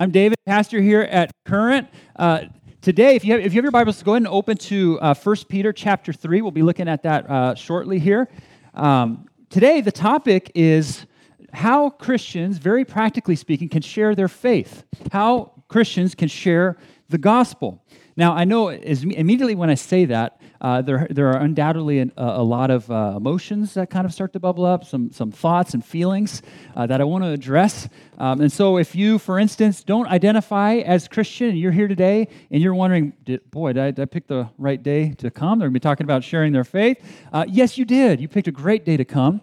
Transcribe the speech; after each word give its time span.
I'm 0.00 0.10
David, 0.10 0.38
pastor 0.46 0.80
here 0.80 1.02
at 1.02 1.30
Current. 1.44 1.86
Uh, 2.16 2.44
today, 2.80 3.16
if 3.16 3.22
you, 3.22 3.34
have, 3.34 3.42
if 3.42 3.52
you 3.52 3.58
have 3.58 3.64
your 3.64 3.70
Bibles, 3.70 4.02
go 4.02 4.12
ahead 4.12 4.22
and 4.22 4.28
open 4.28 4.56
to 4.56 4.98
uh, 4.98 5.12
1 5.12 5.36
Peter 5.50 5.74
chapter 5.74 6.10
3. 6.10 6.40
We'll 6.40 6.52
be 6.52 6.62
looking 6.62 6.88
at 6.88 7.02
that 7.02 7.28
uh, 7.28 7.54
shortly 7.54 7.98
here. 7.98 8.30
Um, 8.72 9.26
today, 9.50 9.82
the 9.82 9.92
topic 9.92 10.52
is 10.54 11.04
how 11.52 11.90
Christians, 11.90 12.56
very 12.56 12.82
practically 12.82 13.36
speaking, 13.36 13.68
can 13.68 13.82
share 13.82 14.14
their 14.14 14.26
faith. 14.26 14.84
How 15.12 15.52
Christians 15.68 16.14
can 16.14 16.28
share 16.28 16.78
the 17.10 17.18
gospel. 17.18 17.82
Now, 18.16 18.34
I 18.34 18.44
know 18.44 18.68
as, 18.68 19.02
immediately 19.02 19.54
when 19.54 19.70
I 19.70 19.74
say 19.74 20.04
that, 20.06 20.40
uh, 20.60 20.82
there, 20.82 21.06
there 21.10 21.28
are 21.28 21.38
undoubtedly 21.38 22.00
an, 22.00 22.12
a, 22.16 22.24
a, 22.24 22.42
lot 22.42 22.70
of 22.70 22.90
uh, 22.90 23.14
emotions 23.16 23.74
that 23.74 23.88
kind 23.88 24.04
of 24.04 24.12
start 24.12 24.32
to 24.34 24.40
bubble 24.40 24.66
up, 24.66 24.84
some, 24.84 25.10
some 25.10 25.32
thoughts 25.32 25.72
and 25.72 25.82
feelings 25.82 26.42
uh, 26.76 26.86
that 26.86 27.00
I 27.00 27.04
want 27.04 27.24
to 27.24 27.30
address. 27.30 27.88
Um, 28.18 28.42
and 28.42 28.52
so, 28.52 28.76
if 28.76 28.94
you, 28.94 29.18
for 29.18 29.38
instance, 29.38 29.82
don't 29.82 30.06
identify 30.06 30.74
as 30.76 31.08
Christian 31.08 31.48
and 31.50 31.58
you're 31.58 31.72
here 31.72 31.88
today 31.88 32.28
and 32.50 32.62
you're 32.62 32.74
wondering, 32.74 33.14
did, 33.24 33.50
boy, 33.50 33.72
did 33.72 33.82
I, 33.82 33.90
did 33.90 34.02
I, 34.02 34.04
pick 34.04 34.26
the 34.26 34.50
right 34.58 34.82
day 34.82 35.12
to 35.12 35.30
come? 35.30 35.58
They're 35.58 35.68
going 35.68 35.74
to 35.74 35.80
be 35.80 35.82
talking 35.82 36.04
about 36.04 36.22
sharing 36.22 36.52
their 36.52 36.64
faith. 36.64 36.98
Uh, 37.32 37.46
yes, 37.48 37.78
you 37.78 37.84
did. 37.86 38.20
You 38.20 38.28
picked 38.28 38.48
a 38.48 38.52
great 38.52 38.84
day 38.84 38.96
to 38.98 39.04
come 39.04 39.40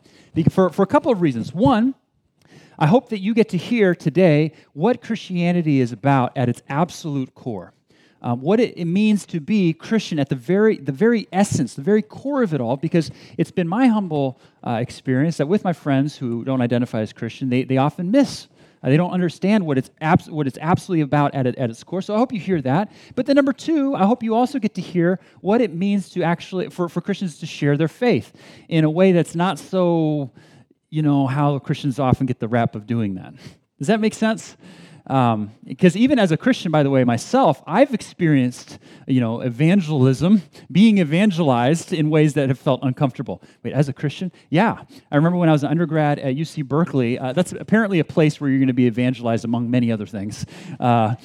for, 0.51 0.69
for 0.69 0.83
a 0.83 0.87
couple 0.87 1.11
of 1.11 1.21
reasons. 1.21 1.53
One, 1.53 1.95
I 2.79 2.87
hope 2.87 3.09
that 3.09 3.19
you 3.19 3.33
get 3.33 3.49
to 3.49 3.57
hear 3.57 3.95
today 3.95 4.53
what 4.73 5.01
Christianity 5.01 5.79
is 5.79 5.91
about 5.91 6.35
at 6.35 6.49
its 6.49 6.61
absolute 6.69 7.33
core 7.33 7.73
um, 8.21 8.41
what 8.41 8.59
it, 8.59 8.77
it, 8.77 8.85
means 8.85 9.25
to 9.27 9.39
be 9.39 9.73
Christian 9.73 10.19
at 10.19 10.29
the 10.29 10.35
very, 10.35 10.77
the 10.77 10.91
very 10.91 11.27
essence, 11.31 11.75
the 11.75 11.81
very 11.81 12.01
core 12.01 12.41
of 12.43 12.53
it 12.53 12.61
all, 12.61 12.75
because 12.75 13.11
it's 13.37 13.51
been 13.51 13.67
my 13.67 13.87
humble 13.87 14.39
uh, 14.65 14.79
experience 14.81 15.37
that 15.37 15.47
with 15.47 15.63
my 15.63 15.73
friends 15.73 16.17
who 16.17 16.43
don't 16.43 16.61
identify 16.61 17.01
as 17.01 17.13
Christian, 17.13 17.49
they, 17.49 17.63
they 17.63 17.77
often 17.77 18.09
miss. 18.09 18.47
Uh, 18.83 18.89
they 18.89 18.97
don't 18.97 19.11
understand 19.11 19.65
what 19.65 19.77
it's, 19.77 19.89
abs- 20.01 20.29
what 20.29 20.47
it's 20.47 20.57
absolutely 20.61 21.01
about 21.01 21.33
at, 21.35 21.45
at 21.45 21.69
its 21.69 21.83
core. 21.83 22.01
So 22.01 22.15
I 22.15 22.17
hope 22.17 22.31
you 22.33 22.39
hear 22.39 22.61
that. 22.61 22.91
But 23.15 23.25
then, 23.25 23.35
number 23.35 23.53
two, 23.53 23.95
I 23.95 24.05
hope 24.05 24.23
you 24.23 24.35
also 24.35 24.59
get 24.59 24.75
to 24.75 24.81
hear 24.81 25.19
what 25.41 25.61
it 25.61 25.73
means 25.73 26.09
to 26.11 26.23
actually, 26.23 26.69
for, 26.69 26.89
for 26.89 27.01
Christians 27.01 27.39
to 27.39 27.45
share 27.45 27.77
their 27.77 27.87
faith 27.87 28.33
in 28.67 28.83
a 28.83 28.89
way 28.89 29.11
that's 29.11 29.35
not 29.35 29.59
so, 29.59 30.31
you 30.89 31.01
know, 31.01 31.27
how 31.27 31.59
Christians 31.59 31.99
often 31.99 32.25
get 32.25 32.39
the 32.39 32.47
rap 32.47 32.75
of 32.75 32.85
doing 32.87 33.15
that. 33.15 33.33
Does 33.77 33.87
that 33.87 33.99
make 33.99 34.13
sense? 34.13 34.57
Um, 35.07 35.51
because 35.63 35.95
even 35.95 36.19
as 36.19 36.31
a 36.31 36.37
Christian, 36.37 36.69
by 36.69 36.83
the 36.83 36.89
way, 36.89 37.03
myself, 37.05 37.63
I've 37.65 37.93
experienced, 37.93 38.77
you 39.07 39.21
know, 39.21 39.39
evangelism, 39.39 40.41
being 40.69 40.97
evangelized 40.97 41.93
in 41.93 42.09
ways 42.09 42.33
that 42.33 42.49
have 42.49 42.59
felt 42.59 42.81
uncomfortable. 42.83 43.41
Wait, 43.63 43.73
as 43.73 43.87
a 43.87 43.93
Christian? 43.93 44.33
Yeah. 44.49 44.83
I 45.09 45.15
remember 45.15 45.37
when 45.37 45.47
I 45.47 45.53
was 45.53 45.63
an 45.63 45.69
undergrad 45.69 46.19
at 46.19 46.35
UC 46.35 46.65
Berkeley, 46.65 47.17
uh, 47.17 47.31
that's 47.31 47.53
apparently 47.53 47.99
a 47.99 48.03
place 48.03 48.41
where 48.41 48.49
you're 48.49 48.59
going 48.59 48.67
to 48.67 48.73
be 48.73 48.85
evangelized 48.85 49.45
among 49.45 49.71
many 49.71 49.91
other 49.91 50.05
things. 50.05 50.45
Uh, 50.77 51.15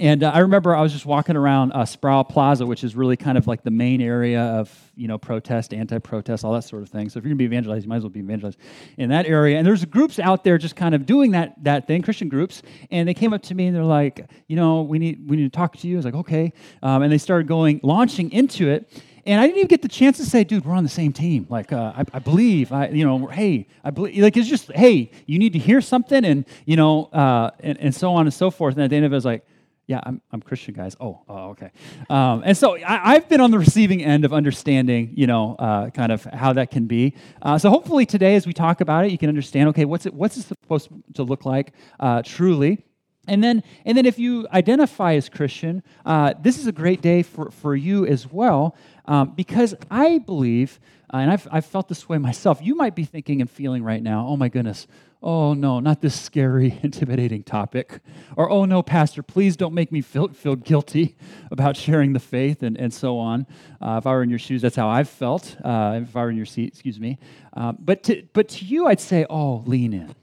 and 0.00 0.22
uh, 0.22 0.30
I 0.30 0.40
remember 0.40 0.74
I 0.74 0.80
was 0.80 0.92
just 0.92 1.06
walking 1.06 1.36
around 1.36 1.72
uh, 1.72 1.84
Sproul 1.84 2.24
Plaza, 2.24 2.64
which 2.66 2.84
is 2.84 2.94
really 2.94 3.16
kind 3.16 3.36
of 3.36 3.46
like 3.46 3.62
the 3.62 3.70
main 3.70 4.00
area 4.00 4.40
of 4.40 4.92
you 4.94 5.08
know 5.08 5.18
protest, 5.18 5.74
anti-protest, 5.74 6.44
all 6.44 6.52
that 6.52 6.62
sort 6.62 6.82
of 6.82 6.88
thing. 6.88 7.08
So 7.08 7.18
if 7.18 7.24
you're 7.24 7.30
to 7.30 7.36
be 7.36 7.44
evangelized, 7.44 7.84
you 7.84 7.88
might 7.88 7.96
as 7.96 8.02
well 8.02 8.10
be 8.10 8.20
evangelized 8.20 8.58
in 8.96 9.10
that 9.10 9.26
area. 9.26 9.58
And 9.58 9.66
there's 9.66 9.84
groups 9.84 10.18
out 10.18 10.44
there 10.44 10.58
just 10.58 10.76
kind 10.76 10.94
of 10.94 11.06
doing 11.06 11.32
that 11.32 11.54
that 11.64 11.86
thing, 11.86 12.02
Christian 12.02 12.28
groups. 12.28 12.62
And 12.90 13.08
they 13.08 13.14
came 13.14 13.32
up 13.32 13.42
to 13.42 13.54
me 13.54 13.66
and 13.66 13.76
they're 13.76 13.84
like, 13.84 14.30
you 14.46 14.56
know, 14.56 14.82
we 14.82 14.98
need 14.98 15.28
we 15.28 15.36
need 15.36 15.52
to 15.52 15.56
talk 15.56 15.76
to 15.76 15.88
you. 15.88 15.96
I 15.96 15.98
was 15.98 16.04
like, 16.04 16.14
okay. 16.14 16.52
Um, 16.82 17.02
and 17.02 17.12
they 17.12 17.18
started 17.18 17.48
going 17.48 17.80
launching 17.82 18.30
into 18.30 18.68
it. 18.68 18.90
And 19.26 19.42
I 19.42 19.44
didn't 19.44 19.58
even 19.58 19.68
get 19.68 19.82
the 19.82 19.88
chance 19.88 20.16
to 20.16 20.24
say, 20.24 20.42
dude, 20.42 20.64
we're 20.64 20.74
on 20.74 20.84
the 20.84 20.88
same 20.88 21.12
team. 21.12 21.46
Like, 21.50 21.70
uh, 21.70 21.92
I, 21.94 22.04
I, 22.14 22.18
believe, 22.18 22.72
I, 22.72 22.88
you 22.88 23.04
know, 23.04 23.26
hey, 23.26 23.66
I 23.84 23.90
believe. 23.90 24.16
Like, 24.22 24.38
it's 24.38 24.48
just, 24.48 24.72
hey, 24.72 25.10
you 25.26 25.38
need 25.38 25.52
to 25.52 25.58
hear 25.58 25.82
something, 25.82 26.24
and 26.24 26.46
you 26.64 26.76
know, 26.76 27.10
uh, 27.12 27.50
and, 27.60 27.76
and 27.78 27.94
so 27.94 28.14
on 28.14 28.26
and 28.26 28.32
so 28.32 28.50
forth. 28.50 28.76
And 28.76 28.84
at 28.84 28.88
the 28.88 28.96
end 28.96 29.04
of 29.04 29.12
it, 29.12 29.14
I 29.14 29.18
was 29.18 29.26
like, 29.26 29.44
yeah, 29.88 30.00
I'm, 30.02 30.20
I'm 30.30 30.42
Christian, 30.42 30.74
guys. 30.74 30.94
Oh, 31.00 31.22
oh 31.30 31.48
okay. 31.50 31.70
Um, 32.10 32.42
and 32.44 32.54
so 32.54 32.76
I, 32.76 33.14
have 33.14 33.26
been 33.26 33.40
on 33.40 33.50
the 33.50 33.58
receiving 33.58 34.04
end 34.04 34.26
of 34.26 34.34
understanding, 34.34 35.14
you 35.16 35.26
know, 35.26 35.56
uh, 35.58 35.88
kind 35.88 36.12
of 36.12 36.24
how 36.24 36.52
that 36.52 36.70
can 36.70 36.86
be. 36.86 37.14
Uh, 37.40 37.56
so 37.56 37.70
hopefully 37.70 38.04
today, 38.04 38.36
as 38.36 38.46
we 38.46 38.52
talk 38.52 38.82
about 38.82 39.06
it, 39.06 39.10
you 39.12 39.16
can 39.16 39.30
understand, 39.30 39.70
okay, 39.70 39.86
what's 39.86 40.04
it, 40.04 40.12
what's 40.12 40.36
it 40.36 40.42
supposed 40.42 40.90
to 41.14 41.22
look 41.22 41.46
like 41.46 41.72
uh, 41.98 42.20
truly? 42.22 42.84
And 43.26 43.42
then, 43.42 43.62
and 43.86 43.96
then 43.96 44.04
if 44.04 44.18
you 44.18 44.46
identify 44.52 45.14
as 45.14 45.30
Christian, 45.30 45.82
uh, 46.04 46.34
this 46.38 46.58
is 46.58 46.66
a 46.66 46.72
great 46.72 47.00
day 47.00 47.22
for, 47.22 47.50
for 47.50 47.74
you 47.74 48.06
as 48.06 48.30
well, 48.30 48.76
um, 49.06 49.32
because 49.34 49.74
I 49.90 50.18
believe, 50.18 50.80
and 51.10 51.30
I've, 51.30 51.48
I've 51.50 51.66
felt 51.66 51.88
this 51.88 52.06
way 52.10 52.18
myself, 52.18 52.60
you 52.60 52.74
might 52.74 52.94
be 52.94 53.04
thinking 53.04 53.40
and 53.40 53.50
feeling 53.50 53.82
right 53.82 54.02
now, 54.02 54.26
oh 54.28 54.36
my 54.36 54.50
goodness, 54.50 54.86
oh 55.22 55.52
no, 55.52 55.80
not 55.80 56.00
this 56.00 56.18
scary, 56.18 56.78
intimidating 56.82 57.42
topic. 57.42 58.00
Or, 58.36 58.50
oh 58.50 58.64
no, 58.64 58.82
Pastor, 58.82 59.22
please 59.22 59.56
don't 59.56 59.74
make 59.74 59.90
me 59.90 60.00
feel, 60.00 60.28
feel 60.28 60.56
guilty 60.56 61.16
about 61.50 61.76
sharing 61.76 62.12
the 62.12 62.20
faith 62.20 62.62
and, 62.62 62.76
and 62.76 62.92
so 62.92 63.18
on. 63.18 63.46
Uh, 63.80 63.96
if 63.98 64.06
I 64.06 64.12
were 64.12 64.22
in 64.22 64.30
your 64.30 64.38
shoes, 64.38 64.62
that's 64.62 64.76
how 64.76 64.88
I've 64.88 65.08
felt. 65.08 65.56
Uh, 65.62 66.00
if 66.02 66.16
I 66.16 66.22
were 66.22 66.30
in 66.30 66.36
your 66.36 66.46
seat, 66.46 66.68
excuse 66.68 67.00
me. 67.00 67.18
Uh, 67.56 67.72
but, 67.72 68.02
to, 68.04 68.22
but 68.32 68.48
to 68.50 68.64
you, 68.64 68.86
I'd 68.86 69.00
say, 69.00 69.26
oh, 69.28 69.62
lean 69.66 69.92
in. 69.92 70.14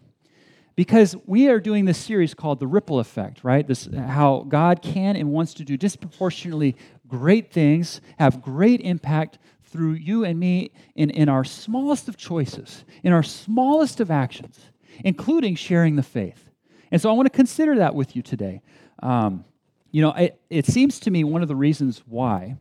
Because 0.76 1.16
we 1.26 1.48
are 1.48 1.62
doing 1.62 1.86
this 1.86 1.98
series 1.98 2.34
called 2.34 2.60
The 2.60 2.68
Ripple 2.68 3.00
Effect, 3.00 3.46
right? 3.46 3.66
This, 3.66 3.88
how 3.96 4.46
God 4.48 4.82
can 4.82 5.16
and 5.16 5.32
wants 5.32 5.54
to 5.56 5.64
do 5.64 5.78
disproportionately 5.78 6.76
great 7.08 7.52
things, 7.52 8.02
have 8.20 8.42
great 8.42 8.82
impact 8.82 9.38
through 9.64 9.94
you 9.94 10.26
and 10.26 10.38
me 10.38 10.72
in, 10.96 11.10
in 11.12 11.30
our 11.30 11.46
smallest 11.46 12.10
of 12.10 12.18
choices, 12.18 12.84
in 13.04 13.14
our 13.14 13.24
smallest 13.24 14.02
of 14.02 14.12
actions 14.12 14.60
including 15.04 15.56
sharing 15.56 15.96
the 15.96 16.04
faith. 16.04 16.50
And 16.92 17.02
so 17.02 17.10
I 17.10 17.14
want 17.14 17.26
to 17.26 17.36
consider 17.36 17.76
that 17.78 17.96
with 17.96 18.16
you 18.16 18.22
today. 18.22 18.62
Um, 19.02 19.46
you 19.92 20.02
know, 20.02 20.12
it, 20.12 20.40
it, 20.50 20.66
seems 20.66 21.00
to 21.02 21.12
me 21.12 21.24
one 21.24 21.42
of 21.42 21.48
the 21.48 21.56
reasons 21.56 22.04
why, 22.06 22.58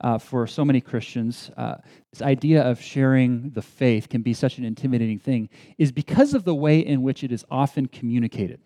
uh, 0.00 0.18
for 0.18 0.46
so 0.46 0.64
many 0.64 0.80
Christians, 0.80 1.50
uh, 1.56 1.76
this 2.12 2.20
idea 2.20 2.62
of 2.62 2.80
sharing 2.80 3.50
the 3.50 3.62
faith 3.62 4.08
can 4.08 4.22
be 4.22 4.34
such 4.34 4.58
an 4.58 4.64
intimidating 4.64 5.18
thing 5.18 5.48
is 5.78 5.92
because 5.92 6.34
of 6.34 6.44
the 6.44 6.54
way 6.54 6.80
in 6.80 7.02
which 7.02 7.24
it 7.24 7.32
is 7.32 7.44
often 7.50 7.86
communicated. 7.86 8.60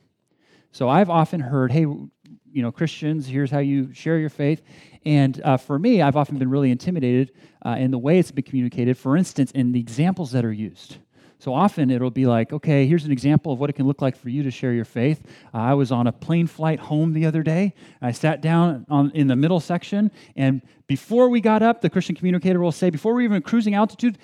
So 0.73 0.89
I've 0.89 1.11
often 1.11 1.41
heard, 1.41 1.73
hey, 1.73 1.81
you 1.81 2.63
know, 2.63 2.73
Christians, 2.73 3.27
here's 3.27 3.51
how 3.51 3.59
you 3.59 3.93
share 3.93 4.19
your 4.19 4.31
faith. 4.31 4.63
And 5.05 5.41
uh, 5.43 5.57
for 5.57 5.79
me, 5.79 6.03
I've 6.03 6.17
often 6.17 6.39
been 6.39 6.51
really 6.51 6.71
intimidated 6.71 7.33
uh, 7.65 7.77
in 7.79 7.91
the 7.91 7.99
way 7.99 8.19
it's 8.19 8.31
been 8.31 8.45
communicated, 8.45 8.99
for 8.99 9.17
instance, 9.17 9.51
in 9.53 9.73
the 9.73 9.81
examples 9.81 10.33
that 10.33 10.45
are 10.45 10.53
used. 10.53 10.99
So 11.41 11.55
often 11.55 11.89
it'll 11.91 12.11
be 12.11 12.27
like, 12.27 12.53
okay, 12.53 12.87
here's 12.87 13.05
an 13.05 13.13
example 13.13 13.53
of 13.53 13.61
what 13.61 13.71
it 13.71 13.75
can 13.75 13.87
look 13.87 14.03
like 14.03 14.17
for 14.17 14.29
you 14.29 14.43
to 14.43 14.51
share 14.51 14.73
your 14.73 14.85
faith. 14.85 15.23
Uh, 15.55 15.59
I 15.59 15.75
was 15.75 15.93
on 15.93 16.09
a 16.09 16.13
plane 16.13 16.49
flight 16.49 16.81
home 16.81 17.13
the 17.13 17.27
other 17.27 17.45
day. 17.45 17.75
I 18.03 18.11
sat 18.11 18.41
down 18.41 18.85
on, 18.91 19.13
in 19.13 19.29
the 19.29 19.37
middle 19.37 19.61
section, 19.61 20.11
and 20.35 20.63
before 20.89 21.29
we 21.29 21.41
got 21.41 21.63
up, 21.63 21.81
the 21.81 21.91
Christian 21.91 22.17
communicator 22.17 22.59
will 22.59 22.73
say, 22.73 22.91
before 22.91 23.15
we 23.15 23.23
were 23.23 23.35
even 23.35 23.43
cruising 23.43 23.75
altitude, 23.75 24.19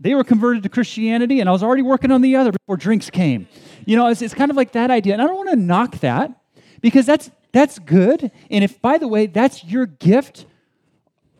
they 0.00 0.14
were 0.14 0.24
converted 0.24 0.64
to 0.64 0.68
Christianity, 0.68 1.38
and 1.38 1.48
I 1.48 1.52
was 1.52 1.62
already 1.62 1.82
working 1.82 2.10
on 2.10 2.20
the 2.20 2.34
other 2.34 2.50
before 2.50 2.76
drinks 2.76 3.10
came. 3.10 3.46
You 3.84 3.96
know, 3.96 4.08
it's, 4.08 4.20
it's 4.20 4.34
kind 4.34 4.50
of 4.50 4.56
like 4.56 4.72
that 4.72 4.90
idea. 4.90 5.12
And 5.12 5.22
I 5.22 5.26
don't 5.26 5.36
want 5.36 5.50
to 5.50 5.56
knock 5.56 5.98
that 5.98 6.32
because 6.80 7.06
that's, 7.06 7.30
that's 7.52 7.78
good. 7.78 8.32
And 8.50 8.64
if, 8.64 8.82
by 8.82 8.98
the 8.98 9.06
way, 9.06 9.26
that's 9.26 9.62
your 9.62 9.86
gift, 9.86 10.46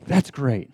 that's 0.06 0.31
great. 0.31 0.70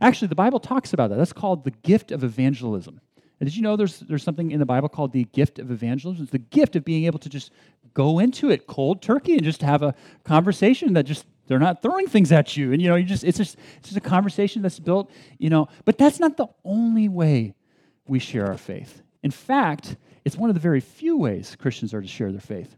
Actually, 0.00 0.28
the 0.28 0.34
Bible 0.34 0.60
talks 0.60 0.92
about 0.94 1.10
that. 1.10 1.16
That's 1.16 1.32
called 1.34 1.64
the 1.64 1.70
gift 1.70 2.12
of 2.12 2.24
evangelism. 2.24 3.00
And 3.40 3.48
did 3.48 3.56
you 3.56 3.62
know 3.62 3.76
there's, 3.76 4.00
there's 4.00 4.22
something 4.22 4.52
in 4.52 4.60
the 4.60 4.66
Bible 4.66 4.88
called 4.88 5.12
the 5.12 5.24
gift 5.24 5.58
of 5.58 5.70
evangelism? 5.70 6.22
It's 6.22 6.32
the 6.32 6.38
gift 6.38 6.76
of 6.76 6.84
being 6.84 7.04
able 7.04 7.18
to 7.18 7.28
just 7.28 7.50
go 7.94 8.18
into 8.18 8.50
it 8.50 8.66
cold 8.66 9.00
turkey 9.00 9.34
and 9.34 9.44
just 9.44 9.62
have 9.62 9.82
a 9.82 9.94
conversation 10.24 10.92
that 10.94 11.04
just 11.04 11.26
they're 11.46 11.58
not 11.58 11.82
throwing 11.82 12.06
things 12.06 12.32
at 12.32 12.56
you. 12.56 12.72
And 12.72 12.82
you 12.82 12.88
know 12.88 12.96
you 12.96 13.04
just 13.04 13.24
it's 13.24 13.38
just 13.38 13.56
it's 13.78 13.88
just 13.88 13.96
a 13.96 14.00
conversation 14.00 14.60
that's 14.62 14.78
built 14.78 15.10
you 15.38 15.48
know 15.48 15.68
but 15.84 15.96
that's 15.96 16.20
not 16.20 16.36
the 16.36 16.48
only 16.64 17.08
way 17.08 17.54
we 18.06 18.18
share 18.18 18.46
our 18.46 18.58
faith. 18.58 19.02
In 19.22 19.30
fact 19.30 19.96
it's 20.24 20.36
one 20.36 20.50
of 20.50 20.54
the 20.54 20.60
very 20.60 20.80
few 20.80 21.16
ways 21.16 21.56
christians 21.58 21.94
are 21.94 22.00
to 22.00 22.08
share 22.08 22.32
their 22.32 22.40
faith 22.40 22.76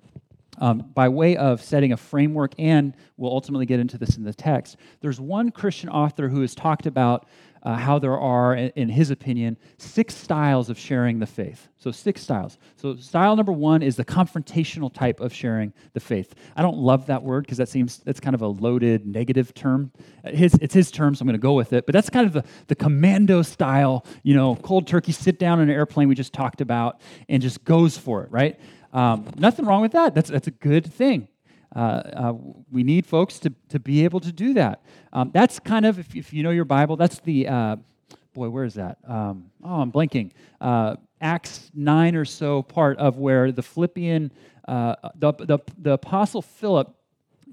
um, 0.58 0.78
by 0.94 1.08
way 1.08 1.36
of 1.36 1.62
setting 1.62 1.92
a 1.92 1.96
framework 1.96 2.54
and 2.58 2.94
we'll 3.16 3.32
ultimately 3.32 3.66
get 3.66 3.78
into 3.78 3.98
this 3.98 4.16
in 4.16 4.24
the 4.24 4.34
text. 4.34 4.76
There's 5.00 5.20
one 5.20 5.50
christian 5.50 5.88
author 5.88 6.28
who 6.28 6.40
has 6.40 6.54
talked 6.54 6.86
about 6.86 7.26
uh, 7.66 7.74
how 7.74 7.98
there 7.98 8.16
are, 8.16 8.54
in 8.54 8.88
his 8.88 9.10
opinion, 9.10 9.58
six 9.76 10.14
styles 10.14 10.70
of 10.70 10.78
sharing 10.78 11.18
the 11.18 11.26
faith. 11.26 11.66
So, 11.78 11.90
six 11.90 12.22
styles. 12.22 12.58
So, 12.76 12.94
style 12.94 13.34
number 13.34 13.50
one 13.50 13.82
is 13.82 13.96
the 13.96 14.04
confrontational 14.04 14.92
type 14.94 15.18
of 15.18 15.34
sharing 15.34 15.72
the 15.92 15.98
faith. 15.98 16.36
I 16.54 16.62
don't 16.62 16.78
love 16.78 17.06
that 17.06 17.24
word 17.24 17.44
because 17.44 17.58
that 17.58 17.68
seems 17.68 17.98
that's 17.98 18.20
kind 18.20 18.34
of 18.34 18.42
a 18.42 18.46
loaded 18.46 19.04
negative 19.04 19.52
term. 19.52 19.90
His, 20.24 20.54
it's 20.62 20.74
his 20.74 20.92
term, 20.92 21.16
so 21.16 21.22
I'm 21.22 21.26
going 21.26 21.34
to 21.34 21.42
go 21.42 21.54
with 21.54 21.72
it. 21.72 21.86
But 21.86 21.92
that's 21.92 22.08
kind 22.08 22.24
of 22.24 22.34
the, 22.34 22.44
the 22.68 22.76
commando 22.76 23.42
style, 23.42 24.06
you 24.22 24.34
know, 24.34 24.54
cold 24.62 24.86
turkey, 24.86 25.10
sit 25.10 25.40
down 25.40 25.60
in 25.60 25.68
an 25.68 25.74
airplane 25.74 26.06
we 26.06 26.14
just 26.14 26.32
talked 26.32 26.60
about 26.60 27.00
and 27.28 27.42
just 27.42 27.64
goes 27.64 27.98
for 27.98 28.22
it, 28.22 28.30
right? 28.30 28.60
Um, 28.92 29.26
nothing 29.36 29.66
wrong 29.66 29.82
with 29.82 29.92
that. 29.92 30.14
That's, 30.14 30.30
that's 30.30 30.46
a 30.46 30.52
good 30.52 30.86
thing. 30.86 31.26
Uh, 31.74 31.78
uh, 31.78 32.32
we 32.70 32.82
need 32.82 33.06
folks 33.06 33.38
to, 33.40 33.52
to 33.68 33.78
be 33.78 34.04
able 34.04 34.20
to 34.20 34.32
do 34.32 34.54
that. 34.54 34.82
Um, 35.12 35.30
that's 35.32 35.58
kind 35.58 35.84
of, 35.84 35.98
if, 35.98 36.14
if, 36.14 36.32
you 36.32 36.42
know 36.42 36.50
your 36.50 36.64
Bible, 36.64 36.96
that's 36.96 37.20
the, 37.20 37.48
uh, 37.48 37.76
boy, 38.32 38.48
where 38.48 38.64
is 38.64 38.74
that? 38.74 38.98
Um, 39.06 39.50
oh, 39.64 39.80
I'm 39.80 39.92
blanking. 39.92 40.30
Uh, 40.60 40.96
Acts 41.20 41.70
9 41.74 42.14
or 42.14 42.24
so 42.24 42.62
part 42.62 42.98
of 42.98 43.18
where 43.18 43.50
the 43.52 43.62
Philippian, 43.62 44.30
uh, 44.68 44.94
the, 45.16 45.32
the, 45.32 45.58
the 45.78 45.92
apostle 45.92 46.42
Philip 46.42 46.94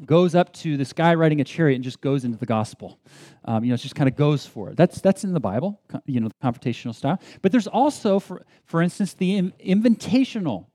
goes 0.06 0.36
up 0.36 0.51
to 0.54 0.75
this 0.75 0.92
guy 0.92 1.13
riding 1.13 1.39
a 1.39 1.44
chariot 1.44 1.75
and 1.75 1.83
just 1.83 2.01
goes 2.01 2.25
into 2.25 2.38
the 2.38 2.45
gospel. 2.45 3.00
Um, 3.45 3.63
you 3.63 3.69
know, 3.69 3.75
it 3.75 3.77
just 3.77 3.95
kind 3.95 4.10
of 4.10 4.15
goes 4.15 4.45
for 4.45 4.69
it. 4.69 4.77
That's, 4.77 5.00
that's 5.01 5.24
in 5.24 5.33
the 5.33 5.39
Bible, 5.39 5.80
you 6.06 6.19
know, 6.19 6.30
the 6.30 6.36
confrontational 6.44 6.95
style. 6.95 7.19
But 7.42 7.51
there's 7.51 7.68
also, 7.68 8.19
for, 8.19 8.44
for 8.65 8.81
instance, 8.81 9.13
the 9.13 9.51
invitational, 9.65 10.65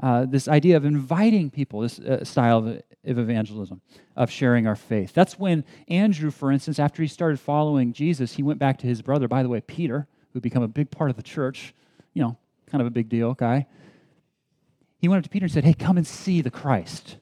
uh, 0.00 0.26
this 0.26 0.48
idea 0.48 0.76
of 0.76 0.84
inviting 0.84 1.50
people, 1.50 1.80
this 1.80 1.98
uh, 2.00 2.24
style 2.24 2.58
of, 2.58 2.66
of 3.04 3.18
evangelism, 3.18 3.80
of 4.16 4.30
sharing 4.30 4.66
our 4.66 4.76
faith. 4.76 5.12
That's 5.12 5.38
when 5.38 5.64
Andrew, 5.88 6.30
for 6.30 6.50
instance, 6.50 6.78
after 6.78 7.02
he 7.02 7.08
started 7.08 7.38
following 7.38 7.92
Jesus, 7.92 8.32
he 8.34 8.42
went 8.42 8.58
back 8.58 8.78
to 8.78 8.86
his 8.86 9.02
brother, 9.02 9.28
by 9.28 9.42
the 9.42 9.48
way, 9.48 9.60
Peter, 9.60 10.06
who'd 10.32 10.42
become 10.42 10.62
a 10.62 10.68
big 10.68 10.90
part 10.90 11.10
of 11.10 11.16
the 11.16 11.22
church, 11.22 11.74
you 12.12 12.22
know, 12.22 12.36
kind 12.66 12.80
of 12.80 12.86
a 12.86 12.90
big 12.90 13.08
deal 13.08 13.34
guy. 13.34 13.66
He 14.98 15.08
went 15.08 15.18
up 15.18 15.24
to 15.24 15.30
Peter 15.30 15.44
and 15.44 15.52
said, 15.52 15.64
Hey, 15.64 15.74
come 15.74 15.96
and 15.96 16.06
see 16.06 16.40
the 16.40 16.50
Christ. 16.50 17.18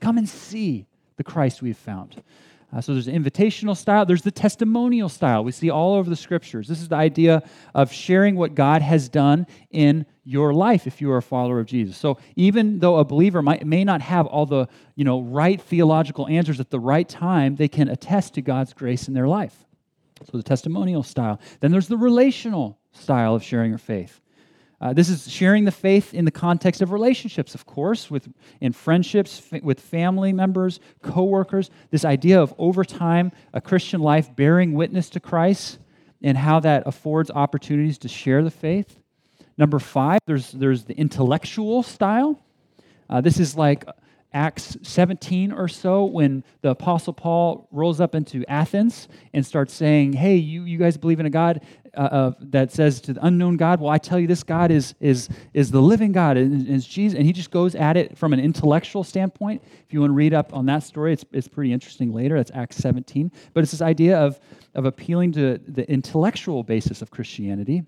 Come 0.00 0.18
and 0.18 0.28
see 0.28 0.86
the 1.16 1.24
Christ 1.24 1.62
we've 1.62 1.76
found. 1.76 2.22
Uh, 2.72 2.80
so 2.80 2.92
there's 2.92 3.06
an 3.06 3.22
invitational 3.22 3.76
style, 3.76 4.04
there's 4.04 4.22
the 4.22 4.30
testimonial 4.30 5.08
style. 5.08 5.44
We 5.44 5.52
see 5.52 5.70
all 5.70 5.94
over 5.94 6.10
the 6.10 6.16
scriptures. 6.16 6.66
This 6.66 6.80
is 6.80 6.88
the 6.88 6.96
idea 6.96 7.42
of 7.74 7.92
sharing 7.92 8.34
what 8.34 8.54
God 8.54 8.82
has 8.82 9.08
done 9.08 9.46
in 9.70 10.04
your 10.24 10.52
life 10.52 10.86
if 10.86 11.00
you 11.00 11.10
are 11.12 11.18
a 11.18 11.22
follower 11.22 11.60
of 11.60 11.66
Jesus. 11.66 11.96
So 11.96 12.18
even 12.34 12.80
though 12.80 12.96
a 12.96 13.04
believer 13.04 13.40
might, 13.40 13.64
may 13.64 13.84
not 13.84 14.00
have 14.00 14.26
all 14.26 14.46
the 14.46 14.66
you 14.96 15.04
know, 15.04 15.20
right 15.22 15.60
theological 15.60 16.26
answers 16.26 16.58
at 16.58 16.70
the 16.70 16.80
right 16.80 17.08
time, 17.08 17.54
they 17.54 17.68
can 17.68 17.88
attest 17.88 18.34
to 18.34 18.42
God's 18.42 18.72
grace 18.72 19.06
in 19.06 19.14
their 19.14 19.28
life. 19.28 19.64
So 20.24 20.36
the 20.36 20.42
testimonial 20.42 21.04
style. 21.04 21.40
Then 21.60 21.70
there's 21.70 21.88
the 21.88 21.96
relational 21.96 22.78
style 22.92 23.34
of 23.34 23.44
sharing 23.44 23.70
your 23.70 23.78
faith. 23.78 24.20
Uh, 24.80 24.92
this 24.92 25.08
is 25.08 25.30
sharing 25.30 25.64
the 25.64 25.72
faith 25.72 26.12
in 26.12 26.26
the 26.26 26.30
context 26.30 26.82
of 26.82 26.92
relationships, 26.92 27.54
of 27.54 27.64
course, 27.64 28.10
with 28.10 28.28
in 28.60 28.72
friendships 28.72 29.42
f- 29.52 29.62
with 29.62 29.80
family 29.80 30.32
members, 30.32 30.80
coworkers. 31.02 31.70
This 31.90 32.04
idea 32.04 32.40
of 32.40 32.54
over 32.58 32.84
time 32.84 33.32
a 33.54 33.60
Christian 33.60 34.00
life 34.00 34.34
bearing 34.36 34.74
witness 34.74 35.08
to 35.10 35.20
Christ 35.20 35.78
and 36.22 36.36
how 36.36 36.60
that 36.60 36.82
affords 36.86 37.30
opportunities 37.30 37.98
to 37.98 38.08
share 38.08 38.42
the 38.42 38.50
faith. 38.50 39.00
Number 39.56 39.78
five, 39.78 40.20
there's 40.26 40.52
there's 40.52 40.84
the 40.84 40.94
intellectual 40.94 41.82
style. 41.82 42.38
Uh, 43.08 43.22
this 43.22 43.40
is 43.40 43.56
like 43.56 43.84
Acts 44.32 44.76
17 44.82 45.52
or 45.52 45.68
so 45.68 46.04
when 46.04 46.44
the 46.60 46.70
Apostle 46.70 47.12
Paul 47.12 47.68
rolls 47.70 48.00
up 48.00 48.14
into 48.14 48.44
Athens 48.48 49.08
and 49.32 49.46
starts 49.46 49.72
saying, 49.72 50.12
Hey, 50.12 50.36
you, 50.36 50.64
you 50.64 50.78
guys 50.78 50.96
believe 50.96 51.20
in 51.20 51.26
a 51.26 51.30
God 51.30 51.62
uh, 51.96 52.00
uh, 52.00 52.32
that 52.40 52.72
says 52.72 53.00
to 53.02 53.14
the 53.14 53.24
unknown 53.24 53.56
God, 53.56 53.80
Well, 53.80 53.90
I 53.90 53.98
tell 53.98 54.20
you, 54.20 54.26
this 54.26 54.42
God 54.42 54.70
is, 54.70 54.94
is, 55.00 55.28
is 55.54 55.70
the 55.70 55.80
living 55.80 56.12
God, 56.12 56.36
and 56.36 56.68
is 56.68 56.86
Jesus. 56.86 57.16
And 57.16 57.26
he 57.26 57.32
just 57.32 57.50
goes 57.50 57.74
at 57.74 57.96
it 57.96 58.18
from 58.18 58.32
an 58.32 58.40
intellectual 58.40 59.02
standpoint. 59.02 59.62
If 59.86 59.94
you 59.94 60.00
want 60.00 60.10
to 60.10 60.14
read 60.14 60.34
up 60.34 60.52
on 60.52 60.66
that 60.66 60.82
story, 60.82 61.12
it's, 61.14 61.24
it's 61.32 61.48
pretty 61.48 61.72
interesting 61.72 62.12
later. 62.12 62.36
That's 62.36 62.50
Acts 62.52 62.76
17. 62.76 63.32
But 63.54 63.62
it's 63.62 63.72
this 63.72 63.82
idea 63.82 64.18
of, 64.18 64.38
of 64.74 64.84
appealing 64.84 65.32
to 65.32 65.58
the 65.66 65.90
intellectual 65.90 66.62
basis 66.62 67.00
of 67.00 67.10
Christianity. 67.10 67.84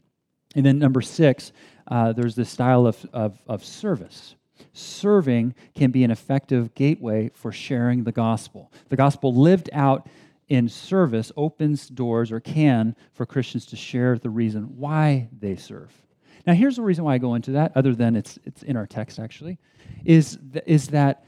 And 0.54 0.64
then 0.64 0.78
number 0.78 1.02
six, 1.02 1.52
uh, 1.88 2.12
there's 2.12 2.34
this 2.34 2.48
style 2.48 2.86
of, 2.86 3.04
of, 3.12 3.38
of 3.46 3.62
service 3.62 4.34
serving 4.72 5.54
can 5.74 5.90
be 5.90 6.04
an 6.04 6.10
effective 6.10 6.74
gateway 6.74 7.30
for 7.34 7.52
sharing 7.52 8.04
the 8.04 8.12
gospel. 8.12 8.72
The 8.88 8.96
gospel 8.96 9.34
lived 9.34 9.70
out 9.72 10.08
in 10.48 10.68
service 10.68 11.30
opens 11.36 11.88
doors 11.88 12.32
or 12.32 12.40
can 12.40 12.96
for 13.12 13.26
Christians 13.26 13.66
to 13.66 13.76
share 13.76 14.18
the 14.18 14.30
reason 14.30 14.78
why 14.78 15.28
they 15.38 15.56
serve. 15.56 15.92
Now, 16.46 16.54
here's 16.54 16.76
the 16.76 16.82
reason 16.82 17.04
why 17.04 17.14
I 17.14 17.18
go 17.18 17.34
into 17.34 17.50
that, 17.52 17.72
other 17.76 17.94
than 17.94 18.16
it's, 18.16 18.38
it's 18.44 18.62
in 18.62 18.76
our 18.76 18.86
text 18.86 19.18
actually, 19.18 19.58
is, 20.04 20.38
th- 20.52 20.64
is 20.66 20.88
that 20.88 21.24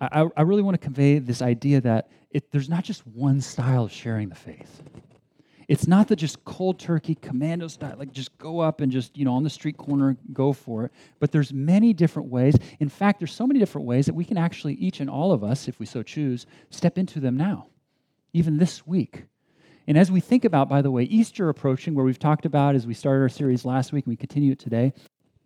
I, 0.00 0.26
I 0.36 0.42
really 0.42 0.62
want 0.62 0.74
to 0.74 0.84
convey 0.84 1.18
this 1.18 1.40
idea 1.40 1.80
that 1.80 2.10
it, 2.30 2.50
there's 2.50 2.68
not 2.68 2.84
just 2.84 3.06
one 3.06 3.40
style 3.40 3.84
of 3.84 3.92
sharing 3.92 4.28
the 4.28 4.34
faith. 4.34 4.82
It's 5.68 5.86
not 5.86 6.08
the 6.08 6.16
just 6.16 6.44
cold 6.44 6.78
turkey 6.78 7.14
commando 7.14 7.68
style, 7.68 7.96
like 7.98 8.12
just 8.12 8.36
go 8.38 8.60
up 8.60 8.80
and 8.80 8.90
just, 8.90 9.16
you 9.16 9.24
know, 9.24 9.34
on 9.34 9.44
the 9.44 9.50
street 9.50 9.76
corner, 9.76 10.16
go 10.32 10.52
for 10.52 10.84
it. 10.86 10.92
But 11.20 11.32
there's 11.32 11.52
many 11.52 11.92
different 11.92 12.28
ways. 12.28 12.56
In 12.80 12.88
fact, 12.88 13.20
there's 13.20 13.32
so 13.32 13.46
many 13.46 13.58
different 13.58 13.86
ways 13.86 14.06
that 14.06 14.14
we 14.14 14.24
can 14.24 14.36
actually, 14.36 14.74
each 14.74 15.00
and 15.00 15.08
all 15.08 15.32
of 15.32 15.44
us, 15.44 15.68
if 15.68 15.78
we 15.78 15.86
so 15.86 16.02
choose, 16.02 16.46
step 16.70 16.98
into 16.98 17.20
them 17.20 17.36
now, 17.36 17.66
even 18.32 18.58
this 18.58 18.86
week. 18.86 19.24
And 19.86 19.98
as 19.98 20.10
we 20.10 20.20
think 20.20 20.44
about, 20.44 20.68
by 20.68 20.82
the 20.82 20.90
way, 20.90 21.04
Easter 21.04 21.48
approaching, 21.48 21.94
where 21.94 22.04
we've 22.04 22.18
talked 22.18 22.46
about 22.46 22.74
as 22.74 22.86
we 22.86 22.94
started 22.94 23.20
our 23.20 23.28
series 23.28 23.64
last 23.64 23.92
week 23.92 24.06
and 24.06 24.12
we 24.12 24.16
continue 24.16 24.52
it 24.52 24.58
today, 24.58 24.92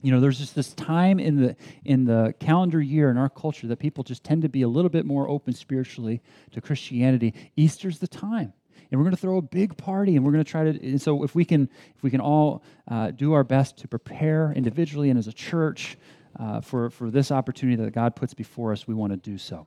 you 0.02 0.12
know, 0.12 0.20
there's 0.20 0.38
just 0.38 0.54
this 0.54 0.74
time 0.74 1.18
in 1.18 1.36
the 1.36 1.56
in 1.84 2.04
the 2.04 2.34
calendar 2.38 2.80
year 2.80 3.10
in 3.10 3.16
our 3.16 3.30
culture 3.30 3.66
that 3.66 3.78
people 3.78 4.04
just 4.04 4.22
tend 4.22 4.42
to 4.42 4.48
be 4.48 4.62
a 4.62 4.68
little 4.68 4.90
bit 4.90 5.06
more 5.06 5.28
open 5.28 5.54
spiritually 5.54 6.20
to 6.52 6.60
Christianity. 6.60 7.34
Easter's 7.56 7.98
the 7.98 8.06
time 8.06 8.52
and 8.90 8.98
we're 8.98 9.04
going 9.04 9.14
to 9.14 9.20
throw 9.20 9.38
a 9.38 9.42
big 9.42 9.76
party 9.76 10.16
and 10.16 10.24
we're 10.24 10.32
going 10.32 10.44
to 10.44 10.50
try 10.50 10.64
to 10.64 10.70
and 10.82 11.00
so 11.00 11.22
if 11.22 11.34
we 11.34 11.44
can 11.44 11.68
if 11.94 12.02
we 12.02 12.10
can 12.10 12.20
all 12.20 12.62
uh, 12.88 13.10
do 13.10 13.32
our 13.32 13.44
best 13.44 13.76
to 13.78 13.88
prepare 13.88 14.52
individually 14.54 15.10
and 15.10 15.18
as 15.18 15.26
a 15.26 15.32
church 15.32 15.96
uh, 16.38 16.60
for 16.60 16.90
for 16.90 17.10
this 17.10 17.30
opportunity 17.30 17.82
that 17.82 17.90
god 17.92 18.14
puts 18.16 18.34
before 18.34 18.72
us 18.72 18.86
we 18.86 18.94
want 18.94 19.12
to 19.12 19.16
do 19.16 19.38
so. 19.38 19.66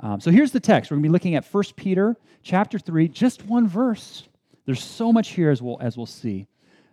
Um, 0.00 0.20
so 0.20 0.30
here's 0.30 0.50
the 0.50 0.60
text. 0.60 0.90
We're 0.90 0.96
going 0.96 1.04
to 1.04 1.08
be 1.08 1.12
looking 1.12 1.34
at 1.34 1.44
1 1.44 1.64
peter 1.76 2.16
chapter 2.42 2.78
3 2.78 3.08
just 3.08 3.44
one 3.46 3.66
verse. 3.68 4.24
There's 4.66 4.82
so 4.82 5.12
much 5.12 5.30
here 5.30 5.50
as 5.50 5.60
we'll 5.60 5.78
as 5.80 5.96
we'll 5.96 6.06
see. 6.06 6.46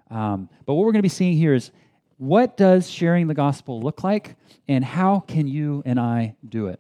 Um, 0.10 0.50
but 0.66 0.74
what 0.74 0.86
we're 0.86 0.92
going 0.92 1.00
to 1.00 1.04
be 1.04 1.10
seeing 1.10 1.38
here 1.38 1.54
is 1.54 1.72
what 2.18 2.58
does 2.58 2.90
sharing 2.90 3.28
the 3.28 3.34
gospel 3.34 3.82
look 3.82 4.04
like 4.04 4.36
and 4.68 4.86
how 4.86 5.22
can 5.22 5.48
you 5.48 5.82
and 5.86 6.00
i 6.00 6.36
do 6.48 6.68
it? 6.68 6.80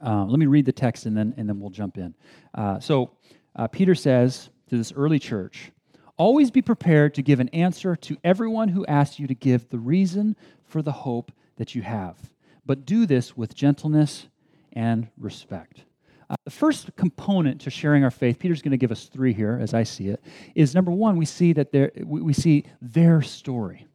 Um, 0.00 0.28
let 0.28 0.38
me 0.38 0.46
read 0.46 0.66
the 0.66 0.72
text 0.72 1.06
and 1.06 1.16
then 1.16 1.34
and 1.36 1.48
then 1.48 1.58
we'll 1.58 1.70
jump 1.70 1.96
in. 1.96 2.14
Uh, 2.54 2.78
so 2.80 3.12
uh, 3.56 3.68
Peter 3.68 3.94
says 3.94 4.50
to 4.68 4.76
this 4.76 4.92
early 4.92 5.18
church, 5.18 5.70
Always 6.16 6.52
be 6.52 6.62
prepared 6.62 7.14
to 7.14 7.22
give 7.22 7.40
an 7.40 7.48
answer 7.48 7.96
to 7.96 8.16
everyone 8.22 8.68
who 8.68 8.86
asks 8.86 9.18
you 9.18 9.26
to 9.26 9.34
give 9.34 9.68
the 9.68 9.78
reason 9.78 10.36
for 10.64 10.80
the 10.80 10.92
hope 10.92 11.32
that 11.56 11.74
you 11.74 11.82
have. 11.82 12.16
But 12.64 12.86
do 12.86 13.04
this 13.04 13.36
with 13.36 13.54
gentleness 13.54 14.28
and 14.72 15.08
respect. 15.18 15.84
Uh, 16.30 16.36
the 16.44 16.50
first 16.50 16.94
component 16.96 17.60
to 17.62 17.70
sharing 17.70 18.04
our 18.04 18.10
faith, 18.10 18.38
Peter's 18.38 18.62
going 18.62 18.70
to 18.70 18.76
give 18.76 18.92
us 18.92 19.06
three 19.06 19.32
here, 19.32 19.58
as 19.60 19.74
I 19.74 19.82
see 19.82 20.08
it, 20.08 20.22
is 20.54 20.74
number 20.74 20.90
one, 20.90 21.16
we 21.16 21.26
see 21.26 21.52
that 21.52 21.72
there, 21.72 21.90
we, 22.02 22.22
we 22.22 22.32
see 22.32 22.64
their 22.80 23.20
story. 23.20 23.86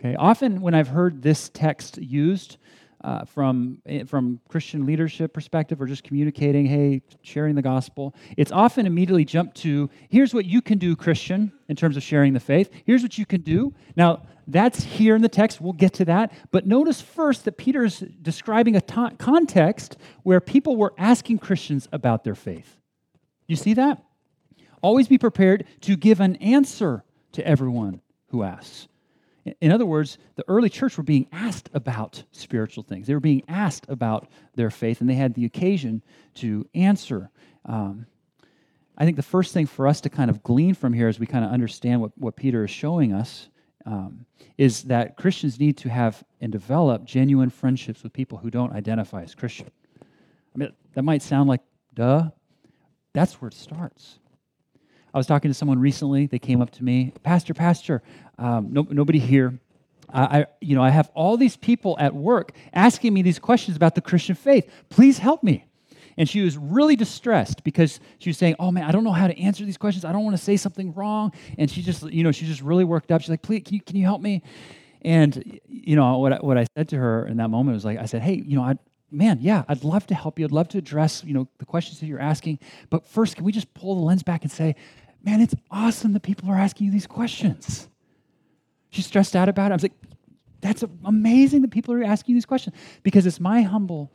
Okay, 0.00 0.14
often 0.16 0.62
when 0.62 0.74
I've 0.74 0.88
heard 0.88 1.20
this 1.20 1.50
text 1.50 1.98
used, 1.98 2.56
uh, 3.02 3.24
from, 3.24 3.78
eh, 3.86 4.04
from 4.04 4.40
Christian 4.48 4.86
leadership 4.86 5.32
perspective 5.32 5.80
or 5.80 5.86
just 5.86 6.04
communicating, 6.04 6.66
hey, 6.66 7.02
sharing 7.22 7.54
the 7.54 7.62
gospel, 7.62 8.14
it's 8.36 8.52
often 8.52 8.86
immediately 8.86 9.24
jumped 9.24 9.56
to 9.58 9.88
here's 10.08 10.34
what 10.34 10.44
you 10.44 10.60
can 10.60 10.78
do, 10.78 10.96
Christian, 10.96 11.52
in 11.68 11.76
terms 11.76 11.96
of 11.96 12.02
sharing 12.02 12.32
the 12.32 12.40
faith. 12.40 12.70
Here's 12.84 13.02
what 13.02 13.18
you 13.18 13.26
can 13.26 13.40
do. 13.40 13.74
Now, 13.96 14.22
that's 14.46 14.82
here 14.82 15.14
in 15.14 15.22
the 15.22 15.28
text. 15.28 15.60
We'll 15.60 15.72
get 15.72 15.94
to 15.94 16.04
that. 16.06 16.32
But 16.50 16.66
notice 16.66 17.00
first 17.00 17.44
that 17.44 17.56
Peter 17.56 17.84
is 17.84 18.00
describing 18.22 18.76
a 18.76 18.80
context 18.80 19.96
where 20.22 20.40
people 20.40 20.76
were 20.76 20.92
asking 20.98 21.38
Christians 21.38 21.88
about 21.92 22.24
their 22.24 22.34
faith. 22.34 22.76
You 23.46 23.56
see 23.56 23.74
that? 23.74 24.02
Always 24.82 25.08
be 25.08 25.18
prepared 25.18 25.66
to 25.82 25.96
give 25.96 26.20
an 26.20 26.36
answer 26.36 27.04
to 27.32 27.46
everyone 27.46 28.00
who 28.28 28.42
asks. 28.42 28.88
In 29.60 29.72
other 29.72 29.86
words, 29.86 30.18
the 30.36 30.44
early 30.48 30.68
church 30.68 30.96
were 30.96 31.02
being 31.02 31.26
asked 31.32 31.70
about 31.72 32.22
spiritual 32.32 32.82
things. 32.82 33.06
They 33.06 33.14
were 33.14 33.20
being 33.20 33.42
asked 33.48 33.86
about 33.88 34.28
their 34.54 34.70
faith, 34.70 35.00
and 35.00 35.08
they 35.08 35.14
had 35.14 35.34
the 35.34 35.44
occasion 35.44 36.02
to 36.34 36.66
answer. 36.74 37.30
Um, 37.64 38.06
I 38.98 39.04
think 39.04 39.16
the 39.16 39.22
first 39.22 39.54
thing 39.54 39.66
for 39.66 39.86
us 39.86 40.02
to 40.02 40.10
kind 40.10 40.30
of 40.30 40.42
glean 40.42 40.74
from 40.74 40.92
here 40.92 41.08
as 41.08 41.18
we 41.18 41.26
kind 41.26 41.44
of 41.44 41.50
understand 41.50 42.02
what, 42.02 42.12
what 42.18 42.36
Peter 42.36 42.64
is 42.64 42.70
showing 42.70 43.14
us 43.14 43.48
um, 43.86 44.26
is 44.58 44.82
that 44.84 45.16
Christians 45.16 45.58
need 45.58 45.78
to 45.78 45.88
have 45.88 46.22
and 46.40 46.52
develop 46.52 47.04
genuine 47.04 47.48
friendships 47.48 48.02
with 48.02 48.12
people 48.12 48.36
who 48.36 48.50
don't 48.50 48.72
identify 48.72 49.22
as 49.22 49.34
Christian. 49.34 49.70
I 50.54 50.58
mean, 50.58 50.72
that 50.94 51.02
might 51.02 51.22
sound 51.22 51.48
like 51.48 51.62
duh. 51.94 52.30
That's 53.14 53.40
where 53.40 53.48
it 53.48 53.54
starts. 53.54 54.18
I 55.12 55.18
was 55.18 55.26
talking 55.26 55.50
to 55.50 55.54
someone 55.54 55.78
recently. 55.78 56.26
They 56.26 56.38
came 56.38 56.62
up 56.62 56.70
to 56.72 56.84
me, 56.84 57.12
Pastor, 57.22 57.54
Pastor, 57.54 58.02
um, 58.38 58.72
no, 58.72 58.86
nobody 58.90 59.18
here. 59.18 59.58
I, 60.12 60.46
you 60.60 60.74
know, 60.74 60.82
I 60.82 60.90
have 60.90 61.10
all 61.14 61.36
these 61.36 61.56
people 61.56 61.96
at 62.00 62.14
work 62.14 62.52
asking 62.72 63.14
me 63.14 63.22
these 63.22 63.38
questions 63.38 63.76
about 63.76 63.94
the 63.94 64.00
Christian 64.00 64.34
faith. 64.34 64.68
Please 64.88 65.18
help 65.18 65.42
me. 65.42 65.64
And 66.16 66.28
she 66.28 66.42
was 66.42 66.58
really 66.58 66.96
distressed 66.96 67.62
because 67.64 68.00
she 68.18 68.28
was 68.28 68.36
saying, 68.36 68.56
"Oh 68.58 68.70
man, 68.70 68.84
I 68.84 68.90
don't 68.90 69.04
know 69.04 69.12
how 69.12 69.28
to 69.28 69.38
answer 69.38 69.64
these 69.64 69.78
questions. 69.78 70.04
I 70.04 70.12
don't 70.12 70.24
want 70.24 70.36
to 70.36 70.42
say 70.42 70.56
something 70.56 70.92
wrong." 70.94 71.32
And 71.56 71.70
she 71.70 71.80
just, 71.80 72.02
you 72.10 72.24
know, 72.24 72.32
she 72.32 72.44
just 72.46 72.60
really 72.60 72.84
worked 72.84 73.12
up. 73.12 73.22
She's 73.22 73.30
like, 73.30 73.42
"Please, 73.42 73.62
can 73.64 73.74
you, 73.74 73.80
can 73.80 73.96
you 73.96 74.04
help 74.04 74.20
me?" 74.20 74.42
And 75.02 75.60
you 75.68 75.96
know 75.96 76.18
what 76.18 76.32
I, 76.32 76.36
what 76.38 76.58
I 76.58 76.66
said 76.76 76.88
to 76.90 76.96
her 76.96 77.26
in 77.26 77.36
that 77.38 77.48
moment 77.48 77.74
was 77.74 77.84
like, 77.84 77.98
I 77.98 78.06
said, 78.06 78.22
"Hey, 78.22 78.34
you 78.34 78.56
know, 78.56 78.62
I, 78.62 78.76
man, 79.10 79.38
yeah, 79.40 79.64
I'd 79.68 79.84
love 79.84 80.06
to 80.08 80.14
help 80.14 80.38
you. 80.38 80.44
I'd 80.44 80.52
love 80.52 80.68
to 80.70 80.78
address, 80.78 81.24
you 81.24 81.34
know, 81.34 81.48
the 81.58 81.64
questions 81.64 82.00
that 82.00 82.06
you're 82.06 82.20
asking. 82.20 82.58
But 82.90 83.06
first, 83.06 83.36
can 83.36 83.44
we 83.44 83.52
just 83.52 83.72
pull 83.74 83.94
the 83.94 84.02
lens 84.02 84.22
back 84.22 84.42
and 84.42 84.50
say, 84.50 84.76
man, 85.22 85.40
it's 85.40 85.54
awesome 85.70 86.12
that 86.12 86.22
people 86.22 86.50
are 86.50 86.56
asking 86.56 86.86
you 86.86 86.92
these 86.92 87.06
questions. 87.06 87.88
She's 88.90 89.06
stressed 89.06 89.36
out 89.36 89.48
about 89.48 89.70
it. 89.70 89.72
I 89.72 89.76
was 89.76 89.82
like, 89.82 89.92
that's 90.60 90.84
amazing 91.04 91.62
that 91.62 91.70
people 91.70 91.94
are 91.94 92.02
asking 92.02 92.34
you 92.34 92.36
these 92.36 92.46
questions 92.46 92.76
because 93.02 93.26
it's 93.26 93.40
my 93.40 93.62
humble 93.62 94.10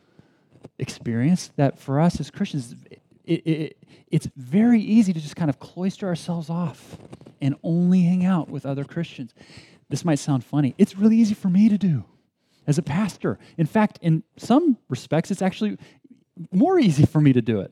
experience 0.80 1.52
that 1.56 1.80
for 1.80 2.00
us 2.00 2.20
as 2.20 2.30
Christians, 2.30 2.76
it, 3.24 3.48
it, 3.48 3.78
it's 4.12 4.28
very 4.36 4.82
easy 4.82 5.14
to 5.14 5.20
just 5.20 5.36
kind 5.36 5.50
of 5.50 5.60
cloister 5.60 6.08
ourselves 6.08 6.50
off 6.50 6.98
and 7.42 7.56
only 7.64 8.02
hang 8.02 8.26
out 8.26 8.50
with 8.50 8.66
other 8.66 8.84
Christians. 8.84 9.34
This 9.90 10.06
might 10.06 10.20
sound 10.20 10.44
funny. 10.44 10.76
It's 10.78 10.96
really 10.98 11.18
easy 11.18 11.34
for 11.34 11.50
me 11.50 11.70
to 11.70 11.78
do 11.78 12.04
as 12.68 12.78
a 12.78 12.84
pastor. 12.84 13.40
In 13.58 13.66
fact, 13.66 14.00
in 14.02 14.24
some 14.38 14.78
respects, 14.90 15.32
it's 15.32 15.42
actually 15.42 15.78
more 16.52 16.80
easy 16.80 17.06
for 17.06 17.22
me 17.22 17.34
to 17.34 17.42
do 17.42 17.62
it. 17.62 17.72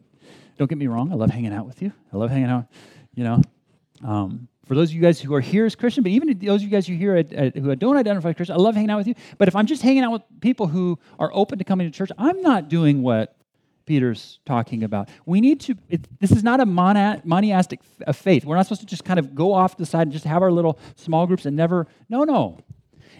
Don't 0.57 0.67
get 0.67 0.77
me 0.77 0.87
wrong, 0.87 1.11
I 1.11 1.15
love 1.15 1.31
hanging 1.31 1.53
out 1.53 1.65
with 1.65 1.81
you. 1.81 1.91
I 2.13 2.17
love 2.17 2.29
hanging 2.29 2.49
out, 2.49 2.67
you 3.15 3.23
know. 3.23 3.41
Um, 4.03 4.47
for 4.65 4.75
those 4.75 4.89
of 4.89 4.95
you 4.95 5.01
guys 5.01 5.19
who 5.19 5.33
are 5.33 5.41
here 5.41 5.65
as 5.65 5.75
Christian, 5.75 6.03
but 6.03 6.11
even 6.11 6.37
those 6.39 6.61
of 6.61 6.63
you 6.63 6.69
guys 6.69 6.87
who 6.87 6.93
are 6.93 6.97
here 6.97 7.15
at, 7.17 7.33
at, 7.33 7.57
who 7.57 7.75
don't 7.75 7.97
identify 7.97 8.29
as 8.29 8.35
Christian, 8.35 8.55
I 8.55 8.59
love 8.59 8.75
hanging 8.75 8.89
out 8.89 8.97
with 8.97 9.07
you. 9.07 9.15
But 9.37 9.49
if 9.49 9.55
I'm 9.55 9.65
just 9.65 9.81
hanging 9.81 10.03
out 10.03 10.11
with 10.11 10.21
people 10.39 10.67
who 10.67 10.97
are 11.19 11.29
open 11.33 11.57
to 11.57 11.63
coming 11.65 11.89
to 11.89 11.95
church, 11.95 12.11
I'm 12.17 12.41
not 12.41 12.69
doing 12.69 13.01
what 13.01 13.35
Peter's 13.85 14.39
talking 14.45 14.83
about. 14.83 15.09
We 15.25 15.41
need 15.41 15.59
to, 15.61 15.75
it, 15.89 16.07
this 16.19 16.31
is 16.31 16.43
not 16.43 16.61
a 16.61 16.65
monastic 16.65 17.81
faith. 18.13 18.45
We're 18.45 18.55
not 18.55 18.65
supposed 18.65 18.81
to 18.81 18.87
just 18.87 19.03
kind 19.03 19.19
of 19.19 19.35
go 19.35 19.53
off 19.53 19.75
to 19.75 19.79
the 19.79 19.85
side 19.85 20.03
and 20.03 20.11
just 20.13 20.25
have 20.25 20.41
our 20.41 20.51
little 20.51 20.79
small 20.95 21.27
groups 21.27 21.45
and 21.45 21.57
never, 21.57 21.87
no, 22.07 22.23
no. 22.23 22.59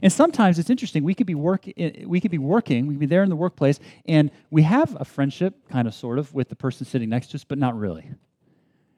And 0.01 0.11
sometimes 0.11 0.59
it's 0.59 0.69
interesting. 0.69 1.03
We 1.03 1.13
could 1.13 1.27
be 1.27 1.35
work, 1.35 1.65
we 2.05 2.21
could 2.21 2.31
be 2.31 2.37
working, 2.37 2.87
we 2.87 2.93
could 2.93 2.99
be 3.01 3.05
there 3.05 3.23
in 3.23 3.29
the 3.29 3.35
workplace, 3.35 3.79
and 4.05 4.31
we 4.49 4.63
have 4.63 4.95
a 4.99 5.05
friendship, 5.05 5.69
kind 5.69 5.87
of, 5.87 5.93
sort 5.93 6.19
of, 6.19 6.33
with 6.33 6.49
the 6.49 6.55
person 6.55 6.85
sitting 6.85 7.09
next 7.09 7.27
to 7.31 7.35
us, 7.35 7.43
but 7.43 7.57
not 7.57 7.77
really. 7.77 8.09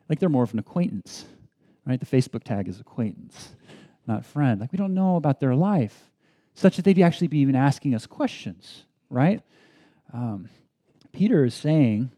Like 0.09 0.19
they're 0.19 0.29
more 0.29 0.43
of 0.43 0.53
an 0.53 0.59
acquaintance, 0.59 1.25
right? 1.85 1.99
The 1.99 2.05
Facebook 2.05 2.43
tag 2.43 2.67
is 2.67 2.79
acquaintance, 2.79 3.55
not 4.07 4.25
friend. 4.25 4.59
Like 4.61 4.71
we 4.71 4.77
don't 4.77 4.93
know 4.93 5.15
about 5.15 5.39
their 5.39 5.55
life, 5.55 6.11
such 6.53 6.75
that 6.75 6.85
they'd 6.85 7.01
actually 7.01 7.27
be 7.27 7.39
even 7.39 7.55
asking 7.55 7.95
us 7.95 8.05
questions, 8.05 8.83
right? 9.09 9.41
Um, 10.13 10.49
Peter 11.11 11.45
is 11.45 11.53
saying, 11.53 12.11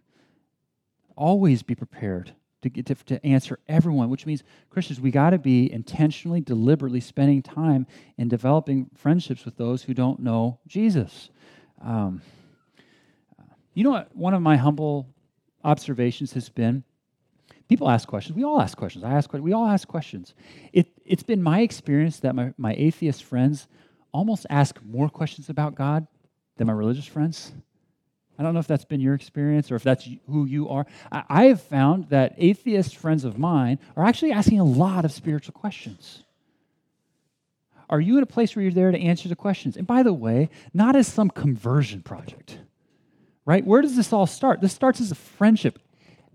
always 1.15 1.63
be 1.63 1.75
prepared 1.75 2.34
to, 2.62 2.70
get 2.70 2.86
to, 2.88 2.96
to 2.96 3.25
answer 3.25 3.60
everyone, 3.67 4.10
which 4.10 4.25
means, 4.25 4.44
Christians, 4.70 5.00
we 5.00 5.12
got 5.12 5.32
to 5.32 5.38
be 5.38 5.72
intentionally, 5.72 6.41
deliberately 6.41 7.00
spending 7.00 7.41
time 7.41 7.88
in 8.17 8.27
developing 8.27 8.89
friendships 8.96 9.46
with 9.46 9.58
those 9.58 9.84
who 9.84 9.94
don't 9.94 10.20
know 10.20 10.60
Jesus. 10.67 11.29
Um, 11.82 12.22
you 13.74 13.84
know 13.84 13.91
what? 13.91 14.15
One 14.15 14.34
of 14.34 14.41
my 14.41 14.58
humble 14.58 15.08
observations 15.63 16.34
has 16.34 16.50
been 16.50 16.84
people 17.67 17.89
ask 17.89 18.07
questions. 18.07 18.36
We 18.36 18.43
all 18.43 18.62
ask 18.62 18.77
questions. 18.77 19.03
I 19.03 19.12
ask 19.12 19.29
questions, 19.29 19.45
We 19.45 19.53
all 19.53 19.67
ask 19.67 19.88
questions. 19.88 20.33
It, 20.74 20.88
it's 21.05 21.24
been 21.24 21.41
my 21.41 21.62
experience 21.62 22.19
that 22.19 22.36
my, 22.36 22.53
my 22.57 22.74
atheist 22.77 23.24
friends 23.24 23.67
almost 24.12 24.45
ask 24.50 24.79
more 24.83 25.09
questions 25.09 25.50
about 25.50 25.75
God 25.75 26.07
than 26.57 26.67
my 26.67 26.74
religious 26.74 27.05
friends. 27.05 27.51
I 28.39 28.43
don't 28.43 28.53
know 28.53 28.59
if 28.59 28.67
that's 28.67 28.86
been 28.86 29.01
your 29.01 29.15
experience 29.15 29.71
or 29.71 29.75
if 29.75 29.83
that's 29.83 30.07
who 30.27 30.45
you 30.45 30.69
are. 30.69 30.86
I 31.12 31.45
have 31.45 31.62
found 31.62 32.09
that 32.09 32.36
atheist 32.38 32.95
friends 32.95 33.24
of 33.24 33.39
mine 33.39 33.79
are 33.95 34.05
actually 34.05 34.31
asking 34.31 34.59
a 34.59 34.63
lot 34.63 35.05
of 35.05 35.12
spiritual 35.12 35.53
questions. 35.53 36.24
Are 37.89 38.00
you 38.00 38.17
in 38.17 38.24
a 38.24 38.27
place 38.27 38.55
where 38.55 38.63
you're 38.63 38.71
there 38.71 38.91
to 38.91 39.00
answer 39.00 39.27
the 39.29 39.36
questions? 39.36 39.77
And 39.77 39.88
by 39.88 40.03
the 40.03 40.13
way, 40.13 40.50
not 40.74 40.95
as 40.95 41.07
some 41.07 41.29
conversion 41.29 42.03
project, 42.03 42.59
right? 43.45 43.65
Where 43.65 43.81
does 43.81 43.95
this 43.95 44.13
all 44.13 44.27
start? 44.27 44.62
This 44.62 44.74
starts 44.74 45.01
as 45.01 45.12
a 45.12 45.15
friendship, 45.15 45.79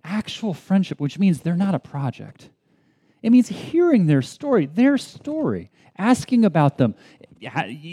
actual 0.05 0.55
friendship, 0.55 1.01
which 1.01 1.19
means 1.19 1.41
they're 1.41 1.57
not 1.57 1.75
a 1.75 1.79
project. 1.79 2.51
It 3.23 3.31
means 3.31 3.49
hearing 3.49 4.07
their 4.07 4.23
story, 4.23 4.67
their 4.67 4.99
story, 4.99 5.71
asking 5.97 6.45
about 6.45 6.79
them, 6.79 6.95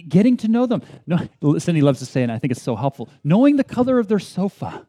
getting 0.07 0.37
to 0.37 0.47
know 0.47 0.65
them. 0.65 0.81
No, 1.05 1.57
Cindy 1.59 1.81
loves 1.81 1.99
to 1.99 2.05
say, 2.05 2.23
and 2.23 2.31
I 2.31 2.39
think 2.39 2.51
it's 2.51 2.61
so 2.61 2.75
helpful, 2.75 3.09
knowing 3.23 3.55
the 3.55 3.63
color 3.63 3.99
of 3.99 4.07
their 4.07 4.19
sofa. 4.19 4.85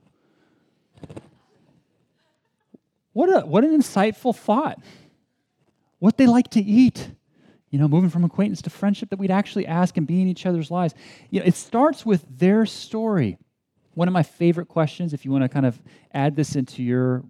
What, 3.12 3.28
a, 3.28 3.46
what 3.46 3.64
an 3.64 3.78
insightful 3.78 4.34
thought. 4.34 4.78
What 5.98 6.16
they 6.16 6.26
like 6.26 6.48
to 6.50 6.60
eat. 6.60 7.10
You 7.70 7.78
know, 7.78 7.86
moving 7.86 8.10
from 8.10 8.24
acquaintance 8.24 8.62
to 8.62 8.70
friendship 8.70 9.10
that 9.10 9.18
we'd 9.18 9.30
actually 9.30 9.66
ask 9.66 9.96
and 9.96 10.06
be 10.06 10.22
in 10.22 10.28
each 10.28 10.46
other's 10.46 10.70
lives. 10.70 10.94
You 11.30 11.40
know, 11.40 11.46
it 11.46 11.54
starts 11.54 12.04
with 12.04 12.24
their 12.38 12.66
story. 12.66 13.38
One 13.94 14.08
of 14.08 14.14
my 14.14 14.22
favorite 14.22 14.68
questions, 14.68 15.12
if 15.12 15.24
you 15.24 15.30
want 15.30 15.44
to 15.44 15.48
kind 15.48 15.66
of 15.66 15.80
add 16.14 16.36
this 16.36 16.56
into 16.56 16.82
your 16.82 17.24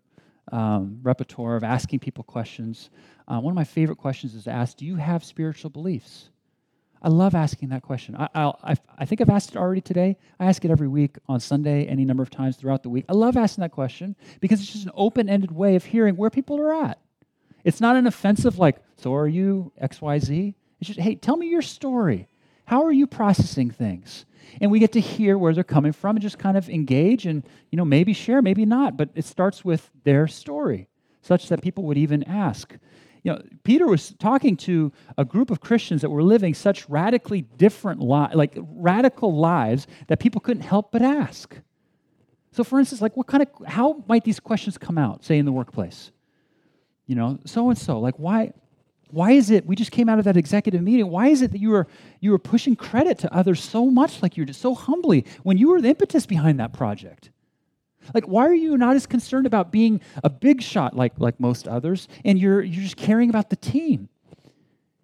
um, 0.52 0.98
repertoire 1.02 1.56
of 1.56 1.64
asking 1.64 2.00
people 2.00 2.24
questions, 2.24 2.90
uh, 3.28 3.40
one 3.40 3.52
of 3.52 3.56
my 3.56 3.64
favorite 3.64 3.98
questions 3.98 4.34
is 4.34 4.44
to 4.44 4.50
ask 4.50 4.76
Do 4.76 4.84
you 4.84 4.96
have 4.96 5.24
spiritual 5.24 5.70
beliefs? 5.70 6.30
I 7.02 7.08
love 7.08 7.34
asking 7.34 7.70
that 7.70 7.82
question. 7.82 8.14
I, 8.14 8.28
I, 8.34 8.76
I 8.98 9.04
think 9.06 9.22
I've 9.22 9.30
asked 9.30 9.50
it 9.50 9.56
already 9.56 9.80
today. 9.80 10.18
I 10.38 10.46
ask 10.46 10.62
it 10.64 10.70
every 10.70 10.88
week 10.88 11.16
on 11.28 11.40
Sunday, 11.40 11.86
any 11.86 12.04
number 12.04 12.22
of 12.22 12.28
times 12.28 12.56
throughout 12.56 12.82
the 12.82 12.90
week. 12.90 13.06
I 13.08 13.14
love 13.14 13.38
asking 13.38 13.62
that 13.62 13.72
question 13.72 14.14
because 14.40 14.60
it's 14.60 14.70
just 14.70 14.84
an 14.84 14.92
open 14.94 15.28
ended 15.28 15.50
way 15.50 15.76
of 15.76 15.84
hearing 15.86 16.16
where 16.16 16.28
people 16.28 16.60
are 16.60 16.74
at. 16.84 16.98
It's 17.64 17.80
not 17.80 17.96
an 17.96 18.06
offensive, 18.06 18.58
like, 18.58 18.76
so 18.96 19.14
are 19.14 19.28
you, 19.28 19.72
XYZ? 19.82 20.54
It's 20.80 20.88
just, 20.88 21.00
hey, 21.00 21.14
tell 21.14 21.36
me 21.36 21.48
your 21.48 21.62
story. 21.62 22.28
How 22.66 22.84
are 22.84 22.92
you 22.92 23.06
processing 23.06 23.70
things? 23.70 24.26
And 24.60 24.70
we 24.70 24.78
get 24.78 24.92
to 24.92 25.00
hear 25.00 25.38
where 25.38 25.52
they're 25.54 25.64
coming 25.64 25.92
from 25.92 26.16
and 26.16 26.22
just 26.22 26.38
kind 26.38 26.56
of 26.56 26.68
engage 26.68 27.26
and, 27.26 27.44
you 27.70 27.76
know, 27.76 27.84
maybe 27.84 28.12
share, 28.12 28.42
maybe 28.42 28.64
not, 28.64 28.96
but 28.96 29.10
it 29.14 29.24
starts 29.24 29.64
with 29.64 29.90
their 30.04 30.26
story, 30.26 30.88
such 31.22 31.48
that 31.48 31.62
people 31.62 31.84
would 31.84 31.98
even 31.98 32.22
ask, 32.24 32.76
you 33.22 33.32
know, 33.32 33.42
Peter 33.64 33.86
was 33.86 34.14
talking 34.18 34.56
to 34.56 34.92
a 35.18 35.24
group 35.24 35.50
of 35.50 35.60
Christians 35.60 36.00
that 36.00 36.10
were 36.10 36.22
living 36.22 36.54
such 36.54 36.88
radically 36.88 37.42
different 37.42 38.00
lives, 38.00 38.34
like 38.34 38.56
radical 38.56 39.36
lives 39.36 39.86
that 40.06 40.20
people 40.20 40.40
couldn't 40.40 40.62
help 40.62 40.90
but 40.90 41.02
ask. 41.02 41.54
So, 42.52 42.64
for 42.64 42.78
instance, 42.78 43.00
like 43.02 43.16
what 43.16 43.26
kind 43.26 43.42
of, 43.42 43.66
how 43.66 44.02
might 44.08 44.24
these 44.24 44.40
questions 44.40 44.78
come 44.78 44.98
out, 44.98 45.24
say 45.24 45.38
in 45.38 45.44
the 45.44 45.52
workplace? 45.52 46.10
You 47.06 47.14
know, 47.14 47.38
so 47.44 47.68
and 47.68 47.78
so, 47.78 48.00
like 48.00 48.18
why, 48.18 48.52
why 49.12 49.32
is 49.32 49.50
it 49.50 49.66
we 49.66 49.76
just 49.76 49.90
came 49.90 50.08
out 50.08 50.18
of 50.18 50.24
that 50.24 50.36
executive 50.36 50.82
meeting? 50.82 51.08
Why 51.08 51.28
is 51.28 51.42
it 51.42 51.52
that 51.52 51.60
you 51.60 51.70
were 51.70 51.86
you 52.20 52.30
were 52.30 52.38
pushing 52.38 52.76
credit 52.76 53.18
to 53.18 53.34
others 53.34 53.62
so 53.62 53.86
much, 53.86 54.22
like 54.22 54.36
you're 54.36 54.46
just 54.46 54.60
so 54.60 54.74
humbly 54.74 55.24
when 55.42 55.58
you 55.58 55.68
were 55.68 55.80
the 55.80 55.88
impetus 55.88 56.26
behind 56.26 56.60
that 56.60 56.72
project? 56.72 57.30
Like, 58.14 58.24
why 58.24 58.46
are 58.46 58.54
you 58.54 58.76
not 58.76 58.96
as 58.96 59.06
concerned 59.06 59.46
about 59.46 59.70
being 59.70 60.00
a 60.24 60.30
big 60.30 60.62
shot 60.62 60.96
like, 60.96 61.18
like 61.18 61.38
most 61.38 61.68
others, 61.68 62.08
and 62.24 62.38
you're, 62.38 62.62
you're 62.62 62.82
just 62.82 62.96
caring 62.96 63.30
about 63.30 63.50
the 63.50 63.56
team? 63.56 64.08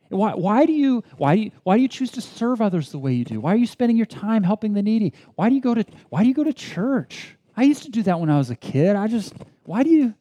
Why, 0.08 0.34
why, 0.34 0.66
do 0.66 0.72
you, 0.72 1.02
why, 1.16 1.34
do 1.34 1.42
you, 1.42 1.50
why 1.64 1.76
do 1.76 1.82
you 1.82 1.88
choose 1.88 2.12
to 2.12 2.20
serve 2.20 2.60
others 2.60 2.92
the 2.92 2.98
way 2.98 3.12
you 3.12 3.24
do? 3.24 3.40
Why 3.40 3.52
are 3.52 3.56
you 3.56 3.66
spending 3.66 3.96
your 3.96 4.06
time 4.06 4.44
helping 4.44 4.72
the 4.72 4.82
needy? 4.82 5.12
Why 5.34 5.48
do 5.48 5.54
you 5.54 5.60
go 5.60 5.74
to, 5.74 5.84
why 6.10 6.22
do 6.22 6.28
you 6.28 6.34
go 6.34 6.44
to 6.44 6.52
church? 6.52 7.36
I 7.56 7.64
used 7.64 7.82
to 7.84 7.90
do 7.90 8.02
that 8.04 8.20
when 8.20 8.30
I 8.30 8.38
was 8.38 8.50
a 8.50 8.56
kid. 8.56 8.94
I 8.94 9.08
just, 9.08 9.34
why 9.64 9.82
do 9.82 9.90
you, 9.90 10.14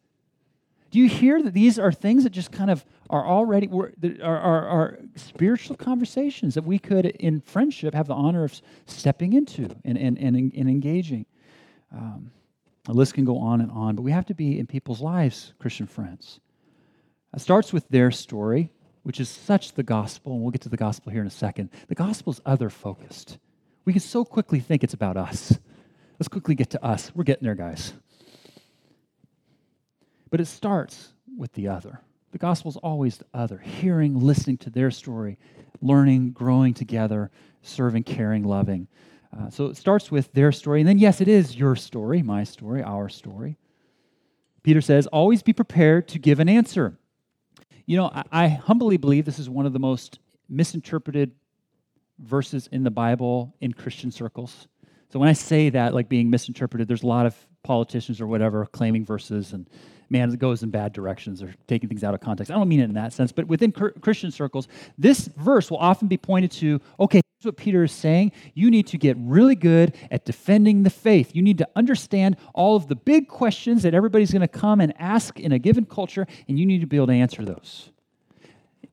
do 0.96 1.02
you 1.02 1.10
hear 1.10 1.42
that 1.42 1.54
these 1.54 1.78
are 1.78 1.92
things 1.92 2.24
that 2.24 2.30
just 2.30 2.54
kind 2.54 2.72
of 2.72 2.86
are 3.10 3.28
already, 3.28 3.70
are, 4.24 4.38
are, 4.38 4.66
are 4.66 5.00
spiritual 5.18 5.76
conversations 5.76 6.54
that 6.54 6.64
we 6.64 6.80
could, 6.80 7.06
in 7.06 7.42
friendship, 7.42 7.94
have 7.94 8.08
the 8.08 8.14
honor 8.14 8.46
of 8.46 8.62
stepping 8.86 9.34
into 9.34 9.68
and, 9.84 9.98
and, 9.98 10.18
and, 10.18 10.38
and 10.38 10.70
engaging? 10.70 11.26
Um, 11.94 12.32
the 12.86 12.94
list 12.94 13.14
can 13.14 13.26
go 13.26 13.40
on 13.40 13.60
and 13.60 13.70
on, 13.74 13.98
but 13.98 14.04
we 14.04 14.12
have 14.14 14.26
to 14.28 14.34
be 14.34 14.58
in 14.58 14.68
people's 14.68 15.02
lives, 15.02 15.54
Christian 15.60 15.86
friends. 15.86 16.40
It 17.36 17.42
starts 17.42 17.74
with 17.74 17.86
their 17.90 18.10
story, 18.10 18.70
which 19.04 19.20
is 19.20 19.28
such 19.28 19.74
the 19.74 19.84
gospel, 19.84 20.32
and 20.32 20.44
we'll 20.44 20.52
get 20.52 20.62
to 20.62 20.70
the 20.70 20.78
gospel 20.78 21.12
here 21.12 21.20
in 21.20 21.28
a 21.28 21.30
second. 21.30 21.72
The 21.90 21.96
gospel 21.96 22.32
is 22.32 22.40
other 22.46 22.70
focused. 22.70 23.38
We 23.84 23.92
can 23.92 24.02
so 24.02 24.24
quickly 24.24 24.62
think 24.62 24.82
it's 24.82 24.94
about 24.94 25.18
us. 25.18 25.60
Let's 26.22 26.30
quickly 26.30 26.56
get 26.56 26.70
to 26.70 26.82
us. 26.82 27.12
We're 27.14 27.26
getting 27.26 27.44
there, 27.44 27.54
guys. 27.54 27.92
But 30.36 30.42
it 30.42 30.48
starts 30.48 31.14
with 31.38 31.54
the 31.54 31.70
other. 31.70 32.02
The 32.34 32.38
gospel 32.38 32.70
is 32.70 32.76
always 32.76 33.16
the 33.16 33.26
other, 33.34 33.58
hearing, 33.58 34.20
listening 34.20 34.58
to 34.58 34.70
their 34.70 34.92
story, 34.92 35.38
learning, 35.82 36.32
growing 36.32 36.74
together, 36.74 37.32
serving, 37.62 38.04
caring, 38.04 38.44
loving. 38.44 38.90
Uh, 39.32 39.50
so 39.50 39.68
it 39.68 39.78
starts 39.78 40.12
with 40.12 40.34
their 40.34 40.52
story, 40.52 40.82
and 40.82 40.90
then, 40.90 40.98
yes, 40.98 41.22
it 41.22 41.30
is 41.30 41.56
your 41.56 41.78
story, 41.78 42.22
my 42.22 42.44
story, 42.44 42.84
our 42.84 43.08
story. 43.08 43.58
Peter 44.62 44.82
says, 44.82 45.08
always 45.08 45.42
be 45.42 45.54
prepared 45.54 46.10
to 46.10 46.20
give 46.20 46.42
an 46.42 46.50
answer. 46.50 46.98
You 47.86 47.96
know, 47.96 48.12
I, 48.14 48.24
I 48.30 48.48
humbly 48.50 48.98
believe 48.98 49.24
this 49.24 49.40
is 49.40 49.50
one 49.50 49.66
of 49.66 49.72
the 49.72 49.80
most 49.80 50.20
misinterpreted 50.50 51.32
verses 52.20 52.68
in 52.74 52.84
the 52.84 52.92
Bible 52.92 53.56
in 53.62 53.72
Christian 53.72 54.12
circles. 54.12 54.68
So 55.14 55.18
when 55.18 55.30
I 55.30 55.34
say 55.34 55.70
that, 55.70 55.94
like 55.94 56.10
being 56.10 56.30
misinterpreted, 56.30 56.90
there's 56.90 57.04
a 57.04 57.08
lot 57.08 57.26
of 57.26 57.38
politicians 57.64 58.20
or 58.20 58.28
whatever 58.28 58.66
claiming 58.66 59.06
verses 59.06 59.54
and 59.54 59.70
man, 60.10 60.32
it 60.32 60.40
goes 60.40 60.64
in 60.64 60.70
bad 60.70 60.94
directions 60.94 61.42
or 61.42 61.54
taking 61.68 61.90
things 61.90 62.04
out 62.04 62.14
of 62.14 62.22
context. 62.22 62.52
I 62.52 62.56
don't 62.56 62.70
mean 62.70 62.80
it 62.80 62.86
in 62.86 62.94
that 62.94 63.14
sense, 63.14 63.32
but 63.32 63.48
within 63.48 63.72
Christian 63.72 64.32
circles, 64.32 64.68
this 64.98 65.28
verse 65.38 65.70
will 65.70 65.78
often 65.78 66.08
be 66.08 66.18
pointed 66.18 66.52
to 66.52 66.82
okay, 67.00 67.22
what 67.46 67.56
Peter 67.56 67.84
is 67.84 67.92
saying. 67.92 68.32
You 68.54 68.70
need 68.70 68.88
to 68.88 68.98
get 68.98 69.16
really 69.20 69.56
good 69.56 69.96
at 70.12 70.26
defending 70.26 70.84
the 70.84 70.90
faith. 70.90 71.36
You 71.36 71.42
need 71.42 71.60
to 71.60 71.70
understand 71.76 72.38
all 72.54 72.76
of 72.76 72.88
the 72.88 72.96
big 72.96 73.28
questions 73.28 73.84
that 73.84 73.94
everybody's 73.94 74.32
going 74.32 74.42
to 74.42 74.48
come 74.48 74.82
and 74.82 74.94
ask 75.00 75.40
in 75.40 75.52
a 75.52 75.60
given 75.60 75.86
culture, 75.86 76.28
and 76.50 76.60
you 76.60 76.66
need 76.66 76.82
to 76.82 76.88
be 76.88 76.98
able 76.98 77.08
to 77.08 77.14
answer 77.14 77.46
those. 77.46 77.92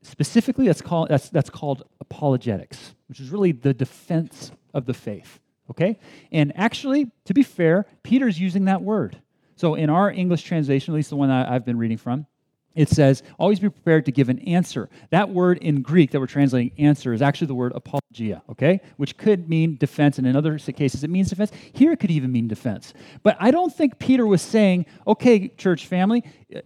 Specifically, 0.02 0.66
that's 0.66 0.82
called, 0.82 1.08
that's, 1.08 1.30
that's 1.30 1.50
called 1.50 1.84
apologetics, 2.00 2.94
which 3.08 3.20
is 3.20 3.30
really 3.30 3.52
the 3.52 3.72
defense 3.72 4.52
of 4.74 4.86
the 4.86 4.94
faith. 4.94 5.40
Okay? 5.70 5.98
And 6.30 6.52
actually, 6.56 7.10
to 7.24 7.34
be 7.34 7.42
fair, 7.42 7.86
Peter's 8.02 8.38
using 8.38 8.66
that 8.66 8.82
word. 8.82 9.21
So 9.62 9.76
in 9.76 9.90
our 9.90 10.10
English 10.10 10.42
translation, 10.42 10.92
at 10.92 10.96
least 10.96 11.10
the 11.10 11.14
one 11.14 11.30
I've 11.30 11.64
been 11.64 11.78
reading 11.78 11.96
from, 11.96 12.26
it 12.74 12.88
says, 12.88 13.22
always 13.38 13.60
be 13.60 13.68
prepared 13.68 14.06
to 14.06 14.10
give 14.10 14.28
an 14.28 14.40
answer. 14.40 14.90
That 15.10 15.28
word 15.28 15.58
in 15.58 15.82
Greek 15.82 16.10
that 16.10 16.18
we're 16.18 16.26
translating 16.26 16.72
answer 16.78 17.12
is 17.12 17.22
actually 17.22 17.46
the 17.46 17.54
word 17.54 17.72
apologia, 17.76 18.42
okay? 18.50 18.80
Which 18.96 19.16
could 19.16 19.48
mean 19.48 19.76
defense, 19.76 20.18
and 20.18 20.26
in 20.26 20.34
other 20.34 20.58
cases 20.58 21.04
it 21.04 21.10
means 21.10 21.30
defense. 21.30 21.52
Here 21.74 21.92
it 21.92 22.00
could 22.00 22.10
even 22.10 22.32
mean 22.32 22.48
defense. 22.48 22.92
But 23.22 23.36
I 23.38 23.52
don't 23.52 23.72
think 23.72 24.00
Peter 24.00 24.26
was 24.26 24.42
saying, 24.42 24.86
okay, 25.06 25.46
church 25.46 25.86
family, 25.86 26.24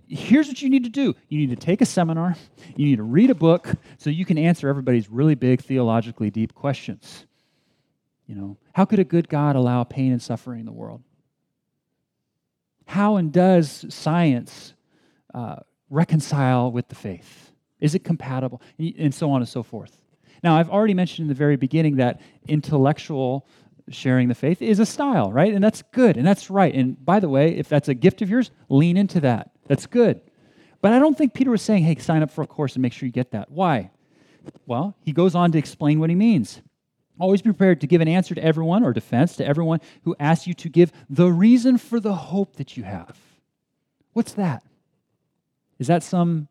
here's 0.08 0.48
what 0.48 0.62
you 0.62 0.70
need 0.70 0.84
to 0.84 0.88
do. 0.88 1.14
You 1.28 1.38
need 1.38 1.50
to 1.50 1.56
take 1.56 1.82
a 1.82 1.86
seminar, 1.86 2.34
you 2.76 2.86
need 2.86 2.96
to 2.96 3.02
read 3.02 3.28
a 3.28 3.34
book 3.34 3.74
so 3.98 4.08
you 4.08 4.24
can 4.24 4.38
answer 4.38 4.70
everybody's 4.70 5.10
really 5.10 5.34
big, 5.34 5.60
theologically 5.60 6.30
deep 6.30 6.54
questions. 6.54 7.26
You 8.26 8.36
know, 8.36 8.56
how 8.72 8.86
could 8.86 9.00
a 9.00 9.04
good 9.04 9.28
God 9.28 9.54
allow 9.54 9.84
pain 9.84 10.12
and 10.12 10.22
suffering 10.22 10.60
in 10.60 10.64
the 10.64 10.72
world? 10.72 11.02
How 12.86 13.16
and 13.16 13.32
does 13.32 13.84
science 13.88 14.74
uh, 15.34 15.56
reconcile 15.90 16.72
with 16.72 16.88
the 16.88 16.94
faith? 16.94 17.52
Is 17.80 17.94
it 17.94 18.04
compatible? 18.04 18.62
And 18.78 19.14
so 19.14 19.30
on 19.30 19.42
and 19.42 19.48
so 19.48 19.62
forth. 19.62 20.00
Now, 20.42 20.56
I've 20.56 20.70
already 20.70 20.94
mentioned 20.94 21.24
in 21.24 21.28
the 21.28 21.34
very 21.34 21.56
beginning 21.56 21.96
that 21.96 22.20
intellectual 22.48 23.46
sharing 23.88 24.28
the 24.28 24.34
faith 24.34 24.62
is 24.62 24.78
a 24.78 24.86
style, 24.86 25.30
right? 25.32 25.52
And 25.52 25.62
that's 25.62 25.82
good 25.92 26.16
and 26.16 26.26
that's 26.26 26.50
right. 26.50 26.74
And 26.74 27.04
by 27.04 27.20
the 27.20 27.28
way, 27.28 27.56
if 27.56 27.68
that's 27.68 27.88
a 27.88 27.94
gift 27.94 28.22
of 28.22 28.30
yours, 28.30 28.50
lean 28.68 28.96
into 28.96 29.20
that. 29.20 29.50
That's 29.68 29.86
good. 29.86 30.20
But 30.80 30.92
I 30.92 30.98
don't 30.98 31.16
think 31.16 31.34
Peter 31.34 31.50
was 31.50 31.62
saying, 31.62 31.84
hey, 31.84 31.96
sign 31.96 32.22
up 32.22 32.30
for 32.30 32.42
a 32.42 32.46
course 32.46 32.74
and 32.74 32.82
make 32.82 32.92
sure 32.92 33.06
you 33.06 33.12
get 33.12 33.30
that. 33.32 33.50
Why? 33.50 33.90
Well, 34.66 34.96
he 35.00 35.12
goes 35.12 35.34
on 35.34 35.52
to 35.52 35.58
explain 35.58 36.00
what 36.00 36.10
he 36.10 36.16
means. 36.16 36.60
Always 37.18 37.40
be 37.40 37.50
prepared 37.50 37.80
to 37.80 37.86
give 37.86 38.00
an 38.00 38.08
answer 38.08 38.34
to 38.34 38.44
everyone 38.44 38.84
or 38.84 38.92
defense 38.92 39.36
to 39.36 39.46
everyone 39.46 39.80
who 40.02 40.14
asks 40.20 40.46
you 40.46 40.54
to 40.54 40.68
give 40.68 40.92
the 41.08 41.30
reason 41.30 41.78
for 41.78 41.98
the 41.98 42.14
hope 42.14 42.56
that 42.56 42.76
you 42.76 42.84
have. 42.84 43.18
What's 44.12 44.32
that? 44.34 44.62
Is 45.78 45.86
that 45.86 46.02
some, 46.02 46.48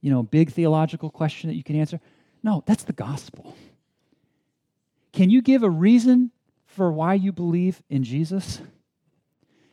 you 0.00 0.10
know, 0.10 0.22
big 0.22 0.52
theological 0.52 1.10
question 1.10 1.48
that 1.48 1.56
you 1.56 1.64
can 1.64 1.76
answer? 1.76 2.00
No, 2.42 2.62
that's 2.66 2.84
the 2.84 2.92
gospel. 2.92 3.56
Can 5.12 5.30
you 5.30 5.40
give 5.40 5.62
a 5.62 5.70
reason 5.70 6.30
for 6.66 6.92
why 6.92 7.14
you 7.14 7.32
believe 7.32 7.82
in 7.88 8.04
Jesus? 8.04 8.60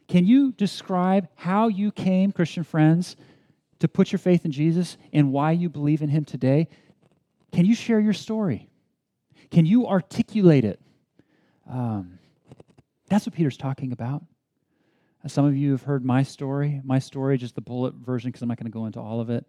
Can 0.07 0.25
you 0.25 0.51
describe 0.53 1.27
how 1.35 1.67
you 1.67 1.91
came, 1.91 2.31
Christian 2.31 2.63
friends, 2.63 3.15
to 3.79 3.87
put 3.87 4.11
your 4.11 4.19
faith 4.19 4.45
in 4.45 4.51
Jesus 4.51 4.97
and 5.11 5.31
why 5.31 5.51
you 5.51 5.67
believe 5.69 6.01
in 6.01 6.09
him 6.09 6.23
today? 6.23 6.67
Can 7.51 7.65
you 7.65 7.75
share 7.75 7.99
your 7.99 8.13
story? 8.13 8.70
Can 9.51 9.65
you 9.65 9.87
articulate 9.87 10.63
it? 10.63 10.79
Um, 11.69 12.19
that's 13.09 13.25
what 13.25 13.35
Peter's 13.35 13.57
talking 13.57 13.91
about. 13.91 14.23
Some 15.27 15.45
of 15.45 15.55
you 15.55 15.71
have 15.71 15.83
heard 15.83 16.03
my 16.03 16.23
story. 16.23 16.81
My 16.83 16.97
story, 16.97 17.37
just 17.37 17.55
the 17.55 17.61
bullet 17.61 17.93
version, 17.93 18.29
because 18.29 18.41
I'm 18.41 18.47
not 18.47 18.57
going 18.57 18.71
to 18.71 18.71
go 18.71 18.85
into 18.85 18.99
all 18.99 19.19
of 19.19 19.29
it, 19.29 19.45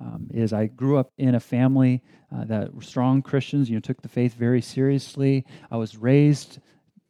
um, 0.00 0.28
is 0.34 0.52
I 0.52 0.66
grew 0.66 0.98
up 0.98 1.12
in 1.16 1.36
a 1.36 1.40
family 1.40 2.02
uh, 2.34 2.44
that 2.46 2.74
were 2.74 2.82
strong 2.82 3.22
Christians. 3.22 3.70
You 3.70 3.76
know, 3.76 3.80
took 3.80 4.02
the 4.02 4.08
faith 4.08 4.34
very 4.34 4.60
seriously. 4.60 5.46
I 5.70 5.76
was 5.76 5.96
raised, 5.96 6.58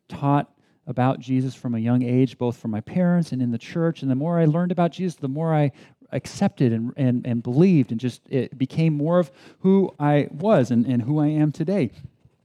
taught 0.08 0.52
about 0.86 1.18
Jesus 1.18 1.54
from 1.54 1.74
a 1.74 1.78
young 1.78 2.02
age, 2.02 2.36
both 2.36 2.58
from 2.58 2.70
my 2.70 2.82
parents 2.82 3.32
and 3.32 3.40
in 3.40 3.50
the 3.50 3.58
church. 3.58 4.02
And 4.02 4.10
the 4.10 4.14
more 4.14 4.38
I 4.38 4.44
learned 4.44 4.70
about 4.70 4.92
Jesus, 4.92 5.14
the 5.14 5.28
more 5.28 5.54
I 5.54 5.72
accepted 6.12 6.72
and, 6.72 6.92
and, 6.96 7.26
and 7.26 7.42
believed, 7.42 7.90
and 7.90 7.98
just 7.98 8.20
it 8.28 8.56
became 8.56 8.94
more 8.94 9.18
of 9.18 9.32
who 9.60 9.92
I 9.98 10.28
was 10.30 10.70
and, 10.70 10.86
and 10.86 11.02
who 11.02 11.18
I 11.18 11.28
am 11.28 11.50
today. 11.50 11.90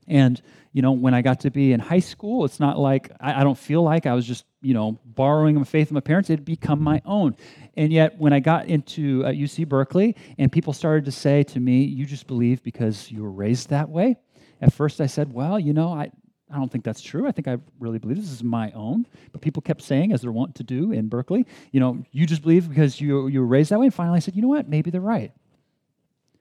And, 0.06 0.40
you 0.72 0.82
know, 0.82 0.92
when 0.92 1.14
I 1.14 1.22
got 1.22 1.40
to 1.40 1.50
be 1.50 1.72
in 1.72 1.80
high 1.80 2.00
school, 2.00 2.44
it's 2.44 2.60
not 2.60 2.78
like 2.78 3.10
I, 3.20 3.40
I 3.40 3.44
don't 3.44 3.58
feel 3.58 3.82
like 3.82 4.06
I 4.06 4.14
was 4.14 4.26
just, 4.26 4.44
you 4.60 4.74
know, 4.74 4.98
borrowing 5.04 5.58
the 5.58 5.64
faith 5.64 5.88
of 5.88 5.92
my 5.92 6.00
parents. 6.00 6.30
It 6.30 6.34
had 6.34 6.44
become 6.44 6.82
my 6.82 7.00
own. 7.04 7.36
And 7.76 7.92
yet, 7.92 8.18
when 8.18 8.32
I 8.32 8.40
got 8.40 8.66
into 8.66 9.24
uh, 9.24 9.30
UC 9.30 9.68
Berkeley 9.68 10.16
and 10.38 10.50
people 10.50 10.72
started 10.72 11.04
to 11.04 11.12
say 11.12 11.42
to 11.44 11.60
me, 11.60 11.82
You 11.82 12.04
just 12.04 12.26
believe 12.26 12.62
because 12.62 13.10
you 13.10 13.22
were 13.22 13.30
raised 13.30 13.70
that 13.70 13.88
way, 13.88 14.16
at 14.60 14.72
first 14.72 15.00
I 15.00 15.06
said, 15.06 15.32
Well, 15.32 15.58
you 15.58 15.72
know, 15.72 15.92
I, 15.92 16.10
I 16.52 16.56
don't 16.56 16.70
think 16.70 16.84
that's 16.84 17.00
true. 17.00 17.28
I 17.28 17.32
think 17.32 17.46
I 17.46 17.58
really 17.78 17.98
believe 17.98 18.16
this 18.16 18.32
is 18.32 18.42
my 18.42 18.72
own. 18.72 19.06
But 19.32 19.40
people 19.40 19.62
kept 19.62 19.82
saying, 19.82 20.12
as 20.12 20.22
they're 20.22 20.32
wont 20.32 20.56
to 20.56 20.64
do 20.64 20.90
in 20.90 21.08
Berkeley, 21.08 21.46
you 21.70 21.78
know, 21.78 22.02
you 22.10 22.26
just 22.26 22.42
believe 22.42 22.68
because 22.68 23.00
you, 23.00 23.28
you 23.28 23.40
were 23.40 23.46
raised 23.46 23.70
that 23.70 23.78
way. 23.78 23.86
And 23.86 23.94
finally 23.94 24.16
I 24.16 24.20
said, 24.20 24.34
you 24.34 24.42
know 24.42 24.48
what? 24.48 24.68
Maybe 24.68 24.90
they're 24.90 25.00
right 25.00 25.32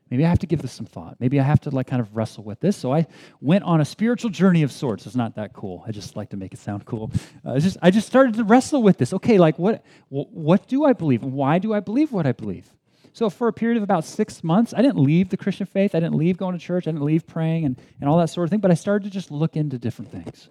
maybe 0.10 0.26
I 0.26 0.30
have 0.30 0.40
to 0.40 0.48
give 0.48 0.62
this 0.62 0.72
some 0.72 0.86
thought. 0.86 1.18
Maybe 1.20 1.40
I 1.40 1.44
have 1.44 1.60
to 1.62 1.70
like 1.70 1.88
kind 1.88 2.02
of 2.02 2.16
wrestle 2.16 2.44
with 2.44 2.60
this. 2.60 2.76
So 2.78 2.94
I 2.94 3.08
went 3.42 3.64
on 3.64 3.82
a 3.82 3.86
spiritual 3.86 4.30
journey 4.30 4.64
of 4.64 4.72
sorts. 4.72 5.06
It's 5.06 5.16
not 5.16 5.36
that 5.36 5.54
cool. 5.54 5.84
I 5.88 5.92
just 5.92 6.16
like 6.16 6.30
to 6.30 6.38
make 6.38 6.54
it 6.54 6.60
sound 6.60 6.86
cool. 6.86 7.12
Uh, 7.46 7.60
just 7.60 7.78
I 7.82 7.92
just 7.92 8.08
started 8.08 8.36
to 8.36 8.44
wrestle 8.44 8.82
with 8.84 8.98
this. 8.98 9.14
Okay, 9.14 9.38
like 9.38 9.58
what 9.60 9.84
what 10.10 10.68
do 10.68 10.86
I 10.86 10.94
believe? 10.94 11.24
Why 11.24 11.60
do 11.60 11.74
I 11.74 11.80
believe 11.80 12.12
what 12.12 12.26
I 12.26 12.32
believe? 12.32 12.68
So 13.14 13.30
for 13.30 13.48
a 13.48 13.54
period 13.54 13.78
of 13.78 13.84
about 13.84 14.06
six 14.06 14.44
months, 14.44 14.74
I 14.74 14.82
didn't 14.82 15.04
leave 15.04 15.30
the 15.30 15.38
Christian 15.38 15.66
faith. 15.66 15.96
I 15.96 16.00
didn't 16.00 16.16
leave 16.16 16.38
going 16.38 16.58
to 16.58 16.64
church. 16.64 16.88
I 16.88 16.92
didn't 16.92 17.06
leave 17.06 17.26
praying 17.26 17.66
and, 17.66 17.82
and 18.00 18.10
all 18.10 18.18
that 18.20 18.30
sort 18.30 18.46
of 18.46 18.52
thing. 18.52 18.60
But 18.60 18.72
I 18.72 18.76
started 18.76 19.04
to 19.06 19.10
just 19.10 19.32
look 19.32 19.56
into 19.56 19.78
different 19.78 20.12
things, 20.12 20.50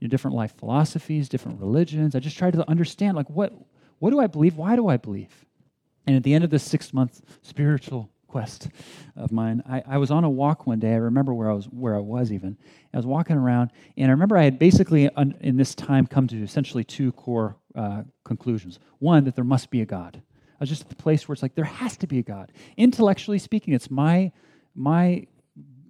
you 0.00 0.08
know, 0.08 0.10
different 0.10 0.36
life 0.36 0.54
philosophies, 0.56 1.28
different 1.28 1.60
religions. 1.60 2.14
I 2.14 2.20
just 2.20 2.38
tried 2.38 2.54
to 2.54 2.68
understand 2.68 3.16
like 3.16 3.30
what 3.30 3.52
what 3.98 4.10
do 4.10 4.20
I 4.20 4.26
believe? 4.26 4.56
Why 4.56 4.76
do 4.76 4.88
I 4.88 4.96
believe? 4.96 5.44
And 6.06 6.16
at 6.16 6.22
the 6.22 6.34
end 6.34 6.44
of 6.44 6.50
this 6.50 6.62
six 6.62 6.92
month 6.94 7.20
spiritual 7.42 8.10
quest 8.28 8.68
of 9.16 9.32
mine. 9.32 9.62
I, 9.68 9.82
I, 9.86 9.98
was 9.98 10.10
on 10.10 10.22
a 10.22 10.30
walk 10.30 10.66
one 10.66 10.78
day. 10.78 10.92
I 10.92 10.96
remember 10.96 11.34
where 11.34 11.50
I 11.50 11.54
was, 11.54 11.64
where 11.64 11.96
I 11.96 12.00
was 12.00 12.30
even. 12.30 12.56
I 12.92 12.96
was 12.98 13.06
walking 13.06 13.36
around, 13.36 13.70
and 13.96 14.06
I 14.08 14.10
remember 14.10 14.36
I 14.36 14.44
had 14.44 14.58
basically, 14.58 15.08
un, 15.16 15.34
in 15.40 15.56
this 15.56 15.74
time, 15.74 16.06
come 16.06 16.28
to 16.28 16.42
essentially 16.42 16.84
two 16.84 17.12
core 17.12 17.56
uh, 17.74 18.02
conclusions. 18.24 18.78
One, 18.98 19.24
that 19.24 19.34
there 19.34 19.44
must 19.44 19.70
be 19.70 19.80
a 19.80 19.86
God. 19.86 20.22
I 20.36 20.56
was 20.60 20.68
just 20.68 20.82
at 20.82 20.88
the 20.88 20.96
place 20.96 21.26
where 21.26 21.32
it's 21.32 21.42
like 21.42 21.54
there 21.54 21.64
has 21.64 21.96
to 21.98 22.06
be 22.06 22.18
a 22.18 22.22
God. 22.22 22.52
Intellectually 22.76 23.38
speaking, 23.38 23.74
it's 23.74 23.90
my 23.90 24.32
my 24.74 25.26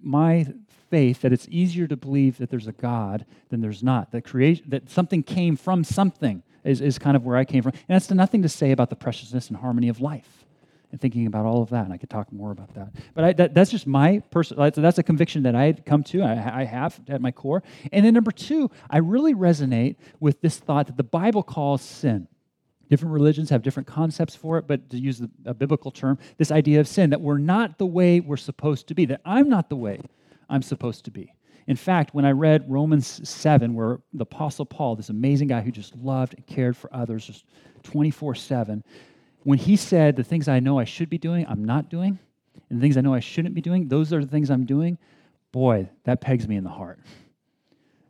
my 0.01 0.47
faith 0.89 1.21
that 1.21 1.33
it's 1.33 1.47
easier 1.49 1.87
to 1.87 1.97
believe 1.97 2.37
that 2.37 2.49
there's 2.49 2.67
a 2.67 2.71
God 2.71 3.25
than 3.49 3.61
there's 3.61 3.83
not. 3.83 4.11
That 4.11 4.23
creation 4.23 4.65
that 4.69 4.89
something 4.89 5.23
came 5.23 5.55
from 5.55 5.83
something 5.83 6.41
is, 6.63 6.81
is 6.81 6.97
kind 6.97 7.15
of 7.15 7.25
where 7.25 7.35
I 7.35 7.45
came 7.45 7.61
from. 7.63 7.73
And 7.73 7.95
that's 7.95 8.09
nothing 8.09 8.41
to 8.43 8.49
say 8.49 8.71
about 8.71 8.89
the 8.89 8.95
preciousness 8.95 9.49
and 9.49 9.57
harmony 9.57 9.89
of 9.89 10.01
life 10.01 10.45
and 10.91 10.99
thinking 10.99 11.27
about 11.27 11.45
all 11.45 11.61
of 11.61 11.69
that. 11.69 11.85
And 11.85 11.93
I 11.93 11.97
could 11.97 12.09
talk 12.09 12.31
more 12.31 12.51
about 12.51 12.73
that. 12.75 12.93
But 13.13 13.23
I, 13.23 13.33
that, 13.33 13.53
that's 13.53 13.71
just 13.71 13.85
my 13.85 14.19
personal, 14.31 14.69
that's 14.71 14.97
a 14.97 15.03
conviction 15.03 15.43
that 15.43 15.55
I 15.55 15.65
had 15.65 15.85
come 15.85 16.03
to, 16.05 16.21
I, 16.21 16.61
I 16.61 16.63
have 16.63 16.99
at 17.07 17.21
my 17.21 17.31
core. 17.31 17.63
And 17.91 18.05
then 18.05 18.13
number 18.13 18.31
two, 18.31 18.71
I 18.89 18.97
really 18.97 19.33
resonate 19.33 19.97
with 20.19 20.41
this 20.41 20.57
thought 20.57 20.87
that 20.87 20.97
the 20.97 21.03
Bible 21.03 21.43
calls 21.43 21.81
sin. 21.81 22.27
Different 22.89 23.13
religions 23.13 23.51
have 23.51 23.61
different 23.61 23.85
concepts 23.85 24.35
for 24.35 24.57
it, 24.57 24.67
but 24.67 24.89
to 24.89 24.97
use 24.97 25.21
a 25.45 25.53
biblical 25.53 25.91
term, 25.91 26.17
this 26.37 26.51
idea 26.51 26.79
of 26.79 26.87
sin, 26.87 27.11
that 27.11 27.21
we're 27.21 27.37
not 27.37 27.77
the 27.77 27.85
way 27.85 28.19
we're 28.19 28.35
supposed 28.35 28.87
to 28.87 28.95
be, 28.95 29.05
that 29.05 29.21
I'm 29.23 29.47
not 29.47 29.69
the 29.69 29.75
way 29.75 30.01
I'm 30.49 30.63
supposed 30.63 31.05
to 31.05 31.11
be. 31.11 31.31
In 31.67 31.75
fact, 31.75 32.15
when 32.15 32.25
I 32.25 32.31
read 32.31 32.65
Romans 32.67 33.29
7, 33.29 33.75
where 33.75 33.99
the 34.11 34.23
Apostle 34.23 34.65
Paul, 34.65 34.95
this 34.95 35.09
amazing 35.09 35.49
guy 35.49 35.61
who 35.61 35.71
just 35.71 35.95
loved 35.95 36.33
and 36.33 36.47
cared 36.47 36.75
for 36.75 36.91
others 36.91 37.27
just 37.27 37.45
24 37.83 38.33
7, 38.33 38.83
when 39.43 39.57
he 39.57 39.75
said, 39.75 40.15
The 40.15 40.23
things 40.23 40.47
I 40.47 40.59
know 40.59 40.79
I 40.79 40.83
should 40.83 41.09
be 41.09 41.17
doing, 41.17 41.45
I'm 41.47 41.63
not 41.63 41.89
doing, 41.89 42.19
and 42.69 42.79
the 42.79 42.81
things 42.81 42.97
I 42.97 43.01
know 43.01 43.13
I 43.13 43.19
shouldn't 43.19 43.55
be 43.55 43.61
doing, 43.61 43.87
those 43.87 44.13
are 44.13 44.23
the 44.23 44.29
things 44.29 44.49
I'm 44.49 44.65
doing, 44.65 44.97
boy, 45.51 45.89
that 46.03 46.21
pegs 46.21 46.47
me 46.47 46.55
in 46.55 46.63
the 46.63 46.69
heart. 46.69 46.99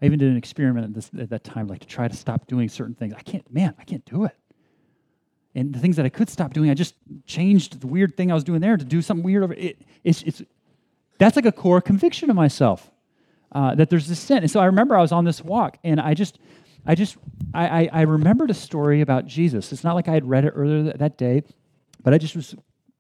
I 0.02 0.06
even 0.06 0.20
did 0.20 0.30
an 0.30 0.38
experiment 0.38 0.86
at, 0.86 0.94
this, 0.94 1.12
at 1.20 1.30
that 1.30 1.44
time, 1.44 1.68
like 1.68 1.82
to 1.82 1.88
try 1.88 2.08
to 2.08 2.16
stop 2.16 2.48
doing 2.48 2.70
certain 2.70 2.96
things. 2.96 3.14
I 3.18 3.22
can't, 3.22 3.52
man, 3.54 3.76
I 3.78 3.84
can't 3.84 4.06
do 4.06 4.24
it. 4.26 4.36
And 5.56 5.74
the 5.74 5.80
things 5.80 5.96
that 5.98 6.06
I 6.06 6.10
could 6.10 6.30
stop 6.30 6.54
doing, 6.54 6.70
I 6.70 6.74
just 6.74 6.96
changed 7.26 7.82
the 7.82 7.88
weird 7.88 8.16
thing 8.16 8.32
I 8.32 8.36
was 8.36 8.44
doing 8.44 8.62
there 8.62 8.78
to 8.78 8.86
do 8.86 9.02
something 9.02 9.24
weird 9.24 9.44
over 9.44 9.54
it. 9.54 9.82
It's, 10.04 10.22
it's, 10.24 10.42
that's 11.18 11.36
like 11.36 11.46
a 11.46 11.52
core 11.52 11.82
conviction 11.82 12.30
of 12.30 12.36
myself 12.36 12.90
uh, 13.52 13.76
that 13.76 13.90
there's 13.90 14.08
this 14.08 14.20
sin. 14.20 14.38
And 14.38 14.52
so 14.52 14.60
I 14.60 14.66
remember 14.66 14.96
I 14.96 15.02
was 15.02 15.12
on 15.12 15.26
this 15.26 15.44
walk, 15.44 15.78
and 15.84 16.00
I 16.00 16.14
just, 16.14 16.40
I 16.90 16.96
just, 16.96 17.18
I, 17.54 17.68
I, 17.68 17.90
I 17.94 18.02
remembered 18.02 18.50
a 18.50 18.56
story 18.56 19.02
about 19.02 19.28
Jesus. 19.28 19.72
It's 19.72 19.84
not 19.84 19.94
like 19.94 20.08
I 20.08 20.14
had 20.14 20.28
read 20.28 20.44
it 20.44 20.54
earlier 20.56 20.92
that 20.92 21.20
day, 21.20 21.44
but 22.02 22.16
I 22.16 22.18
just 22.18 22.36
was 22.36 22.56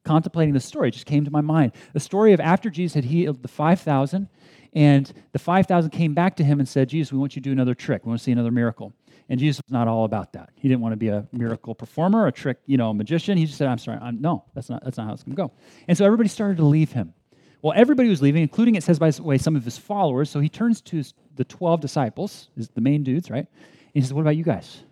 contemplating 0.05 0.53
the 0.53 0.59
story. 0.59 0.89
It 0.89 0.91
just 0.91 1.07
came 1.07 1.25
to 1.25 1.31
my 1.31 1.41
mind. 1.41 1.71
The 1.93 1.99
story 1.99 2.33
of 2.33 2.39
after 2.39 2.69
Jesus 2.69 2.93
had 2.93 3.05
healed 3.05 3.41
the 3.41 3.47
5,000, 3.47 4.29
and 4.73 5.11
the 5.31 5.39
5,000 5.39 5.89
came 5.89 6.13
back 6.13 6.35
to 6.35 6.43
him 6.43 6.59
and 6.59 6.69
said, 6.69 6.87
Jesus, 6.87 7.11
we 7.11 7.17
want 7.17 7.35
you 7.35 7.41
to 7.41 7.49
do 7.49 7.51
another 7.51 7.73
trick. 7.73 8.05
We 8.05 8.09
want 8.09 8.19
to 8.19 8.23
see 8.23 8.31
another 8.31 8.51
miracle. 8.51 8.93
And 9.27 9.39
Jesus 9.39 9.59
was 9.65 9.71
not 9.71 9.87
all 9.87 10.05
about 10.05 10.33
that. 10.33 10.51
He 10.53 10.67
didn't 10.67 10.81
want 10.81 10.93
to 10.93 10.97
be 10.97 11.07
a 11.07 11.27
miracle 11.31 11.73
performer, 11.73 12.27
a 12.27 12.31
trick, 12.31 12.59
you 12.67 12.77
know, 12.77 12.91
a 12.91 12.93
magician. 12.93 13.39
He 13.39 13.47
just 13.47 13.57
said, 13.57 13.67
I'm 13.67 13.79
sorry, 13.79 13.97
I'm, 13.99 14.21
no, 14.21 14.45
that's 14.53 14.69
not, 14.69 14.83
that's 14.83 14.99
not 14.99 15.07
how 15.07 15.13
it's 15.13 15.23
going 15.23 15.35
to 15.35 15.41
go. 15.41 15.51
And 15.87 15.97
so 15.97 16.05
everybody 16.05 16.29
started 16.29 16.57
to 16.57 16.65
leave 16.65 16.91
him. 16.91 17.15
Well, 17.63 17.73
everybody 17.75 18.07
was 18.07 18.21
leaving, 18.21 18.43
including, 18.43 18.75
it 18.75 18.83
says, 18.83 18.99
by 18.99 19.09
the 19.09 19.23
way, 19.23 19.39
some 19.39 19.55
of 19.55 19.65
his 19.65 19.79
followers. 19.79 20.29
So 20.29 20.39
he 20.39 20.47
turns 20.47 20.79
to 20.81 20.97
his, 20.97 21.15
the 21.35 21.43
12 21.43 21.81
disciples, 21.81 22.49
is 22.55 22.69
the 22.69 22.81
main 22.81 23.03
dudes, 23.03 23.31
right? 23.31 23.47
And 23.93 24.01
he 24.03 24.07
says, 24.07 24.13
What 24.13 24.21
about 24.21 24.35
you 24.35 24.43
guys? 24.43 24.83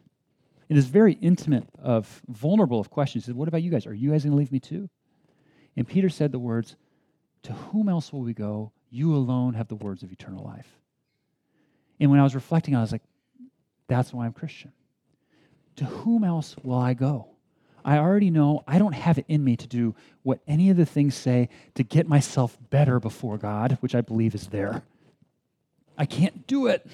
It 0.69 0.77
is 0.77 0.87
very 0.87 1.13
intimate 1.13 1.63
of 1.81 2.21
vulnerable 2.27 2.79
of 2.79 2.89
questions. 2.89 3.23
He 3.23 3.27
says, 3.27 3.35
What 3.35 3.47
about 3.47 3.63
you 3.63 3.71
guys? 3.71 3.85
Are 3.85 3.93
you 3.93 4.11
guys 4.11 4.23
going 4.23 4.31
to 4.31 4.37
leave 4.37 4.51
me 4.51 4.59
too? 4.59 4.89
And 5.75 5.87
Peter 5.87 6.09
said 6.09 6.31
the 6.31 6.39
words, 6.39 6.75
To 7.43 7.53
whom 7.53 7.89
else 7.89 8.11
will 8.11 8.21
we 8.21 8.33
go? 8.33 8.71
You 8.89 9.15
alone 9.15 9.53
have 9.53 9.67
the 9.67 9.75
words 9.75 10.03
of 10.03 10.11
eternal 10.11 10.43
life. 10.43 10.67
And 11.99 12.11
when 12.11 12.19
I 12.19 12.23
was 12.23 12.35
reflecting, 12.35 12.75
I 12.75 12.81
was 12.81 12.91
like, 12.91 13.03
That's 13.87 14.11
why 14.13 14.25
I'm 14.25 14.33
Christian. 14.33 14.71
To 15.77 15.85
whom 15.85 16.23
else 16.23 16.55
will 16.63 16.79
I 16.79 16.93
go? 16.93 17.27
I 17.85 17.99
already 17.99 18.31
know 18.31 18.65
I 18.67 18.79
don't 18.79 18.93
have 18.93 19.17
it 19.17 19.25
in 19.29 19.43
me 19.45 19.55
to 19.55 19.67
do 19.67 19.95
what 20.23 20.41
any 20.45 20.69
of 20.69 20.75
the 20.75 20.85
things 20.85 21.15
say 21.15 21.47
to 21.75 21.83
get 21.83 22.05
myself 22.05 22.57
better 22.69 22.99
before 22.99 23.37
God, 23.37 23.77
which 23.79 23.95
I 23.95 24.01
believe 24.01 24.35
is 24.35 24.47
there. 24.47 24.83
I 25.97 26.05
can't 26.05 26.45
do 26.47 26.67
it. 26.67 26.85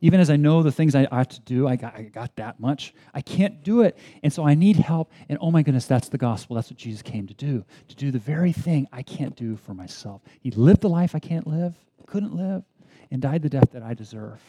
Even 0.00 0.20
as 0.20 0.30
I 0.30 0.36
know 0.36 0.62
the 0.62 0.70
things 0.70 0.94
I 0.94 1.06
ought 1.06 1.30
to 1.30 1.40
do, 1.40 1.66
I 1.66 1.76
got, 1.76 1.96
I 1.96 2.02
got 2.02 2.36
that 2.36 2.60
much. 2.60 2.94
I 3.12 3.20
can't 3.20 3.64
do 3.64 3.82
it. 3.82 3.98
And 4.22 4.32
so 4.32 4.46
I 4.46 4.54
need 4.54 4.76
help. 4.76 5.10
And 5.28 5.38
oh 5.40 5.50
my 5.50 5.62
goodness, 5.62 5.86
that's 5.86 6.08
the 6.08 6.18
gospel. 6.18 6.54
That's 6.54 6.70
what 6.70 6.78
Jesus 6.78 7.02
came 7.02 7.26
to 7.26 7.34
do, 7.34 7.64
to 7.88 7.96
do 7.96 8.10
the 8.10 8.18
very 8.18 8.52
thing 8.52 8.86
I 8.92 9.02
can't 9.02 9.34
do 9.34 9.56
for 9.56 9.74
myself. 9.74 10.22
He 10.40 10.52
lived 10.52 10.82
the 10.82 10.88
life 10.88 11.14
I 11.14 11.18
can't 11.18 11.46
live, 11.46 11.74
couldn't 12.06 12.34
live, 12.34 12.62
and 13.10 13.20
died 13.20 13.42
the 13.42 13.48
death 13.48 13.72
that 13.72 13.82
I 13.82 13.94
deserve. 13.94 14.40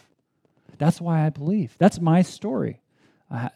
That's 0.78 1.02
why 1.02 1.26
I 1.26 1.30
believe. 1.30 1.76
That's 1.80 2.00
my 2.00 2.22
story. 2.22 2.82
Uh, 3.32 3.50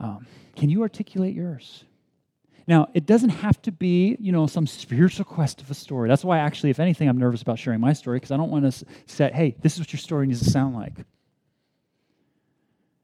um, 0.00 0.26
can 0.56 0.70
you 0.70 0.82
articulate 0.82 1.34
yours? 1.34 1.84
Now, 2.70 2.88
it 2.94 3.04
doesn't 3.04 3.30
have 3.30 3.60
to 3.62 3.72
be, 3.72 4.16
you 4.20 4.30
know, 4.30 4.46
some 4.46 4.64
spiritual 4.64 5.24
quest 5.24 5.60
of 5.60 5.68
a 5.72 5.74
story. 5.74 6.08
That's 6.08 6.24
why, 6.24 6.38
actually, 6.38 6.70
if 6.70 6.78
anything, 6.78 7.08
I'm 7.08 7.18
nervous 7.18 7.42
about 7.42 7.58
sharing 7.58 7.80
my 7.80 7.92
story 7.92 8.18
because 8.18 8.30
I 8.30 8.36
don't 8.36 8.48
want 8.48 8.72
to 8.72 8.86
say, 9.06 9.28
hey, 9.34 9.56
this 9.60 9.74
is 9.74 9.80
what 9.80 9.92
your 9.92 9.98
story 9.98 10.28
needs 10.28 10.38
to 10.44 10.50
sound 10.50 10.76
like. 10.76 10.92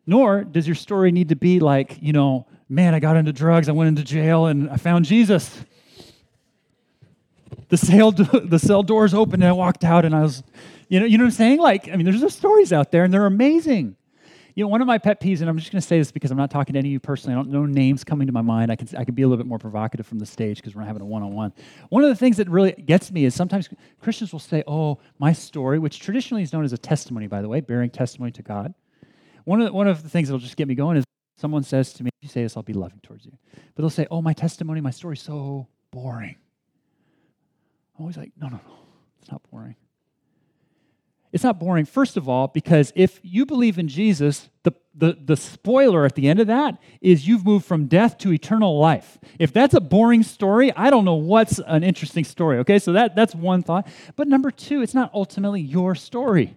Nor 0.07 0.45
does 0.45 0.69
your 0.69 0.77
story 0.77 1.11
need 1.11 1.31
to 1.31 1.35
be 1.35 1.59
like, 1.59 1.99
you 2.01 2.13
know, 2.13 2.47
man, 2.69 2.95
I 2.95 3.01
got 3.01 3.17
into 3.17 3.33
drugs, 3.33 3.69
I 3.69 3.73
went 3.73 3.89
into 3.89 4.05
jail, 4.05 4.47
and 4.47 4.71
I 4.71 4.77
found 4.77 5.05
Jesus. 5.05 5.65
The 7.69 7.77
cell, 7.77 8.13
the 8.45 8.61
cell 8.61 8.85
doors 8.85 9.15
opened, 9.15 9.43
and 9.43 9.49
I 9.49 9.53
walked 9.53 9.83
out, 9.83 10.05
and 10.05 10.15
I 10.15 10.23
was, 10.23 10.45
you 10.89 11.01
know, 11.01 11.07
you 11.07 11.19
know 11.19 11.25
what 11.25 11.31
I'm 11.31 11.33
saying? 11.33 11.59
Like, 11.59 11.89
I 11.89 11.97
mean, 11.97 12.05
there's 12.05 12.21
those 12.21 12.37
stories 12.37 12.73
out 12.73 12.93
there, 12.93 13.03
and 13.03 13.13
they're 13.13 13.27
amazing. 13.27 13.97
You 14.57 14.65
know, 14.65 14.69
one 14.69 14.81
of 14.81 14.87
my 14.87 14.97
pet 14.97 15.21
peeves, 15.21 15.43
and 15.43 15.51
I'm 15.51 15.59
just 15.59 15.71
going 15.71 15.83
to 15.83 15.87
say 15.87 15.99
this 15.99 16.11
because 16.11 16.31
I'm 16.31 16.39
not 16.39 16.51
talking 16.51 16.73
to 16.73 16.79
any 16.79 16.89
of 16.89 16.93
you 16.93 16.99
personally. 16.99 17.35
I 17.35 17.37
don't 17.37 17.51
know 17.51 17.67
names 17.67 18.05
coming 18.05 18.27
to 18.27 18.33
my 18.33 18.41
mind. 18.41 18.73
I 18.73 18.77
can 18.77 18.89
I 18.97 19.05
can 19.05 19.15
be 19.15 19.21
a 19.21 19.29
little 19.29 19.37
bit 19.37 19.47
more 19.47 19.59
provocative 19.59 20.07
from 20.07 20.19
the 20.19 20.25
stage 20.25 20.57
because 20.57 20.75
we're 20.75 20.83
having 20.83 21.03
a 21.03 21.05
one-on-one. 21.05 21.53
One 21.91 22.03
of 22.03 22.09
the 22.09 22.17
things 22.17 22.39
that 22.39 22.49
really 22.49 22.73
gets 22.73 23.13
me 23.13 23.27
is 23.27 23.35
sometimes 23.35 23.69
Christians 24.01 24.33
will 24.33 24.41
say, 24.41 24.65
"Oh, 24.67 24.99
my 25.19 25.35
story," 25.35 25.79
which 25.79 26.01
traditionally 26.01 26.43
is 26.43 26.55
known 26.55 26.65
as 26.65 26.73
a 26.73 26.79
testimony, 26.79 27.27
by 27.27 27.43
the 27.43 27.49
way, 27.49 27.61
bearing 27.61 27.91
testimony 27.91 28.33
to 28.33 28.43
God. 28.43 28.73
One 29.45 29.61
of 29.61 29.67
the, 29.67 29.73
one 29.75 29.89
of 29.89 30.03
the 30.03 30.09
things 30.09 30.29
that'll 30.29 30.39
just 30.39 30.57
get 30.57 30.69
me 30.69 30.75
going 30.75 30.97
is 30.97 31.05
someone 31.37 31.63
says 31.63 31.93
to 31.93 32.03
me, 32.03 32.09
"If 32.23 32.25
you 32.25 32.29
say 32.31 32.43
this, 32.43 32.57
I'll 32.57 32.63
be 32.63 32.73
loving 32.73 33.01
towards 33.03 33.27
you," 33.27 33.33
but 33.53 33.83
they'll 33.83 33.91
say, 33.91 34.07
"Oh, 34.11 34.23
my 34.23 34.33
testimony, 34.33 34.81
my 34.81 34.91
story's 34.91 35.21
so 35.21 35.69
boring." 35.91 36.37
I'm 37.99 38.05
always 38.05 38.17
like, 38.17 38.33
"No, 38.41 38.49
no, 38.49 38.57
no, 38.57 38.77
it's 39.21 39.31
not 39.31 39.43
boring." 39.51 39.77
It's 41.37 41.45
not 41.45 41.61
boring, 41.61 41.85
first 41.85 42.17
of 42.17 42.31
all, 42.31 42.49
because 42.49 42.95
if 42.97 43.21
you 43.23 43.45
believe 43.45 43.79
in 43.79 43.89
Jesus, 43.89 44.49
the, 44.63 44.73
the, 44.95 45.19
the 45.23 45.37
spoiler 45.37 46.07
at 46.07 46.15
the 46.15 46.31
end 46.31 46.41
of 46.41 46.47
that 46.47 46.79
is 47.03 47.29
you've 47.29 47.45
moved 47.45 47.67
from 47.67 47.89
death 47.89 48.17
to 48.21 48.33
eternal 48.33 48.79
life. 48.79 49.19
If 49.39 49.53
that's 49.53 49.75
a 49.75 49.81
boring 49.83 50.23
story, 50.23 50.73
I 50.75 50.89
don't 50.89 51.05
know 51.05 51.17
what's 51.17 51.59
an 51.59 51.85
interesting 51.85 52.25
story, 52.25 52.57
okay? 52.61 52.79
So 52.79 52.95
that, 52.95 53.15
that's 53.15 53.35
one 53.35 53.63
thought. 53.63 53.87
But 54.17 54.29
number 54.29 54.51
two, 54.51 54.81
it's 54.81 54.95
not 54.95 55.11
ultimately 55.13 55.61
your 55.61 55.95
story. 55.95 56.57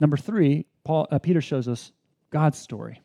Number 0.00 0.16
three, 0.16 0.66
Paul, 0.84 1.08
uh, 1.10 1.18
Peter 1.18 1.40
shows 1.40 1.66
us 1.66 1.90
God's 2.30 2.56
story. 2.56 3.02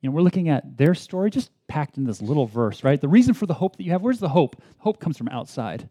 You 0.00 0.10
know, 0.10 0.16
we're 0.16 0.22
looking 0.22 0.48
at 0.48 0.76
their 0.76 0.96
story 0.96 1.30
just 1.30 1.52
packed 1.68 1.98
in 1.98 2.04
this 2.04 2.20
little 2.20 2.46
verse, 2.46 2.82
right? 2.82 3.00
The 3.00 3.06
reason 3.06 3.32
for 3.32 3.46
the 3.46 3.54
hope 3.54 3.76
that 3.76 3.84
you 3.84 3.92
have, 3.92 4.02
where's 4.02 4.18
the 4.18 4.28
hope? 4.30 4.60
Hope 4.78 4.98
comes 4.98 5.16
from 5.16 5.28
outside. 5.28 5.88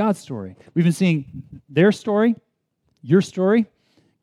God's 0.00 0.18
story. 0.18 0.56
We've 0.72 0.86
been 0.86 0.94
seeing 0.94 1.26
their 1.68 1.92
story, 1.92 2.34
your 3.02 3.20
story, 3.20 3.66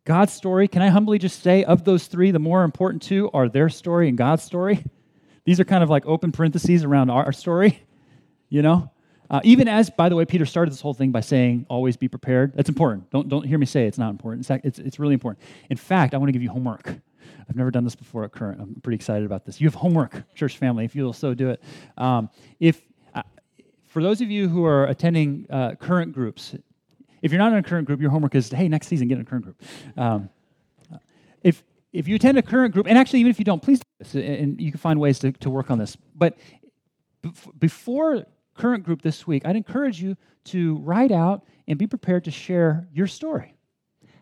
God's 0.05 0.33
story. 0.33 0.67
Can 0.67 0.81
I 0.81 0.87
humbly 0.87 1.19
just 1.19 1.43
say, 1.43 1.63
of 1.65 1.83
those 1.83 2.07
three, 2.07 2.31
the 2.31 2.39
more 2.39 2.63
important 2.63 3.03
two 3.03 3.29
are 3.31 3.47
their 3.47 3.69
story 3.69 4.09
and 4.09 4.17
God's 4.17 4.41
story? 4.41 4.83
These 5.45 5.59
are 5.59 5.65
kind 5.65 5.83
of 5.83 5.89
like 5.91 6.03
open 6.07 6.31
parentheses 6.31 6.83
around 6.83 7.11
our 7.11 7.31
story, 7.31 7.79
you 8.49 8.63
know? 8.63 8.89
Uh, 9.29 9.39
even 9.43 9.67
as, 9.67 9.91
by 9.91 10.09
the 10.09 10.15
way, 10.15 10.25
Peter 10.25 10.47
started 10.47 10.71
this 10.71 10.81
whole 10.81 10.95
thing 10.95 11.11
by 11.11 11.21
saying, 11.21 11.67
always 11.69 11.95
be 11.95 12.07
prepared. 12.07 12.53
That's 12.55 12.69
important. 12.69 13.11
Don't, 13.11 13.29
don't 13.29 13.45
hear 13.45 13.59
me 13.59 13.67
say 13.67 13.85
it's 13.85 13.99
not 13.99 14.09
important. 14.09 14.49
It's, 14.49 14.65
it's, 14.65 14.79
it's 14.79 14.99
really 14.99 15.13
important. 15.13 15.45
In 15.69 15.77
fact, 15.77 16.15
I 16.15 16.17
want 16.17 16.29
to 16.29 16.33
give 16.33 16.41
you 16.41 16.49
homework. 16.49 16.87
I've 17.47 17.55
never 17.55 17.69
done 17.69 17.83
this 17.83 17.95
before 17.95 18.23
at 18.23 18.31
Current. 18.31 18.59
I'm 18.59 18.81
pretty 18.81 18.95
excited 18.95 19.27
about 19.27 19.45
this. 19.45 19.61
You 19.61 19.67
have 19.67 19.75
homework, 19.75 20.23
church 20.33 20.57
family, 20.57 20.85
if 20.85 20.95
you'll 20.95 21.13
so 21.13 21.35
do 21.35 21.51
it. 21.51 21.61
Um, 21.99 22.31
if 22.59 22.81
for 23.87 24.03
those 24.03 24.21
of 24.21 24.29
you 24.29 24.49
who 24.49 24.65
are 24.65 24.85
attending 24.85 25.47
uh, 25.49 25.75
current 25.75 26.13
groups, 26.13 26.55
if 27.21 27.31
you're 27.31 27.39
not 27.39 27.51
in 27.51 27.57
a 27.57 27.63
current 27.63 27.87
group, 27.87 27.99
your 27.99 28.11
homework 28.11 28.35
is, 28.35 28.49
hey, 28.51 28.67
next 28.67 28.87
season, 28.87 29.07
get 29.07 29.15
in 29.15 29.21
a 29.21 29.25
current 29.25 29.45
group. 29.45 29.61
Um, 29.95 30.29
if, 31.41 31.63
if 31.93 32.07
you 32.07 32.15
attend 32.15 32.37
a 32.37 32.41
current 32.41 32.73
group, 32.73 32.85
and 32.87 32.97
actually, 32.97 33.21
even 33.21 33.29
if 33.29 33.39
you 33.39 33.45
don't, 33.45 33.61
please 33.61 33.79
do 33.79 33.85
this, 33.99 34.13
and 34.15 34.59
you 34.61 34.71
can 34.71 34.79
find 34.79 34.99
ways 34.99 35.19
to, 35.19 35.31
to 35.31 35.49
work 35.49 35.71
on 35.71 35.79
this. 35.79 35.97
But 36.15 36.37
before 37.57 38.25
current 38.55 38.83
group 38.83 39.01
this 39.01 39.25
week, 39.25 39.45
I'd 39.45 39.55
encourage 39.55 40.01
you 40.01 40.17
to 40.45 40.77
write 40.77 41.11
out 41.11 41.43
and 41.67 41.77
be 41.77 41.87
prepared 41.87 42.25
to 42.25 42.31
share 42.31 42.87
your 42.93 43.07
story. 43.07 43.55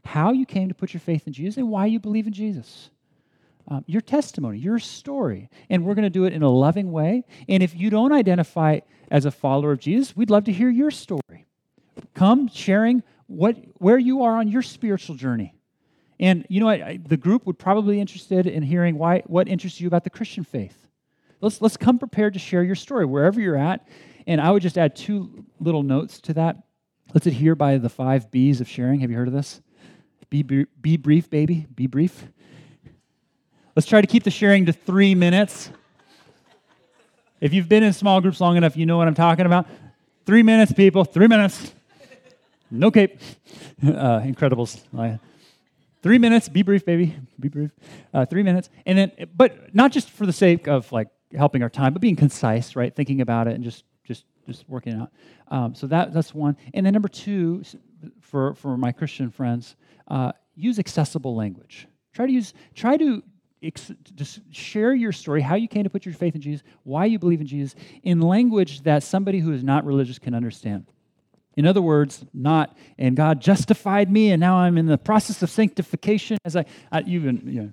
How 0.03 0.31
you 0.31 0.45
came 0.45 0.67
to 0.69 0.75
put 0.75 0.93
your 0.93 1.01
faith 1.01 1.25
in 1.25 1.33
Jesus 1.33 1.57
and 1.57 1.69
why 1.69 1.87
you 1.87 1.99
believe 1.99 2.27
in 2.27 2.33
Jesus 2.33 2.91
um, 3.67 3.83
your 3.87 4.01
testimony, 4.01 4.59
your 4.59 4.79
story. 4.79 5.49
And 5.69 5.85
we're 5.85 5.95
going 5.95 6.03
to 6.03 6.09
do 6.09 6.25
it 6.25 6.33
in 6.33 6.43
a 6.43 6.49
loving 6.49 6.91
way. 6.91 7.23
And 7.49 7.63
if 7.63 7.75
you 7.75 7.89
don't 7.89 8.11
identify 8.11 8.79
as 9.09 9.25
a 9.25 9.31
follower 9.31 9.71
of 9.71 9.79
Jesus, 9.79 10.15
we'd 10.15 10.29
love 10.29 10.45
to 10.45 10.51
hear 10.51 10.69
your 10.69 10.91
story. 10.91 11.45
Come 12.13 12.47
sharing 12.47 13.03
what, 13.27 13.57
where 13.75 13.97
you 13.97 14.23
are 14.23 14.37
on 14.37 14.47
your 14.47 14.61
spiritual 14.61 15.15
journey. 15.15 15.55
And 16.19 16.45
you 16.49 16.59
know 16.59 16.67
what? 16.67 17.09
The 17.09 17.17
group 17.17 17.45
would 17.45 17.59
probably 17.59 17.95
be 17.95 18.01
interested 18.01 18.47
in 18.47 18.63
hearing 18.63 18.97
why, 18.97 19.23
what 19.25 19.47
interests 19.47 19.81
you 19.81 19.87
about 19.87 20.03
the 20.03 20.09
Christian 20.09 20.43
faith. 20.43 20.87
Let's, 21.41 21.61
let's 21.61 21.77
come 21.77 21.99
prepared 21.99 22.33
to 22.33 22.39
share 22.39 22.63
your 22.63 22.75
story 22.75 23.05
wherever 23.05 23.39
you're 23.41 23.57
at. 23.57 23.87
And 24.27 24.39
I 24.39 24.51
would 24.51 24.61
just 24.61 24.77
add 24.77 24.95
two 24.95 25.45
little 25.59 25.83
notes 25.83 26.21
to 26.21 26.33
that. 26.35 26.63
Let's 27.13 27.27
adhere 27.27 27.55
by 27.55 27.77
the 27.77 27.89
five 27.89 28.31
B's 28.31 28.61
of 28.61 28.67
sharing. 28.67 29.01
Have 29.01 29.11
you 29.11 29.17
heard 29.17 29.27
of 29.27 29.33
this? 29.33 29.61
Be, 30.29 30.43
be 30.43 30.97
brief, 30.97 31.29
baby. 31.29 31.67
Be 31.73 31.87
brief. 31.87 32.27
Let's 33.75 33.87
try 33.87 33.99
to 33.99 34.07
keep 34.07 34.23
the 34.23 34.31
sharing 34.31 34.65
to 34.67 34.71
three 34.71 35.15
minutes. 35.15 35.69
If 37.41 37.53
you've 37.53 37.67
been 37.67 37.83
in 37.83 37.91
small 37.91 38.21
groups 38.21 38.39
long 38.39 38.55
enough, 38.55 38.77
you 38.77 38.85
know 38.85 38.95
what 38.95 39.05
I'm 39.05 39.15
talking 39.15 39.45
about. 39.45 39.67
Three 40.25 40.43
minutes, 40.43 40.71
people, 40.71 41.03
three 41.03 41.27
minutes. 41.27 41.73
No 42.71 42.89
cape. 42.89 43.19
Uh, 43.83 44.21
Incredibles. 44.21 44.81
Three 46.01 46.17
minutes, 46.17 46.47
be 46.47 46.61
brief, 46.61 46.85
baby, 46.85 47.17
be 47.37 47.49
brief. 47.49 47.71
Uh, 48.13 48.25
three 48.25 48.43
minutes. 48.43 48.69
And 48.85 48.97
then, 48.97 49.11
but 49.35 49.75
not 49.75 49.91
just 49.91 50.09
for 50.09 50.25
the 50.25 50.31
sake 50.31 50.67
of 50.67 50.89
like 50.93 51.09
helping 51.35 51.61
our 51.61 51.69
time, 51.69 51.91
but 51.91 52.01
being 52.01 52.15
concise, 52.15 52.77
right? 52.77 52.95
Thinking 52.95 53.19
about 53.19 53.49
it 53.49 53.55
and 53.55 53.63
just, 53.63 53.83
just, 54.05 54.23
just 54.47 54.69
working 54.69 54.93
it 54.93 55.01
out. 55.01 55.11
Um, 55.49 55.75
so 55.75 55.85
that, 55.87 56.13
that's 56.13 56.33
one. 56.33 56.55
And 56.73 56.85
then 56.85 56.93
number 56.93 57.09
two, 57.09 57.63
for, 58.21 58.55
for 58.55 58.77
my 58.77 58.93
Christian 58.93 59.31
friends, 59.31 59.75
uh, 60.07 60.31
use 60.55 60.79
accessible 60.79 61.35
language. 61.35 61.87
Try 62.13 62.27
to 62.27 62.31
use, 62.31 62.53
try 62.73 62.95
to 62.95 63.21
just 63.71 64.39
share 64.51 64.93
your 64.93 65.11
story, 65.11 65.41
how 65.41 65.55
you 65.55 65.67
came 65.67 65.83
to 65.83 65.89
put 65.89 66.05
your 66.05 66.13
faith 66.13 66.35
in 66.35 66.41
Jesus, 66.41 66.63
why 66.83 67.05
you 67.05 67.19
believe 67.19 67.41
in 67.41 67.47
Jesus, 67.47 67.75
in 68.03 68.21
language 68.21 68.81
that 68.81 69.03
somebody 69.03 69.39
who 69.39 69.53
is 69.53 69.63
not 69.63 69.85
religious 69.85 70.19
can 70.19 70.33
understand. 70.33 70.85
In 71.57 71.65
other 71.65 71.81
words, 71.81 72.25
not, 72.33 72.75
and 72.97 73.15
God 73.15 73.41
justified 73.41 74.11
me, 74.11 74.31
and 74.31 74.39
now 74.39 74.57
I'm 74.57 74.77
in 74.77 74.85
the 74.85 74.97
process 74.97 75.41
of 75.41 75.49
sanctification. 75.49 76.37
As 76.43 76.55
I, 76.55 76.65
I 76.91 77.01
even, 77.01 77.41
you 77.45 77.61
know, 77.61 77.71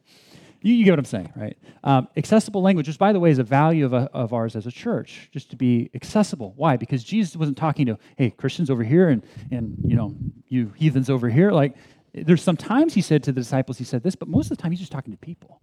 you, 0.65 0.85
get 0.85 0.93
what 0.93 1.01
I'm 1.01 1.05
saying, 1.05 1.33
right? 1.35 1.59
Um, 1.83 2.07
accessible 2.17 2.63
language, 2.63 2.87
which 2.87 2.99
by 2.99 3.13
the 3.13 3.19
way 3.19 3.31
is 3.31 3.41
a 3.41 3.45
value 3.45 3.85
of, 3.85 3.93
a, 3.93 4.09
of 4.13 4.33
ours 4.33 4.55
as 4.55 4.67
a 4.67 4.71
church, 4.71 5.29
just 5.33 5.51
to 5.51 5.57
be 5.57 5.91
accessible. 5.95 6.53
Why? 6.57 6.77
Because 6.77 7.03
Jesus 7.03 7.35
wasn't 7.35 7.57
talking 7.57 7.87
to, 7.87 7.99
hey, 8.17 8.31
Christians 8.31 8.71
over 8.71 8.85
here 8.85 9.09
and, 9.09 9.25
and 9.51 9.77
you 9.85 9.97
know, 9.97 10.15
you 10.49 10.73
heathens 10.77 11.11
over 11.11 11.29
here. 11.29 11.51
Like, 11.51 11.75
there's 12.15 12.43
sometimes 12.43 12.95
he 12.95 13.01
said 13.01 13.25
to 13.25 13.33
the 13.33 13.41
disciples, 13.41 13.79
he 13.79 13.85
said 13.85 14.05
this, 14.05 14.15
but 14.15 14.29
most 14.29 14.53
of 14.53 14.57
the 14.57 14.63
time 14.63 14.71
he's 14.71 14.81
just 14.81 14.93
talking 14.93 15.13
to 15.13 15.19
people 15.19 15.61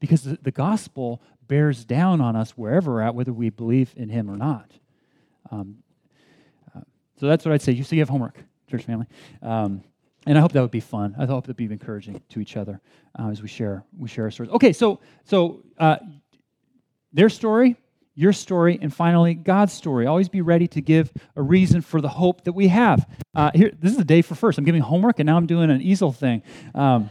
because 0.00 0.22
the, 0.22 0.38
the 0.42 0.50
gospel 0.50 1.22
bears 1.46 1.84
down 1.84 2.20
on 2.20 2.36
us 2.36 2.52
wherever 2.52 2.92
we're 2.92 3.02
at, 3.02 3.14
whether 3.14 3.32
we 3.32 3.50
believe 3.50 3.92
in 3.96 4.08
him 4.08 4.30
or 4.30 4.36
not. 4.36 4.70
Um, 5.50 5.78
uh, 6.74 6.80
so 7.18 7.26
that's 7.26 7.44
what 7.44 7.52
I'd 7.52 7.62
say. 7.62 7.72
You 7.72 7.84
see, 7.84 7.96
you 7.96 8.02
have 8.02 8.08
homework, 8.08 8.42
church 8.68 8.84
family. 8.84 9.06
Um, 9.42 9.82
and 10.26 10.36
I 10.36 10.40
hope 10.40 10.52
that 10.52 10.60
would 10.60 10.70
be 10.70 10.80
fun. 10.80 11.14
I 11.18 11.26
hope 11.26 11.46
that 11.46 11.48
would 11.48 11.56
be 11.56 11.64
encouraging 11.64 12.20
to 12.30 12.40
each 12.40 12.56
other 12.56 12.80
uh, 13.18 13.28
as 13.28 13.42
we 13.42 13.48
share 13.48 13.84
we 13.98 14.08
share 14.08 14.24
our 14.24 14.30
stories. 14.30 14.52
Okay, 14.52 14.72
so 14.72 15.00
so 15.24 15.62
uh, 15.78 15.96
their 17.12 17.28
story, 17.28 17.76
your 18.14 18.32
story, 18.32 18.78
and 18.80 18.94
finally, 18.94 19.34
God's 19.34 19.72
story. 19.72 20.06
Always 20.06 20.28
be 20.28 20.42
ready 20.42 20.68
to 20.68 20.80
give 20.80 21.10
a 21.36 21.42
reason 21.42 21.80
for 21.80 22.00
the 22.00 22.08
hope 22.08 22.44
that 22.44 22.52
we 22.52 22.68
have. 22.68 23.08
Uh, 23.34 23.50
here, 23.54 23.72
this 23.80 23.92
is 23.92 23.98
the 23.98 24.04
day 24.04 24.20
for 24.22 24.34
first. 24.34 24.58
I'm 24.58 24.64
giving 24.64 24.82
homework, 24.82 25.18
and 25.18 25.26
now 25.26 25.36
I'm 25.36 25.46
doing 25.46 25.70
an 25.70 25.80
easel 25.80 26.12
thing. 26.12 26.42
Um, 26.74 27.10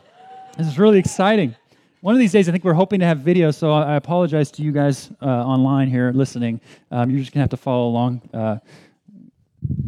this 0.58 0.68
is 0.68 0.78
really 0.78 1.00
exciting. 1.00 1.56
One 2.02 2.16
of 2.16 2.20
these 2.20 2.32
days, 2.32 2.48
I 2.48 2.54
think 2.54 2.64
we're 2.64 2.72
hoping 2.74 3.02
to 3.02 3.06
have 3.06 3.20
video, 3.20 3.52
so 3.52 3.74
I 3.74 3.98
apologize 3.98 4.52
to 4.52 4.62
you 4.62 4.72
guys 4.72 5.12
uh, 5.22 5.26
online 5.26 5.90
here 5.90 6.14
listening. 6.14 6.62
Um, 6.92 7.10
you're 7.10 7.20
just 7.20 7.34
going 7.34 7.40
to 7.40 7.44
have 7.44 7.50
to 7.50 7.58
follow 7.58 7.90
along, 7.90 8.22
uh, 8.34 8.60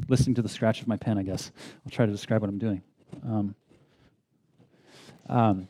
listening 0.09 0.35
to 0.35 0.41
the 0.41 0.49
scratch 0.49 0.81
of 0.81 0.89
my 0.89 0.97
pen, 0.97 1.17
I 1.17 1.23
guess. 1.23 1.51
I'll 1.85 1.91
try 1.91 2.05
to 2.05 2.11
describe 2.11 2.41
what 2.41 2.49
I'm 2.49 2.57
doing. 2.57 2.81
Um, 3.23 3.55
um, 5.29 5.67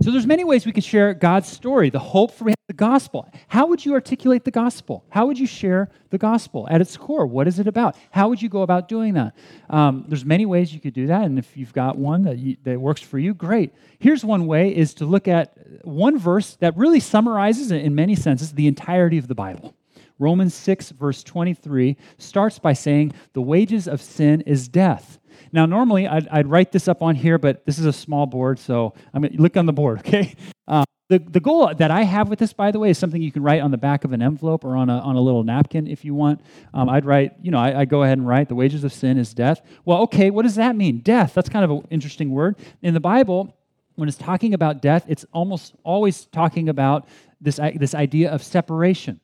so 0.00 0.10
there's 0.10 0.26
many 0.26 0.44
ways 0.44 0.66
we 0.66 0.72
could 0.72 0.84
share 0.84 1.14
God's 1.14 1.48
story, 1.48 1.90
the 1.90 1.98
hope 1.98 2.32
for 2.32 2.52
the 2.68 2.74
gospel. 2.74 3.28
How 3.48 3.66
would 3.66 3.84
you 3.84 3.92
articulate 3.92 4.44
the 4.44 4.50
gospel? 4.50 5.04
How 5.10 5.26
would 5.26 5.38
you 5.38 5.46
share 5.46 5.90
the 6.10 6.18
gospel 6.18 6.66
at 6.70 6.80
its 6.80 6.96
core? 6.96 7.26
What 7.26 7.46
is 7.46 7.58
it 7.58 7.66
about? 7.66 7.96
How 8.10 8.28
would 8.28 8.40
you 8.40 8.48
go 8.48 8.62
about 8.62 8.88
doing 8.88 9.14
that? 9.14 9.34
Um, 9.70 10.04
there's 10.08 10.24
many 10.24 10.46
ways 10.46 10.72
you 10.72 10.80
could 10.80 10.94
do 10.94 11.06
that, 11.08 11.22
and 11.22 11.38
if 11.38 11.56
you've 11.56 11.72
got 11.72 11.98
one 11.98 12.22
that, 12.22 12.38
you, 12.38 12.56
that 12.64 12.80
works 12.80 13.02
for 13.02 13.18
you, 13.18 13.34
great. 13.34 13.72
Here's 13.98 14.24
one 14.24 14.46
way: 14.46 14.74
is 14.74 14.94
to 14.94 15.04
look 15.04 15.28
at 15.28 15.56
one 15.84 16.18
verse 16.18 16.56
that 16.56 16.76
really 16.76 17.00
summarizes, 17.00 17.70
in 17.70 17.94
many 17.94 18.14
senses, 18.14 18.52
the 18.52 18.66
entirety 18.66 19.18
of 19.18 19.28
the 19.28 19.34
Bible. 19.34 19.74
Romans 20.22 20.54
6, 20.54 20.90
verse 20.90 21.22
23, 21.24 21.96
starts 22.16 22.58
by 22.58 22.72
saying, 22.72 23.12
The 23.32 23.42
wages 23.42 23.88
of 23.88 24.00
sin 24.00 24.40
is 24.42 24.68
death. 24.68 25.18
Now, 25.52 25.66
normally 25.66 26.06
I'd, 26.06 26.28
I'd, 26.28 26.46
write 26.46 26.70
this 26.70 26.86
up 26.86 27.02
on 27.02 27.16
here, 27.16 27.38
but 27.38 27.66
this 27.66 27.78
is 27.78 27.86
a 27.86 27.92
small 27.92 28.26
board, 28.26 28.58
so 28.58 28.94
I'm 29.12 29.22
going 29.22 29.36
to 29.36 29.42
look 29.42 29.56
on 29.56 29.66
the 29.66 29.72
board, 29.72 29.98
okay? 30.06 30.34
Uh, 30.68 30.84
the, 31.08 31.18
the 31.18 31.40
goal 31.40 31.74
that 31.74 31.90
I 31.90 32.04
have 32.04 32.28
with 32.28 32.38
this, 32.38 32.52
by 32.52 32.70
the 32.70 32.78
way, 32.78 32.90
is 32.90 32.98
something 32.98 33.20
you 33.20 33.32
can 33.32 33.42
write 33.42 33.60
on 33.60 33.70
the 33.70 33.76
back 33.76 34.04
of 34.04 34.12
an 34.12 34.22
envelope 34.22 34.64
or 34.64 34.76
on 34.76 34.88
a, 34.88 34.98
on 34.98 35.16
a 35.16 35.20
little 35.20 35.42
napkin 35.42 35.86
if 35.86 36.04
you 36.04 36.14
want. 36.14 36.40
Um, 36.72 36.88
I'd 36.88 37.04
write, 37.04 37.32
you 37.42 37.50
know, 37.50 37.58
I, 37.58 37.80
I 37.80 37.84
go 37.84 38.04
ahead 38.04 38.16
and 38.16 38.26
write, 38.26 38.48
the 38.48 38.54
wages 38.54 38.84
of 38.84 38.92
sin 38.92 39.18
is 39.18 39.34
death. 39.34 39.60
Well, 39.84 40.02
okay, 40.02 40.30
what 40.30 40.42
does 40.42 40.54
that 40.54 40.76
mean? 40.76 41.00
Death, 41.00 41.34
that's 41.34 41.48
kind 41.48 41.64
of 41.64 41.70
an 41.70 41.86
interesting 41.90 42.30
word. 42.30 42.56
In 42.80 42.94
the 42.94 43.00
Bible, 43.00 43.54
when 43.96 44.08
it's 44.08 44.16
talking 44.16 44.54
about 44.54 44.80
death, 44.80 45.04
it's 45.08 45.26
almost 45.32 45.74
always 45.82 46.26
talking 46.26 46.68
about 46.68 47.08
this, 47.40 47.58
this 47.74 47.94
idea 47.94 48.30
of 48.30 48.42
separation. 48.42 49.20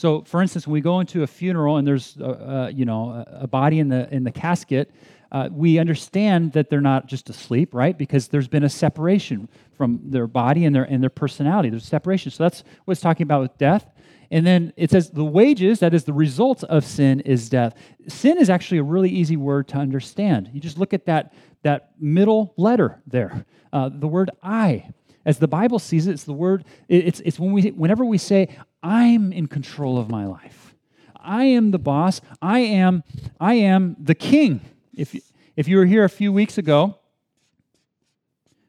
So, 0.00 0.22
for 0.22 0.40
instance, 0.40 0.66
when 0.66 0.72
we 0.72 0.80
go 0.80 1.00
into 1.00 1.24
a 1.24 1.26
funeral 1.26 1.76
and 1.76 1.86
there's, 1.86 2.16
uh, 2.18 2.24
uh, 2.24 2.72
you 2.74 2.86
know, 2.86 3.22
a 3.26 3.46
body 3.46 3.80
in 3.80 3.90
the 3.90 4.08
in 4.10 4.24
the 4.24 4.32
casket, 4.32 4.90
uh, 5.30 5.50
we 5.52 5.78
understand 5.78 6.52
that 6.52 6.70
they're 6.70 6.80
not 6.80 7.06
just 7.06 7.28
asleep, 7.28 7.74
right? 7.74 7.98
Because 7.98 8.28
there's 8.28 8.48
been 8.48 8.64
a 8.64 8.70
separation 8.70 9.46
from 9.76 10.00
their 10.02 10.26
body 10.26 10.64
and 10.64 10.74
their, 10.74 10.84
and 10.84 11.02
their 11.02 11.10
personality. 11.10 11.68
There's 11.68 11.84
separation. 11.84 12.32
So 12.32 12.44
that's 12.44 12.64
what 12.86 12.92
it's 12.92 13.02
talking 13.02 13.24
about 13.24 13.42
with 13.42 13.58
death. 13.58 13.90
And 14.30 14.46
then 14.46 14.72
it 14.78 14.90
says 14.90 15.10
the 15.10 15.22
wages, 15.22 15.80
that 15.80 15.92
is 15.92 16.04
the 16.04 16.14
result 16.14 16.64
of 16.64 16.82
sin, 16.82 17.20
is 17.20 17.50
death. 17.50 17.74
Sin 18.08 18.38
is 18.38 18.48
actually 18.48 18.78
a 18.78 18.82
really 18.82 19.10
easy 19.10 19.36
word 19.36 19.68
to 19.68 19.76
understand. 19.76 20.48
You 20.54 20.60
just 20.60 20.78
look 20.78 20.94
at 20.94 21.04
that, 21.04 21.34
that 21.62 21.90
middle 22.00 22.54
letter 22.56 23.02
there, 23.06 23.44
uh, 23.70 23.90
the 23.92 24.08
word 24.08 24.30
I. 24.42 24.94
As 25.24 25.38
the 25.38 25.48
Bible 25.48 25.78
sees 25.78 26.06
it, 26.06 26.12
it's 26.12 26.24
the 26.24 26.32
word, 26.32 26.64
it's, 26.88 27.20
it's 27.20 27.38
when 27.38 27.52
we, 27.52 27.70
whenever 27.70 28.04
we 28.04 28.18
say, 28.18 28.48
I'm 28.82 29.32
in 29.32 29.46
control 29.46 29.98
of 29.98 30.08
my 30.08 30.26
life. 30.26 30.74
I 31.16 31.44
am 31.44 31.70
the 31.70 31.78
boss. 31.78 32.20
I 32.40 32.60
am, 32.60 33.04
I 33.38 33.54
am 33.54 33.96
the 34.00 34.14
king. 34.14 34.62
If, 34.94 35.14
if 35.56 35.68
you 35.68 35.76
were 35.76 35.84
here 35.84 36.04
a 36.04 36.08
few 36.08 36.32
weeks 36.32 36.56
ago 36.56 36.96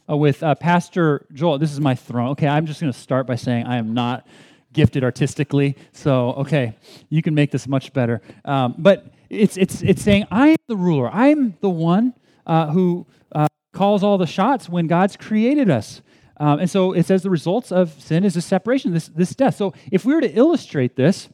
uh, 0.10 0.18
with 0.18 0.44
uh, 0.44 0.56
Pastor 0.56 1.26
Joel, 1.34 1.58
this 1.58 1.72
is 1.72 1.80
my 1.80 1.96
throne. 1.96 2.30
Okay, 2.32 2.48
I'm 2.48 2.66
just 2.66 2.82
going 2.82 2.92
to 2.92 3.00
start 3.00 3.26
by 3.26 3.36
saying 3.36 3.66
I 3.66 3.78
am 3.78 3.94
not 3.94 4.28
gifted 4.74 5.04
artistically. 5.04 5.78
So, 5.94 6.32
okay, 6.34 6.78
you 7.10 7.22
can 7.22 7.34
make 7.34 7.52
this 7.52 7.68
much 7.68 7.94
better. 7.94 8.22
Um, 8.44 8.76
but 8.78 9.14
it's, 9.30 9.56
it's, 9.56 9.82
it's 9.82 10.02
saying, 10.02 10.26
I 10.30 10.50
am 10.50 10.58
the 10.68 10.76
ruler. 10.76 11.10
I'm 11.10 11.58
the 11.62 11.70
one 11.70 12.14
uh, 12.46 12.68
who 12.68 13.08
uh, 13.32 13.48
calls 13.72 14.04
all 14.04 14.18
the 14.18 14.28
shots 14.28 14.68
when 14.68 14.88
God's 14.88 15.16
created 15.16 15.70
us. 15.70 16.02
Um, 16.42 16.60
and 16.60 16.70
so 16.70 16.94
it 16.94 17.06
says 17.06 17.22
the 17.22 17.30
results 17.30 17.72
of 17.72 17.92
sin 18.02 18.24
is 18.24 18.36
a 18.36 18.42
separation, 18.42 18.94
this, 18.94 19.08
this 19.08 19.36
death. 19.36 19.56
So 19.56 19.74
if 19.92 20.06
we 20.06 20.16
were 20.16 20.22
to 20.22 20.32
illustrate 20.32 20.96
this, 20.96 21.30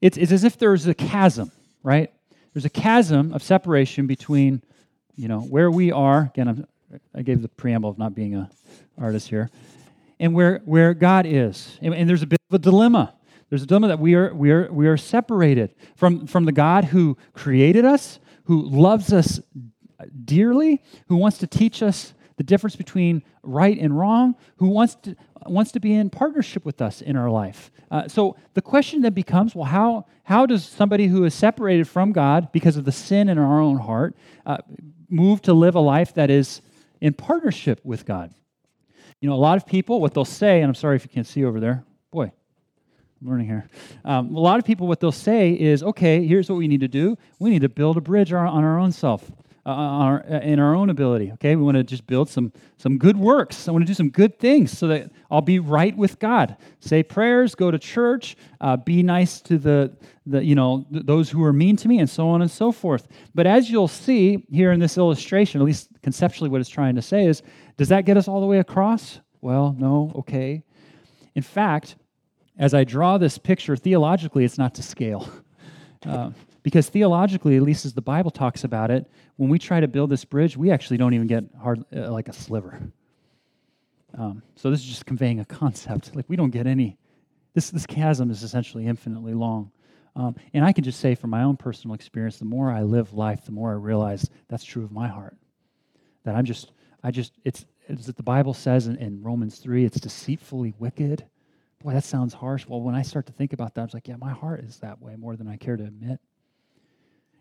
it's, 0.00 0.16
it's 0.16 0.32
as 0.32 0.44
if 0.44 0.58
there's 0.58 0.86
a 0.86 0.94
chasm, 0.94 1.52
right? 1.82 2.10
there's 2.56 2.64
a 2.64 2.70
chasm 2.70 3.34
of 3.34 3.42
separation 3.42 4.06
between, 4.06 4.62
you 5.14 5.28
know, 5.28 5.40
where 5.40 5.70
we 5.70 5.92
are. 5.92 6.30
Again, 6.32 6.48
I'm, 6.48 6.66
i 7.14 7.20
gave 7.20 7.42
the 7.42 7.48
preamble 7.48 7.90
of 7.90 7.98
not 7.98 8.14
being 8.14 8.34
an 8.34 8.48
artist 8.96 9.28
here, 9.28 9.50
and 10.18 10.32
where 10.32 10.62
where 10.64 10.94
God 10.94 11.26
is. 11.26 11.78
And, 11.82 11.94
and 11.94 12.08
there's 12.08 12.22
a 12.22 12.26
bit 12.26 12.40
of 12.48 12.54
a 12.54 12.58
dilemma. 12.58 13.12
There's 13.50 13.62
a 13.62 13.66
dilemma 13.66 13.88
that 13.88 13.98
we 13.98 14.14
are 14.14 14.34
we 14.34 14.52
are 14.52 14.72
we 14.72 14.86
are 14.86 14.96
separated 14.96 15.74
from 15.96 16.26
from 16.26 16.46
the 16.46 16.52
God 16.52 16.86
who 16.86 17.18
created 17.34 17.84
us, 17.84 18.20
who 18.44 18.62
loves 18.62 19.12
us 19.12 19.38
dearly, 20.24 20.82
who 21.08 21.16
wants 21.16 21.36
to 21.36 21.46
teach 21.46 21.82
us 21.82 22.14
the 22.36 22.44
difference 22.44 22.76
between 22.76 23.22
right 23.42 23.78
and 23.78 23.98
wrong, 23.98 24.34
who 24.56 24.68
wants 24.68 24.94
to 25.02 25.16
wants 25.48 25.72
to 25.72 25.80
be 25.80 25.94
in 25.94 26.10
partnership 26.10 26.64
with 26.64 26.80
us 26.82 27.00
in 27.00 27.16
our 27.16 27.30
life. 27.30 27.70
Uh, 27.90 28.08
so 28.08 28.36
the 28.54 28.62
question 28.62 29.02
then 29.02 29.12
becomes 29.12 29.54
well, 29.54 29.64
how, 29.64 30.06
how 30.24 30.46
does 30.46 30.64
somebody 30.64 31.06
who 31.06 31.24
is 31.24 31.34
separated 31.34 31.86
from 31.86 32.12
God 32.12 32.50
because 32.52 32.76
of 32.76 32.84
the 32.84 32.92
sin 32.92 33.28
in 33.28 33.38
our 33.38 33.60
own 33.60 33.78
heart 33.78 34.16
uh, 34.44 34.58
move 35.08 35.42
to 35.42 35.52
live 35.52 35.74
a 35.74 35.80
life 35.80 36.14
that 36.14 36.30
is 36.30 36.60
in 37.00 37.12
partnership 37.12 37.80
with 37.84 38.04
God? 38.04 38.34
You 39.20 39.28
know, 39.28 39.34
a 39.34 39.38
lot 39.38 39.56
of 39.56 39.66
people, 39.66 40.00
what 40.00 40.14
they'll 40.14 40.24
say, 40.24 40.60
and 40.60 40.68
I'm 40.68 40.74
sorry 40.74 40.96
if 40.96 41.04
you 41.04 41.10
can't 41.10 41.26
see 41.26 41.44
over 41.44 41.60
there. 41.60 41.84
Boy, 42.10 42.32
I'm 43.20 43.28
learning 43.28 43.46
here. 43.46 43.68
Um, 44.04 44.34
a 44.34 44.40
lot 44.40 44.58
of 44.58 44.64
people, 44.64 44.86
what 44.86 45.00
they'll 45.00 45.12
say 45.12 45.52
is, 45.52 45.82
okay, 45.82 46.26
here's 46.26 46.50
what 46.50 46.56
we 46.56 46.68
need 46.68 46.80
to 46.80 46.88
do. 46.88 47.16
We 47.38 47.50
need 47.50 47.62
to 47.62 47.68
build 47.68 47.96
a 47.96 48.00
bridge 48.00 48.32
on 48.32 48.64
our 48.64 48.78
own 48.78 48.92
self 48.92 49.30
uh, 49.66 49.70
our, 49.70 50.24
uh, 50.30 50.38
in 50.42 50.60
our 50.60 50.76
own 50.76 50.90
ability. 50.90 51.32
Okay, 51.32 51.56
we 51.56 51.62
want 51.62 51.76
to 51.76 51.82
just 51.82 52.06
build 52.06 52.28
some 52.28 52.52
some 52.76 52.98
good 52.98 53.16
works. 53.16 53.66
I 53.66 53.72
want 53.72 53.82
to 53.82 53.86
do 53.86 53.94
some 53.94 54.10
good 54.10 54.38
things 54.38 54.76
so 54.76 54.86
that 54.86 55.10
I'll 55.28 55.40
be 55.40 55.58
right 55.58 55.96
with 55.96 56.20
God. 56.20 56.56
Say 56.78 57.02
prayers, 57.02 57.56
go 57.56 57.72
to 57.72 57.78
church, 57.78 58.36
uh, 58.60 58.76
be 58.76 59.02
nice 59.02 59.40
to 59.40 59.58
the 59.58 59.96
the 60.24 60.44
you 60.44 60.54
know 60.54 60.86
th- 60.92 61.04
those 61.04 61.28
who 61.28 61.42
are 61.42 61.52
mean 61.52 61.74
to 61.78 61.88
me, 61.88 61.98
and 61.98 62.08
so 62.08 62.28
on 62.28 62.42
and 62.42 62.50
so 62.50 62.70
forth. 62.70 63.08
But 63.34 63.48
as 63.48 63.68
you'll 63.68 63.88
see 63.88 64.46
here 64.52 64.70
in 64.70 64.78
this 64.78 64.96
illustration, 64.96 65.60
at 65.60 65.64
least 65.64 65.88
conceptually, 66.00 66.48
what 66.48 66.60
it's 66.60 66.70
trying 66.70 66.94
to 66.94 67.02
say 67.02 67.26
is, 67.26 67.42
does 67.76 67.88
that 67.88 68.04
get 68.04 68.16
us 68.16 68.28
all 68.28 68.40
the 68.40 68.46
way 68.46 68.60
across? 68.60 69.18
Well, 69.40 69.74
no. 69.76 70.12
Okay. 70.14 70.62
In 71.34 71.42
fact, 71.42 71.96
as 72.56 72.72
I 72.72 72.84
draw 72.84 73.18
this 73.18 73.36
picture 73.36 73.76
theologically, 73.76 74.44
it's 74.44 74.58
not 74.58 74.74
to 74.76 74.82
scale. 74.82 75.28
Uh, 76.04 76.30
because 76.66 76.88
theologically, 76.88 77.54
at 77.54 77.62
least 77.62 77.86
as 77.86 77.94
the 77.94 78.02
Bible 78.02 78.32
talks 78.32 78.64
about 78.64 78.90
it, 78.90 79.08
when 79.36 79.48
we 79.48 79.56
try 79.56 79.78
to 79.78 79.86
build 79.86 80.10
this 80.10 80.24
bridge, 80.24 80.56
we 80.56 80.72
actually 80.72 80.96
don't 80.96 81.14
even 81.14 81.28
get 81.28 81.44
hard 81.62 81.84
uh, 81.94 82.10
like 82.10 82.26
a 82.26 82.32
sliver. 82.32 82.90
Um, 84.18 84.42
so 84.56 84.72
this 84.72 84.80
is 84.80 84.86
just 84.86 85.06
conveying 85.06 85.38
a 85.38 85.44
concept. 85.44 86.16
Like 86.16 86.24
we 86.26 86.34
don't 86.34 86.50
get 86.50 86.66
any. 86.66 86.98
This 87.54 87.70
this 87.70 87.86
chasm 87.86 88.32
is 88.32 88.42
essentially 88.42 88.84
infinitely 88.84 89.32
long. 89.32 89.70
Um, 90.16 90.34
and 90.54 90.64
I 90.64 90.72
can 90.72 90.82
just 90.82 90.98
say 90.98 91.14
from 91.14 91.30
my 91.30 91.44
own 91.44 91.56
personal 91.56 91.94
experience, 91.94 92.38
the 92.40 92.46
more 92.46 92.72
I 92.72 92.82
live 92.82 93.12
life, 93.12 93.44
the 93.44 93.52
more 93.52 93.70
I 93.70 93.74
realize 93.74 94.28
that's 94.48 94.64
true 94.64 94.82
of 94.82 94.90
my 94.90 95.06
heart. 95.06 95.36
That 96.24 96.34
I'm 96.34 96.46
just, 96.46 96.72
I 97.00 97.12
just, 97.12 97.38
it's, 97.44 97.64
it's 97.86 98.06
that 98.06 98.16
the 98.16 98.24
Bible 98.24 98.54
says 98.54 98.88
in, 98.88 98.96
in 98.96 99.22
Romans 99.22 99.60
3, 99.60 99.84
it's 99.84 100.00
deceitfully 100.00 100.74
wicked. 100.80 101.26
Boy, 101.78 101.92
that 101.92 102.02
sounds 102.02 102.34
harsh. 102.34 102.66
Well, 102.66 102.80
when 102.80 102.96
I 102.96 103.02
start 103.02 103.26
to 103.26 103.32
think 103.32 103.52
about 103.52 103.74
that, 103.74 103.82
I 103.82 103.84
was 103.84 103.94
like, 103.94 104.08
yeah, 104.08 104.16
my 104.16 104.32
heart 104.32 104.64
is 104.64 104.78
that 104.78 105.00
way 105.00 105.14
more 105.14 105.36
than 105.36 105.46
I 105.46 105.58
care 105.58 105.76
to 105.76 105.84
admit. 105.84 106.18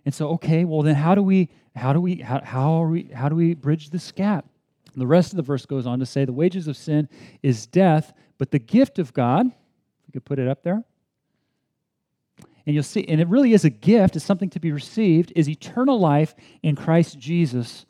And 0.06 0.13
so, 0.13 0.30
okay, 0.30 0.65
well 0.65 0.82
then 0.82 0.96
how 0.96 1.15
do 1.15 1.24
we 1.24 1.50
how 1.76 1.91
do 1.91 2.00
we 2.00 2.18
how, 2.18 2.41
how 2.44 2.82
are 2.84 2.88
we 2.88 3.10
how 3.13 3.28
do 3.28 3.36
we 3.36 3.54
bridge 3.54 3.89
this 3.89 4.12
gap? 4.12 4.46
And 4.94 5.02
the 5.02 5.08
rest 5.08 5.34
of 5.34 5.38
the 5.38 5.44
verse 5.44 5.65
goes 5.65 5.86
on 5.86 6.00
to 6.00 6.06
say 6.06 6.24
the 6.24 6.34
wages 6.34 6.68
of 6.68 6.78
sin 6.78 7.10
is 7.44 7.68
death, 7.68 8.13
but 8.38 8.52
the 8.52 8.60
gift 8.60 8.98
of 8.98 9.13
God, 9.13 9.46
you 9.46 10.13
could 10.13 10.24
put 10.24 10.39
it 10.39 10.48
up 10.48 10.63
there. 10.63 10.84
And 12.65 12.74
you'll 12.74 12.84
see, 12.84 13.06
and 13.08 13.22
it 13.22 13.28
really 13.28 13.54
is 13.54 13.65
a 13.65 13.70
gift, 13.70 14.15
it's 14.15 14.26
something 14.26 14.50
to 14.52 14.60
be 14.60 14.72
received, 14.72 15.34
is 15.36 15.48
eternal 15.50 16.00
life 16.00 16.34
in 16.63 16.76
Christ 16.76 17.20
Jesus 17.20 17.86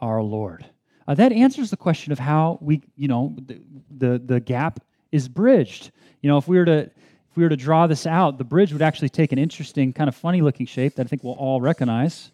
our 0.00 0.22
Lord. 0.22 0.64
Uh, 1.06 1.14
that 1.14 1.32
answers 1.32 1.70
the 1.70 1.76
question 1.76 2.10
of 2.10 2.18
how 2.18 2.58
we, 2.60 2.82
you 2.96 3.06
know, 3.06 3.36
the, 3.46 3.60
the, 3.96 4.22
the 4.24 4.40
gap 4.40 4.80
is 5.12 5.28
bridged. 5.28 5.92
You 6.22 6.30
know, 6.30 6.38
if 6.38 6.48
we 6.48 6.58
were 6.58 6.64
to 6.64 6.90
if 7.36 7.38
we 7.38 7.42
were 7.44 7.50
to 7.50 7.56
draw 7.56 7.86
this 7.86 8.06
out, 8.06 8.38
the 8.38 8.44
bridge 8.44 8.72
would 8.72 8.80
actually 8.80 9.10
take 9.10 9.30
an 9.30 9.38
interesting, 9.38 9.92
kind 9.92 10.08
of 10.08 10.16
funny 10.16 10.40
looking 10.40 10.64
shape 10.64 10.94
that 10.94 11.06
I 11.06 11.08
think 11.10 11.22
we'll 11.22 11.34
all 11.34 11.60
recognize. 11.60 12.30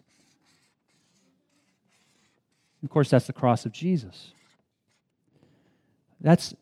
Of 2.81 2.89
course, 2.89 3.09
that's 3.09 3.27
the 3.27 3.33
cross 3.33 3.65
of 3.65 3.73
Jesus. 3.73 4.31
That's, 6.21 6.53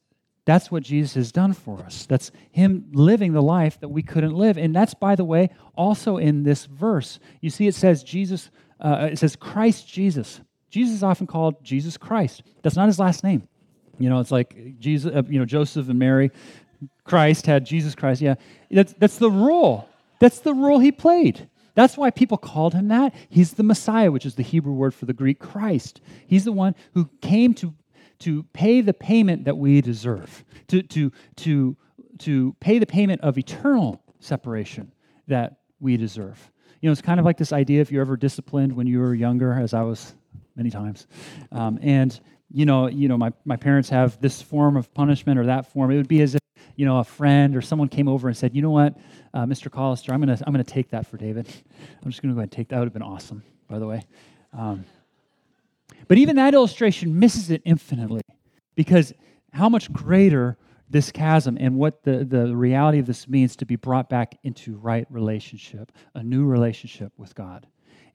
that's 0.46 0.72
what 0.72 0.82
Jesus 0.82 1.14
has 1.14 1.32
done 1.32 1.54
for 1.54 1.82
us. 1.82 2.08
That's 2.08 2.32
Him 2.50 2.88
living 2.94 3.34
the 3.34 3.44
life 3.44 3.80
that 3.80 3.90
we 3.90 4.02
couldn't 4.02 4.34
live. 4.34 4.58
And 4.58 4.76
that's, 4.76 4.96
by 4.96 5.16
the 5.16 5.24
way, 5.24 5.52
also 5.76 6.18
in 6.18 6.42
this 6.42 6.66
verse. 6.66 7.20
You 7.42 7.52
see, 7.52 7.68
it 7.68 7.76
says 7.76 8.02
Jesus, 8.02 8.50
uh, 8.80 9.10
it 9.12 9.20
says 9.20 9.36
Christ 9.36 9.88
Jesus. 9.88 10.42
Jesus 10.72 10.96
is 10.96 11.04
often 11.04 11.28
called 11.28 11.64
Jesus 11.64 11.96
Christ. 11.96 12.42
That's 12.64 12.76
not 12.76 12.88
his 12.88 12.98
last 12.98 13.24
name. 13.24 13.48
You 14.00 14.10
know, 14.10 14.20
it's 14.20 14.32
like 14.32 14.80
Jesus, 14.80 15.14
uh, 15.16 15.22
you 15.28 15.38
know, 15.38 15.46
Joseph 15.46 15.90
and 15.90 16.00
Mary 16.00 16.32
Christ 17.12 17.46
had 17.46 17.66
Jesus 17.66 17.94
Christ. 17.94 18.22
Yeah, 18.22 18.36
that's, 18.72 18.94
that's 18.94 19.18
the 19.18 19.30
role. 19.30 19.90
That's 20.22 20.40
the 20.40 20.54
role 20.54 20.80
he 20.80 20.94
played. 20.94 21.50
That's 21.76 21.98
why 21.98 22.10
people 22.10 22.38
called 22.38 22.74
him 22.74 22.88
that. 22.88 23.14
He's 23.28 23.52
the 23.52 23.64
Messiah, 23.64 24.10
which 24.10 24.26
is 24.26 24.36
the 24.36 24.44
Hebrew 24.44 24.72
word 24.72 24.94
for 24.94 25.06
the 25.06 25.14
Greek 25.14 25.38
Christ. 25.38 26.00
He's 26.26 26.46
the 26.46 26.54
one 26.54 26.74
who 26.94 27.10
came 27.20 27.54
to, 27.56 27.74
to 28.20 28.44
pay 28.54 28.80
the 28.80 28.94
payment 28.94 29.44
that 29.44 29.58
we 29.58 29.82
deserve, 29.82 30.46
to, 30.70 30.84
to, 30.84 31.12
to, 31.36 31.76
to 32.20 32.56
pay 32.62 32.80
the 32.80 32.86
payment 32.86 33.20
of 33.20 33.38
eternal 33.38 34.02
separation 34.22 34.94
that 35.28 35.58
we 35.82 35.98
deserve. 35.98 36.50
You 36.80 36.88
know, 36.88 36.94
it's 36.94 37.02
kind 37.02 37.20
of 37.20 37.26
like 37.26 37.38
this 37.38 37.52
idea 37.52 37.82
if 37.82 37.92
you're 37.92 38.04
ever 38.04 38.16
disciplined 38.16 38.72
when 38.72 38.88
you 38.88 39.00
were 39.00 39.14
younger, 39.14 39.52
as 39.52 39.74
I 39.74 39.82
was 39.82 40.16
many 40.56 40.70
times, 40.70 41.08
um, 41.52 41.78
and 41.82 42.18
you 42.54 42.66
know, 42.66 42.88
you 42.88 43.08
know, 43.08 43.18
my, 43.18 43.32
my 43.46 43.56
parents 43.56 43.90
have 43.90 44.20
this 44.20 44.42
form 44.42 44.78
of 44.78 44.94
punishment 44.94 45.40
or 45.40 45.46
that 45.46 45.66
form. 45.66 45.92
It 45.92 45.98
would 45.98 46.08
be 46.08 46.22
as 46.22 46.36
if, 46.36 46.42
you 46.76 46.86
know, 46.86 47.00
a 47.00 47.04
friend 47.04 47.56
or 47.56 47.62
someone 47.62 47.88
came 47.88 48.08
over 48.08 48.28
and 48.28 48.36
said, 48.36 48.56
you 48.56 48.62
know 48.62 48.72
what, 48.72 48.98
uh, 49.34 49.46
Mr. 49.46 49.70
Collister, 49.70 50.14
I'm 50.14 50.22
to 50.26 50.44
I'm 50.46 50.54
gonna 50.54 50.64
take 50.64 50.90
that 50.92 51.06
for 51.06 51.18
David. 51.18 51.48
I'm 52.04 52.10
just 52.10 52.22
to 52.22 52.28
go 52.28 52.32
ahead 52.32 52.44
and 52.44 52.52
take 52.52 52.70
that. 52.70 52.76
That 52.76 52.80
would 52.80 52.88
have 52.88 52.94
been 52.94 53.02
awesome, 53.02 53.44
by 53.68 53.80
the 53.80 53.88
way. 53.88 54.04
Um, 54.54 54.86
but 56.08 56.18
even 56.18 56.36
that 56.36 56.54
illustration 56.54 57.18
misses 57.18 57.52
it 57.52 57.62
infinitely 57.64 58.24
because 58.76 59.14
how 59.54 59.70
much 59.70 59.92
greater 59.92 60.58
this 60.90 61.12
chasm 61.12 61.58
and 61.60 61.76
what 61.78 62.04
the, 62.04 62.26
the 62.26 62.54
reality 62.56 63.00
of 63.00 63.06
this 63.06 63.28
means 63.28 63.56
to 63.56 63.66
be 63.66 63.78
brought 63.78 64.10
back 64.10 64.38
into 64.44 64.76
right 64.76 65.08
relationship, 65.10 65.92
a 66.16 66.22
new 66.22 66.46
relationship 66.46 67.14
with 67.18 67.34
God. 67.34 67.66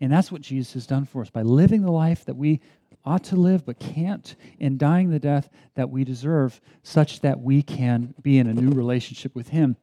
And 0.00 0.12
that's 0.12 0.30
what 0.30 0.42
Jesus 0.42 0.74
has 0.74 0.86
done 0.86 1.06
for 1.06 1.22
us 1.22 1.30
by 1.30 1.42
living 1.42 1.80
the 1.80 1.90
life 1.90 2.26
that 2.26 2.36
we 2.36 2.60
ought 3.06 3.24
to 3.24 3.36
live 3.36 3.64
but 3.64 3.78
can't, 3.78 4.34
and 4.60 4.78
dying 4.78 5.10
the 5.10 5.18
death 5.18 5.48
that 5.74 5.88
we 5.88 6.04
deserve, 6.04 6.60
such 6.82 7.20
that 7.20 7.40
we 7.40 7.62
can 7.62 8.14
be 8.20 8.38
in 8.38 8.48
a 8.48 8.52
new 8.52 8.70
relationship 8.72 9.34
with 9.34 9.48
Him. 9.48 9.76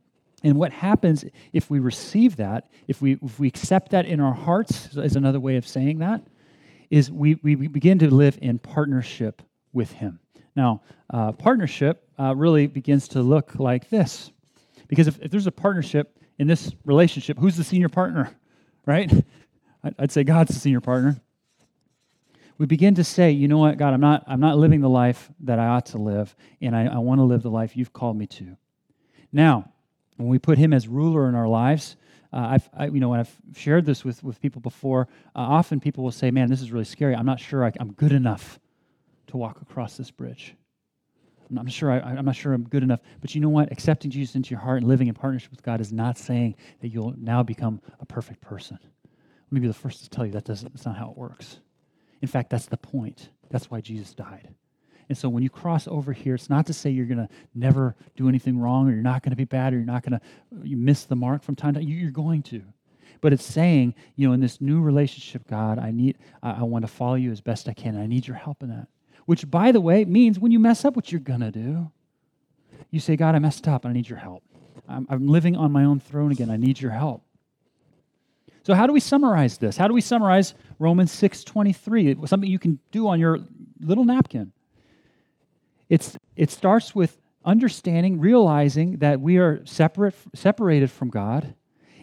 And 0.43 0.57
what 0.57 0.73
happens 0.73 1.23
if 1.53 1.69
we 1.69 1.79
receive 1.79 2.35
that, 2.35 2.69
if 2.87 3.01
we, 3.01 3.13
if 3.23 3.39
we 3.39 3.47
accept 3.47 3.91
that 3.91 4.05
in 4.05 4.19
our 4.19 4.33
hearts, 4.33 4.95
is 4.95 5.15
another 5.15 5.39
way 5.39 5.55
of 5.55 5.65
saying 5.65 5.99
that, 5.99 6.21
is 6.89 7.09
we, 7.09 7.35
we 7.35 7.55
begin 7.55 7.97
to 7.99 8.13
live 8.13 8.37
in 8.41 8.59
partnership 8.59 9.41
with 9.71 9.91
Him. 9.93 10.19
Now, 10.55 10.81
uh, 11.09 11.31
partnership 11.31 12.07
uh, 12.19 12.35
really 12.35 12.67
begins 12.67 13.07
to 13.09 13.21
look 13.21 13.55
like 13.59 13.89
this. 13.89 14.31
Because 14.87 15.07
if, 15.07 15.19
if 15.21 15.31
there's 15.31 15.47
a 15.47 15.51
partnership 15.51 16.19
in 16.37 16.47
this 16.47 16.73
relationship, 16.85 17.39
who's 17.39 17.55
the 17.55 17.63
senior 17.63 17.89
partner, 17.89 18.35
right? 18.85 19.11
I'd 19.97 20.11
say 20.11 20.23
God's 20.23 20.53
the 20.53 20.59
senior 20.59 20.81
partner 20.81 21.19
we 22.57 22.65
begin 22.65 22.95
to 22.95 23.03
say, 23.03 23.31
you 23.31 23.47
know 23.47 23.57
what, 23.57 23.77
God, 23.77 23.93
I'm 23.93 24.01
not, 24.01 24.23
I'm 24.27 24.39
not 24.39 24.57
living 24.57 24.81
the 24.81 24.89
life 24.89 25.31
that 25.41 25.59
I 25.59 25.67
ought 25.67 25.87
to 25.87 25.97
live, 25.97 26.35
and 26.61 26.75
I, 26.75 26.85
I 26.85 26.97
want 26.99 27.19
to 27.19 27.23
live 27.23 27.43
the 27.43 27.49
life 27.49 27.75
you've 27.75 27.93
called 27.93 28.17
me 28.17 28.27
to. 28.27 28.57
Now, 29.31 29.71
when 30.17 30.29
we 30.29 30.39
put 30.39 30.57
Him 30.57 30.73
as 30.73 30.87
ruler 30.87 31.27
in 31.27 31.35
our 31.35 31.47
lives, 31.47 31.95
uh, 32.31 32.47
I've, 32.51 32.69
I, 32.75 32.85
you 32.87 32.99
know, 32.99 33.09
when 33.09 33.19
I've 33.19 33.35
shared 33.55 33.85
this 33.85 34.03
with, 34.03 34.23
with 34.23 34.41
people 34.41 34.61
before, 34.61 35.07
uh, 35.35 35.39
often 35.39 35.79
people 35.79 36.03
will 36.03 36.11
say, 36.11 36.31
man, 36.31 36.49
this 36.49 36.61
is 36.61 36.71
really 36.71 36.85
scary. 36.85 37.15
I'm 37.15 37.25
not 37.25 37.39
sure 37.39 37.63
I, 37.63 37.71
am 37.79 37.93
good 37.93 38.11
enough 38.11 38.59
to 39.27 39.37
walk 39.37 39.61
across 39.61 39.97
this 39.97 40.11
bridge. 40.11 40.55
I'm 41.49 41.55
not 41.55 41.71
sure 41.71 41.91
I, 41.91 41.99
I'm 41.99 42.25
not 42.25 42.35
sure 42.35 42.53
I'm 42.53 42.63
good 42.63 42.83
enough. 42.83 43.01
But 43.21 43.35
you 43.35 43.41
know 43.41 43.49
what? 43.49 43.71
Accepting 43.71 44.09
Jesus 44.09 44.35
into 44.35 44.51
your 44.51 44.59
heart 44.59 44.79
and 44.79 44.87
living 44.87 45.07
in 45.07 45.13
partnership 45.13 45.51
with 45.51 45.61
God 45.61 45.81
is 45.81 45.91
not 45.91 46.17
saying 46.17 46.55
that 46.81 46.87
you'll 46.87 47.13
now 47.17 47.43
become 47.43 47.81
a 47.99 48.05
perfect 48.05 48.41
person. 48.41 48.79
Let 48.81 49.51
me 49.51 49.59
be 49.59 49.67
the 49.67 49.73
first 49.73 50.03
to 50.03 50.09
tell 50.09 50.25
you 50.25 50.31
that 50.31 50.45
doesn't, 50.45 50.73
that's 50.73 50.85
not 50.85 50.97
how 50.97 51.11
it 51.11 51.17
works. 51.17 51.59
In 52.23 52.29
fact, 52.29 52.49
that's 52.49 52.67
the 52.67 52.77
point. 52.77 53.31
That's 53.49 53.69
why 53.69 53.81
Jesus 53.81 54.13
died. 54.13 54.47
And 55.09 55.17
so 55.17 55.27
when 55.27 55.43
you 55.43 55.49
cross 55.49 55.89
over 55.89 56.13
here, 56.13 56.35
it's 56.35 56.49
not 56.49 56.65
to 56.67 56.73
say 56.73 56.89
you're 56.89 57.05
going 57.05 57.17
to 57.17 57.27
never 57.53 57.97
do 58.15 58.29
anything 58.29 58.57
wrong 58.57 58.87
or 58.87 58.93
you're 58.93 59.01
not 59.01 59.23
going 59.23 59.31
to 59.31 59.35
be 59.35 59.43
bad 59.43 59.73
or 59.73 59.75
you're 59.75 59.85
not 59.85 60.03
going 60.03 60.17
to 60.17 60.25
uh, 60.55 60.63
you 60.63 60.77
miss 60.77 61.03
the 61.03 61.17
mark 61.17 61.43
from 61.43 61.57
time 61.57 61.73
to 61.73 61.81
time. 61.81 61.89
You're 61.89 62.11
going 62.11 62.41
to. 62.43 62.63
But 63.19 63.33
it's 63.33 63.43
saying, 63.43 63.95
you 64.15 64.25
know, 64.25 64.33
in 64.33 64.39
this 64.39 64.61
new 64.61 64.79
relationship, 64.79 65.45
God, 65.49 65.79
I 65.79 65.91
need, 65.91 66.17
I, 66.41 66.51
I 66.51 66.63
want 66.63 66.85
to 66.85 66.87
follow 66.87 67.15
you 67.15 67.29
as 67.29 67.41
best 67.41 67.67
I 67.67 67.73
can. 67.73 67.97
I 67.97 68.07
need 68.07 68.25
your 68.25 68.37
help 68.37 68.63
in 68.63 68.69
that. 68.69 68.87
Which, 69.25 69.51
by 69.51 69.73
the 69.73 69.81
way, 69.81 70.05
means 70.05 70.39
when 70.39 70.53
you 70.53 70.59
mess 70.59 70.85
up, 70.85 70.95
what 70.95 71.11
you're 71.11 71.19
going 71.19 71.41
to 71.41 71.51
do, 71.51 71.91
you 72.89 73.01
say, 73.01 73.17
God, 73.17 73.35
I 73.35 73.39
messed 73.39 73.67
up 73.67 73.83
and 73.83 73.91
I 73.91 73.93
need 73.93 74.07
your 74.07 74.19
help. 74.19 74.43
I'm, 74.87 75.05
I'm 75.09 75.27
living 75.27 75.57
on 75.57 75.73
my 75.73 75.83
own 75.83 75.99
throne 75.99 76.31
again. 76.31 76.49
I 76.49 76.55
need 76.55 76.79
your 76.79 76.91
help. 76.91 77.21
So 78.63 78.73
how 78.73 78.87
do 78.87 78.93
we 78.93 79.01
summarize 79.01 79.57
this? 79.57 79.75
How 79.75 79.87
do 79.87 79.93
we 79.93 80.01
summarize 80.01 80.55
Romans 80.79 81.11
6:23? 81.11 82.25
Something 82.25 82.49
you 82.49 82.59
can 82.59 82.79
do 82.91 83.07
on 83.07 83.19
your 83.19 83.39
little 83.81 84.05
napkin. 84.05 84.53
It's 85.89 86.17
it 86.35 86.49
starts 86.49 86.95
with 86.95 87.19
understanding, 87.45 88.19
realizing 88.19 88.97
that 88.97 89.19
we 89.19 89.37
are 89.37 89.65
separate 89.65 90.15
separated 90.33 90.89
from 90.89 91.09
God, 91.09 91.53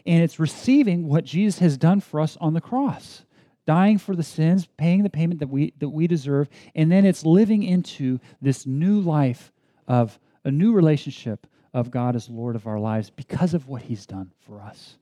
and 0.04 0.22
it's 0.22 0.38
receiving 0.38 1.08
what 1.08 1.24
Jesus 1.24 1.58
has 1.60 1.78
done 1.78 2.00
for 2.00 2.20
us 2.20 2.36
on 2.40 2.52
the 2.52 2.60
cross. 2.60 3.24
Dying 3.66 3.98
for 3.98 4.14
the 4.14 4.22
sins, 4.22 4.66
paying 4.76 5.02
the 5.02 5.10
payment 5.10 5.40
that 5.40 5.48
we 5.48 5.72
that 5.78 5.88
we 5.88 6.06
deserve, 6.06 6.50
and 6.74 6.92
then 6.92 7.06
it's 7.06 7.24
living 7.24 7.62
into 7.62 8.18
this 8.42 8.66
new 8.66 9.00
life 9.00 9.50
of 9.88 10.18
a 10.44 10.50
new 10.50 10.72
relationship 10.72 11.46
of 11.72 11.90
God 11.90 12.16
as 12.16 12.28
Lord 12.28 12.56
of 12.56 12.66
our 12.66 12.78
lives 12.78 13.08
because 13.08 13.54
of 13.54 13.66
what 13.66 13.82
He's 13.82 14.04
done 14.04 14.32
for 14.40 14.60
us. 14.60 14.96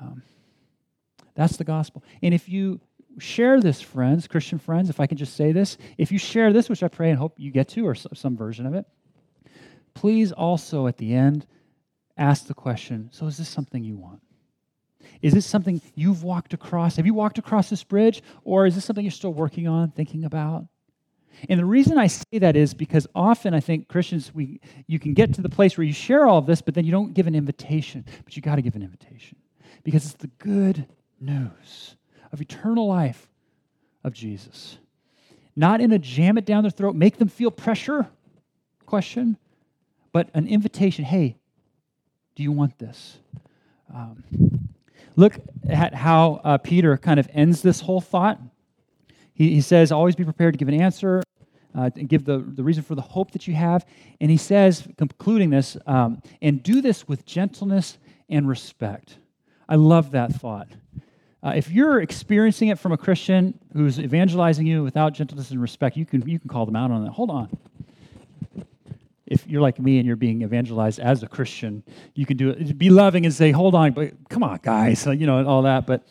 Um, 0.00 0.22
that's 1.38 1.56
the 1.56 1.62
gospel. 1.62 2.02
And 2.20 2.34
if 2.34 2.48
you 2.48 2.80
share 3.20 3.60
this, 3.60 3.80
friends, 3.80 4.26
Christian 4.26 4.58
friends, 4.58 4.90
if 4.90 4.98
I 4.98 5.06
can 5.06 5.16
just 5.16 5.36
say 5.36 5.52
this, 5.52 5.78
if 5.96 6.10
you 6.10 6.18
share 6.18 6.52
this, 6.52 6.68
which 6.68 6.82
I 6.82 6.88
pray 6.88 7.10
and 7.10 7.18
hope 7.18 7.34
you 7.38 7.52
get 7.52 7.68
to, 7.68 7.86
or 7.86 7.94
some 7.94 8.36
version 8.36 8.66
of 8.66 8.74
it, 8.74 8.84
please 9.94 10.32
also 10.32 10.88
at 10.88 10.96
the 10.96 11.14
end 11.14 11.46
ask 12.16 12.48
the 12.48 12.54
question 12.54 13.08
so 13.12 13.26
is 13.26 13.36
this 13.36 13.48
something 13.48 13.84
you 13.84 13.96
want? 13.96 14.20
Is 15.22 15.32
this 15.32 15.46
something 15.46 15.80
you've 15.94 16.24
walked 16.24 16.54
across? 16.54 16.96
Have 16.96 17.06
you 17.06 17.14
walked 17.14 17.38
across 17.38 17.70
this 17.70 17.84
bridge? 17.84 18.20
Or 18.42 18.66
is 18.66 18.74
this 18.74 18.84
something 18.84 19.04
you're 19.04 19.12
still 19.12 19.32
working 19.32 19.68
on, 19.68 19.92
thinking 19.92 20.24
about? 20.24 20.66
And 21.48 21.60
the 21.60 21.64
reason 21.64 21.98
I 21.98 22.08
say 22.08 22.40
that 22.40 22.56
is 22.56 22.74
because 22.74 23.06
often 23.14 23.54
I 23.54 23.60
think 23.60 23.86
Christians, 23.86 24.34
we, 24.34 24.60
you 24.88 24.98
can 24.98 25.14
get 25.14 25.34
to 25.34 25.40
the 25.40 25.48
place 25.48 25.78
where 25.78 25.84
you 25.84 25.92
share 25.92 26.26
all 26.26 26.38
of 26.38 26.46
this, 26.46 26.60
but 26.60 26.74
then 26.74 26.84
you 26.84 26.90
don't 26.90 27.14
give 27.14 27.28
an 27.28 27.36
invitation. 27.36 28.04
But 28.24 28.34
you 28.34 28.42
got 28.42 28.56
to 28.56 28.62
give 28.62 28.74
an 28.74 28.82
invitation 28.82 29.38
because 29.84 30.04
it's 30.04 30.14
the 30.14 30.30
good 30.38 30.86
news 31.20 31.96
of 32.32 32.40
eternal 32.40 32.86
life 32.86 33.28
of 34.04 34.12
Jesus. 34.12 34.78
Not 35.56 35.80
in 35.80 35.92
a 35.92 35.98
jam 35.98 36.38
it 36.38 36.44
down 36.44 36.62
their 36.62 36.70
throat, 36.70 36.94
make 36.94 37.18
them 37.18 37.28
feel 37.28 37.50
pressure 37.50 38.08
question, 38.86 39.36
but 40.12 40.30
an 40.34 40.46
invitation 40.46 41.04
hey, 41.04 41.36
do 42.34 42.42
you 42.42 42.52
want 42.52 42.78
this? 42.78 43.18
Um, 43.92 44.22
look 45.16 45.38
at 45.68 45.94
how 45.94 46.40
uh, 46.44 46.58
Peter 46.58 46.96
kind 46.96 47.18
of 47.18 47.28
ends 47.32 47.62
this 47.62 47.80
whole 47.80 48.00
thought. 48.00 48.40
He, 49.34 49.54
he 49.54 49.60
says, 49.60 49.90
always 49.90 50.14
be 50.14 50.24
prepared 50.24 50.54
to 50.54 50.58
give 50.58 50.68
an 50.68 50.80
answer. 50.80 51.22
Uh, 51.74 51.90
and 51.96 52.08
give 52.08 52.24
the, 52.24 52.38
the 52.38 52.64
reason 52.64 52.82
for 52.82 52.94
the 52.94 53.02
hope 53.02 53.30
that 53.32 53.46
you 53.46 53.54
have. 53.54 53.84
And 54.20 54.30
he 54.30 54.38
says, 54.38 54.88
concluding 54.96 55.50
this, 55.50 55.76
um, 55.86 56.22
and 56.40 56.62
do 56.62 56.80
this 56.80 57.06
with 57.06 57.26
gentleness 57.26 57.98
and 58.28 58.48
respect. 58.48 59.18
I 59.68 59.76
love 59.76 60.12
that 60.12 60.32
thought. 60.32 60.68
Uh, 61.42 61.52
if 61.54 61.70
you're 61.70 62.00
experiencing 62.00 62.68
it 62.68 62.78
from 62.78 62.92
a 62.92 62.96
Christian 62.96 63.58
who's 63.72 64.00
evangelizing 64.00 64.66
you 64.66 64.82
without 64.82 65.12
gentleness 65.12 65.50
and 65.50 65.62
respect, 65.62 65.96
you 65.96 66.04
can, 66.04 66.28
you 66.28 66.38
can 66.38 66.48
call 66.48 66.66
them 66.66 66.74
out 66.74 66.90
on 66.90 67.04
that. 67.04 67.12
Hold 67.12 67.30
on. 67.30 67.56
If 69.26 69.46
you're 69.46 69.60
like 69.60 69.78
me 69.78 69.98
and 69.98 70.06
you're 70.06 70.16
being 70.16 70.42
evangelized 70.42 70.98
as 70.98 71.22
a 71.22 71.28
Christian, 71.28 71.84
you 72.14 72.26
can 72.26 72.36
do 72.36 72.50
it. 72.50 72.78
Be 72.78 72.90
loving 72.90 73.24
and 73.24 73.32
say, 73.32 73.52
hold 73.52 73.74
on, 73.74 73.92
but 73.92 74.12
come 74.28 74.42
on, 74.42 74.58
guys, 74.62 75.06
you 75.06 75.26
know, 75.26 75.38
and 75.38 75.46
all 75.46 75.62
that. 75.62 75.86
But, 75.86 76.02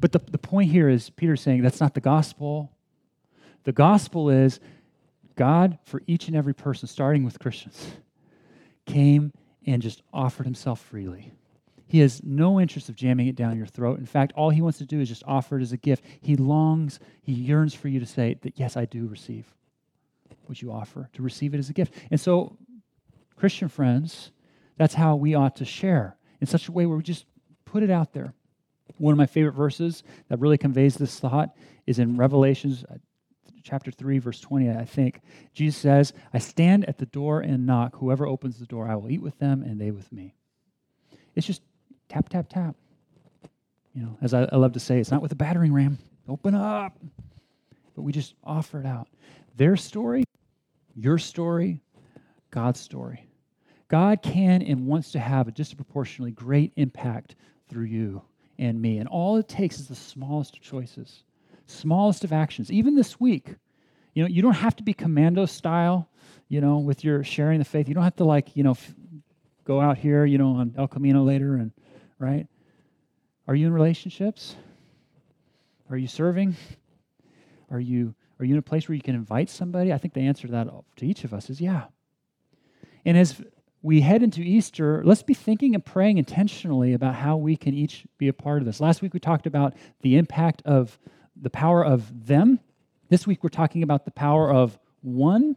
but 0.00 0.12
the, 0.12 0.20
the 0.30 0.38
point 0.38 0.70
here 0.70 0.88
is 0.88 1.10
Peter's 1.10 1.42
saying 1.42 1.62
that's 1.62 1.80
not 1.80 1.94
the 1.94 2.00
gospel. 2.00 2.72
The 3.64 3.72
gospel 3.72 4.30
is 4.30 4.60
God, 5.36 5.78
for 5.84 6.02
each 6.06 6.28
and 6.28 6.36
every 6.36 6.54
person, 6.54 6.88
starting 6.88 7.24
with 7.24 7.38
Christians, 7.38 7.92
came 8.86 9.32
and 9.66 9.82
just 9.82 10.02
offered 10.12 10.46
himself 10.46 10.80
freely. 10.80 11.32
He 11.86 12.00
has 12.00 12.22
no 12.24 12.60
interest 12.60 12.88
of 12.88 12.96
jamming 12.96 13.26
it 13.26 13.36
down 13.36 13.56
your 13.56 13.66
throat. 13.66 13.98
In 13.98 14.06
fact, 14.06 14.32
all 14.36 14.50
he 14.50 14.62
wants 14.62 14.78
to 14.78 14.86
do 14.86 15.00
is 15.00 15.08
just 15.08 15.22
offer 15.26 15.58
it 15.58 15.62
as 15.62 15.72
a 15.72 15.76
gift. 15.76 16.04
He 16.20 16.36
longs, 16.36 16.98
he 17.22 17.32
yearns 17.32 17.74
for 17.74 17.88
you 17.88 18.00
to 18.00 18.06
say 18.06 18.38
that, 18.42 18.58
yes, 18.58 18.76
I 18.76 18.84
do 18.86 19.06
receive 19.06 19.46
what 20.46 20.62
you 20.62 20.72
offer, 20.72 21.08
to 21.14 21.22
receive 21.22 21.54
it 21.54 21.58
as 21.58 21.70
a 21.70 21.72
gift. 21.72 21.94
And 22.10 22.20
so, 22.20 22.56
Christian 23.36 23.68
friends, 23.68 24.30
that's 24.76 24.94
how 24.94 25.16
we 25.16 25.34
ought 25.34 25.56
to 25.56 25.64
share 25.64 26.16
in 26.40 26.46
such 26.46 26.68
a 26.68 26.72
way 26.72 26.86
where 26.86 26.96
we 26.96 27.02
just 27.02 27.26
put 27.64 27.82
it 27.82 27.90
out 27.90 28.12
there. 28.12 28.34
One 28.98 29.12
of 29.12 29.18
my 29.18 29.26
favorite 29.26 29.52
verses 29.52 30.02
that 30.28 30.38
really 30.40 30.58
conveys 30.58 30.96
this 30.96 31.18
thought 31.18 31.54
is 31.86 31.98
in 31.98 32.16
Revelations 32.16 32.84
uh, 32.84 32.96
chapter 33.62 33.90
3, 33.90 34.18
verse 34.18 34.40
20, 34.40 34.70
I 34.70 34.84
think. 34.84 35.20
Jesus 35.54 35.80
says, 35.80 36.12
I 36.32 36.38
stand 36.38 36.84
at 36.84 36.98
the 36.98 37.06
door 37.06 37.40
and 37.40 37.66
knock. 37.66 37.96
Whoever 37.96 38.26
opens 38.26 38.58
the 38.58 38.66
door, 38.66 38.88
I 38.88 38.94
will 38.94 39.10
eat 39.10 39.22
with 39.22 39.38
them 39.38 39.62
and 39.62 39.80
they 39.80 39.90
with 39.90 40.12
me. 40.12 40.34
It's 41.34 41.46
just 41.46 41.62
Tap, 42.08 42.28
tap, 42.28 42.48
tap. 42.48 42.76
You 43.94 44.02
know, 44.02 44.18
as 44.20 44.34
I, 44.34 44.48
I 44.50 44.56
love 44.56 44.72
to 44.72 44.80
say, 44.80 44.98
it's 44.98 45.10
not 45.10 45.22
with 45.22 45.32
a 45.32 45.36
battering 45.36 45.72
ram. 45.72 45.98
Open 46.28 46.54
up. 46.54 46.98
But 47.94 48.02
we 48.02 48.12
just 48.12 48.34
offer 48.42 48.80
it 48.80 48.86
out. 48.86 49.08
Their 49.56 49.76
story, 49.76 50.24
your 50.96 51.18
story, 51.18 51.80
God's 52.50 52.80
story. 52.80 53.28
God 53.88 54.22
can 54.22 54.62
and 54.62 54.86
wants 54.86 55.12
to 55.12 55.20
have 55.20 55.46
a 55.46 55.52
disproportionately 55.52 56.32
great 56.32 56.72
impact 56.76 57.36
through 57.68 57.84
you 57.84 58.22
and 58.58 58.80
me. 58.80 58.98
And 58.98 59.08
all 59.08 59.36
it 59.36 59.48
takes 59.48 59.78
is 59.78 59.86
the 59.86 59.94
smallest 59.94 60.56
of 60.56 60.62
choices, 60.62 61.22
smallest 61.66 62.24
of 62.24 62.32
actions. 62.32 62.72
Even 62.72 62.96
this 62.96 63.20
week, 63.20 63.54
you 64.14 64.22
know, 64.22 64.28
you 64.28 64.42
don't 64.42 64.54
have 64.54 64.76
to 64.76 64.82
be 64.82 64.94
commando 64.94 65.46
style, 65.46 66.08
you 66.48 66.60
know, 66.60 66.78
with 66.78 67.04
your 67.04 67.22
sharing 67.22 67.58
the 67.58 67.64
faith. 67.64 67.88
You 67.88 67.94
don't 67.94 68.04
have 68.04 68.16
to 68.16 68.24
like, 68.24 68.56
you 68.56 68.62
know, 68.62 68.72
f- 68.72 68.94
go 69.64 69.80
out 69.80 69.98
here, 69.98 70.24
you 70.24 70.38
know, 70.38 70.56
on 70.56 70.74
El 70.76 70.88
Camino 70.88 71.22
later 71.22 71.56
and 71.56 71.72
right? 72.24 72.46
Are 73.46 73.54
you 73.54 73.66
in 73.66 73.72
relationships? 73.72 74.56
Are 75.90 75.96
you 75.96 76.08
serving? 76.08 76.56
Are 77.70 77.80
you 77.80 78.14
are 78.40 78.44
you 78.44 78.54
in 78.54 78.58
a 78.58 78.62
place 78.62 78.88
where 78.88 78.96
you 78.96 79.02
can 79.02 79.14
invite 79.14 79.48
somebody? 79.48 79.92
I 79.92 79.98
think 79.98 80.14
the 80.14 80.26
answer 80.26 80.46
to 80.48 80.52
that 80.52 80.68
to 80.96 81.06
each 81.06 81.24
of 81.24 81.32
us 81.32 81.50
is 81.50 81.60
yeah. 81.60 81.84
And 83.04 83.16
as 83.16 83.40
we 83.82 84.00
head 84.00 84.22
into 84.22 84.40
Easter, 84.40 85.02
let's 85.04 85.22
be 85.22 85.34
thinking 85.34 85.74
and 85.74 85.84
praying 85.84 86.18
intentionally 86.18 86.94
about 86.94 87.14
how 87.14 87.36
we 87.36 87.56
can 87.56 87.74
each 87.74 88.06
be 88.16 88.28
a 88.28 88.32
part 88.32 88.62
of 88.62 88.66
this. 88.66 88.80
Last 88.80 89.02
week 89.02 89.12
we 89.12 89.20
talked 89.20 89.46
about 89.46 89.74
the 90.00 90.16
impact 90.16 90.62
of 90.64 90.98
the 91.40 91.50
power 91.50 91.84
of 91.84 92.26
them. 92.26 92.60
This 93.10 93.26
week 93.26 93.42
we're 93.42 93.50
talking 93.50 93.82
about 93.82 94.06
the 94.06 94.10
power 94.10 94.50
of 94.50 94.78
one. 95.02 95.56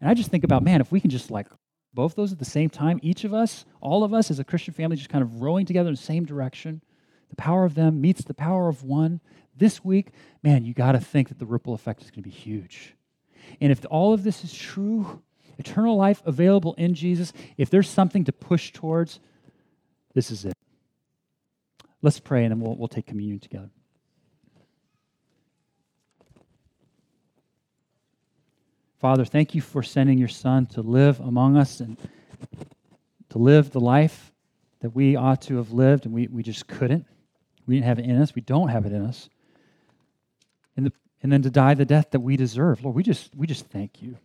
And 0.00 0.10
I 0.10 0.14
just 0.14 0.30
think 0.30 0.42
about, 0.42 0.62
man, 0.62 0.80
if 0.80 0.90
we 0.90 1.00
can 1.00 1.10
just 1.10 1.30
like 1.30 1.48
both 1.96 2.14
those 2.14 2.30
at 2.30 2.38
the 2.38 2.44
same 2.44 2.70
time, 2.70 3.00
each 3.02 3.24
of 3.24 3.34
us, 3.34 3.64
all 3.80 4.04
of 4.04 4.14
us 4.14 4.30
as 4.30 4.38
a 4.38 4.44
Christian 4.44 4.72
family, 4.72 4.96
just 4.96 5.08
kind 5.08 5.22
of 5.22 5.40
rowing 5.42 5.66
together 5.66 5.88
in 5.88 5.94
the 5.94 6.00
same 6.00 6.24
direction, 6.24 6.82
the 7.30 7.36
power 7.36 7.64
of 7.64 7.74
them 7.74 8.00
meets 8.00 8.22
the 8.22 8.34
power 8.34 8.68
of 8.68 8.84
one. 8.84 9.20
This 9.56 9.84
week, 9.84 10.10
man, 10.44 10.64
you 10.64 10.74
got 10.74 10.92
to 10.92 11.00
think 11.00 11.28
that 11.28 11.40
the 11.40 11.46
ripple 11.46 11.74
effect 11.74 12.02
is 12.02 12.10
going 12.10 12.22
to 12.22 12.28
be 12.28 12.30
huge. 12.30 12.94
And 13.60 13.72
if 13.72 13.84
all 13.90 14.12
of 14.12 14.22
this 14.22 14.44
is 14.44 14.54
true, 14.54 15.22
eternal 15.58 15.96
life 15.96 16.22
available 16.24 16.74
in 16.74 16.94
Jesus, 16.94 17.32
if 17.56 17.70
there's 17.70 17.88
something 17.88 18.24
to 18.24 18.32
push 18.32 18.72
towards, 18.72 19.18
this 20.14 20.30
is 20.30 20.44
it. 20.44 20.54
Let's 22.02 22.20
pray 22.20 22.44
and 22.44 22.52
then 22.52 22.60
we'll, 22.60 22.76
we'll 22.76 22.88
take 22.88 23.06
communion 23.06 23.40
together. 23.40 23.70
Father, 29.06 29.24
thank 29.24 29.54
you 29.54 29.60
for 29.60 29.84
sending 29.84 30.18
your 30.18 30.26
Son 30.26 30.66
to 30.66 30.80
live 30.80 31.20
among 31.20 31.56
us 31.56 31.78
and 31.78 31.96
to 33.28 33.38
live 33.38 33.70
the 33.70 33.78
life 33.78 34.32
that 34.80 34.90
we 34.90 35.14
ought 35.14 35.42
to 35.42 35.58
have 35.58 35.70
lived, 35.70 36.06
and 36.06 36.12
we, 36.12 36.26
we 36.26 36.42
just 36.42 36.66
couldn't. 36.66 37.06
We 37.68 37.76
didn't 37.76 37.86
have 37.86 38.00
it 38.00 38.06
in 38.06 38.20
us. 38.20 38.34
We 38.34 38.42
don't 38.42 38.66
have 38.66 38.84
it 38.84 38.90
in 38.90 39.06
us. 39.06 39.28
And, 40.76 40.86
the, 40.86 40.92
and 41.22 41.30
then 41.30 41.40
to 41.42 41.50
die 41.50 41.74
the 41.74 41.84
death 41.84 42.10
that 42.10 42.18
we 42.18 42.36
deserve. 42.36 42.82
Lord, 42.82 42.96
we 42.96 43.04
just, 43.04 43.32
we 43.36 43.46
just 43.46 43.66
thank 43.66 44.02
you. 44.02 44.18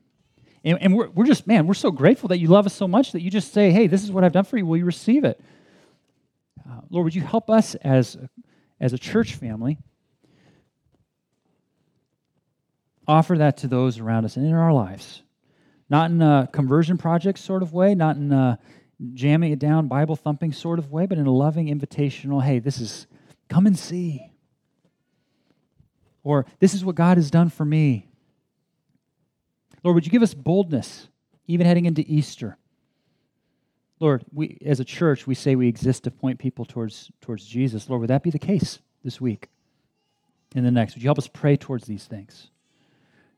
And, 0.63 0.81
and 0.81 0.95
we're, 0.95 1.09
we're 1.09 1.27
just, 1.27 1.45
man, 1.45 1.67
we're 1.67 1.75
so 1.75 1.91
grateful 1.91 2.29
that 2.29 2.39
you 2.39 2.47
love 2.47 2.65
us 2.65 2.73
so 2.73 2.87
much 2.87 3.11
that 3.11 3.21
you 3.21 3.29
just 3.29 3.53
say, 3.53 3.69
hey, 3.69 3.85
this 3.85 4.03
is 4.03 4.11
what 4.11 4.23
I've 4.23 4.33
done 4.33 4.45
for 4.45 4.57
you. 4.57 4.65
Will 4.65 4.77
you 4.77 4.85
receive 4.85 5.25
it? 5.25 5.39
Uh, 6.67 6.81
Lord, 6.89 7.03
would 7.03 7.13
you 7.13 7.21
help 7.21 7.51
us 7.51 7.75
as, 7.75 8.17
as 8.79 8.93
a 8.93 8.97
church 8.97 9.35
family 9.35 9.77
offer 13.07 13.37
that 13.37 13.57
to 13.57 13.67
those 13.67 13.99
around 13.99 14.25
us 14.25 14.37
and 14.37 14.45
in 14.45 14.53
our 14.53 14.73
lives? 14.73 15.23
Not 15.89 16.11
in 16.11 16.21
a 16.21 16.47
conversion 16.51 16.97
project 16.97 17.39
sort 17.39 17.63
of 17.63 17.73
way, 17.73 17.95
not 17.95 18.15
in 18.15 18.31
a 18.31 18.59
jamming 19.13 19.51
it 19.51 19.59
down, 19.59 19.87
Bible 19.87 20.15
thumping 20.15 20.53
sort 20.53 20.79
of 20.79 20.91
way, 20.91 21.05
but 21.05 21.17
in 21.17 21.25
a 21.25 21.31
loving, 21.31 21.67
invitational, 21.67 22.43
hey, 22.43 22.59
this 22.59 22.79
is, 22.79 23.07
come 23.49 23.65
and 23.65 23.77
see. 23.77 24.31
Or 26.23 26.45
this 26.59 26.73
is 26.73 26.85
what 26.85 26.95
God 26.95 27.17
has 27.17 27.31
done 27.31 27.49
for 27.49 27.65
me. 27.65 28.07
Lord, 29.83 29.95
would 29.95 30.05
you 30.05 30.11
give 30.11 30.21
us 30.21 30.33
boldness, 30.35 31.07
even 31.47 31.65
heading 31.65 31.85
into 31.85 32.05
Easter? 32.07 32.57
Lord, 33.99 34.23
we, 34.31 34.59
as 34.65 34.79
a 34.79 34.85
church, 34.85 35.25
we 35.25 35.35
say 35.35 35.55
we 35.55 35.67
exist 35.67 36.03
to 36.03 36.11
point 36.11 36.39
people 36.39 36.65
towards, 36.65 37.11
towards 37.21 37.45
Jesus. 37.45 37.89
Lord, 37.89 38.01
would 38.01 38.09
that 38.09 38.23
be 38.23 38.29
the 38.29 38.39
case 38.39 38.79
this 39.03 39.19
week 39.19 39.49
and 40.55 40.65
the 40.65 40.71
next? 40.71 40.95
Would 40.95 41.03
you 41.03 41.07
help 41.07 41.17
us 41.17 41.27
pray 41.27 41.57
towards 41.57 41.85
these 41.85 42.05
things? 42.05 42.50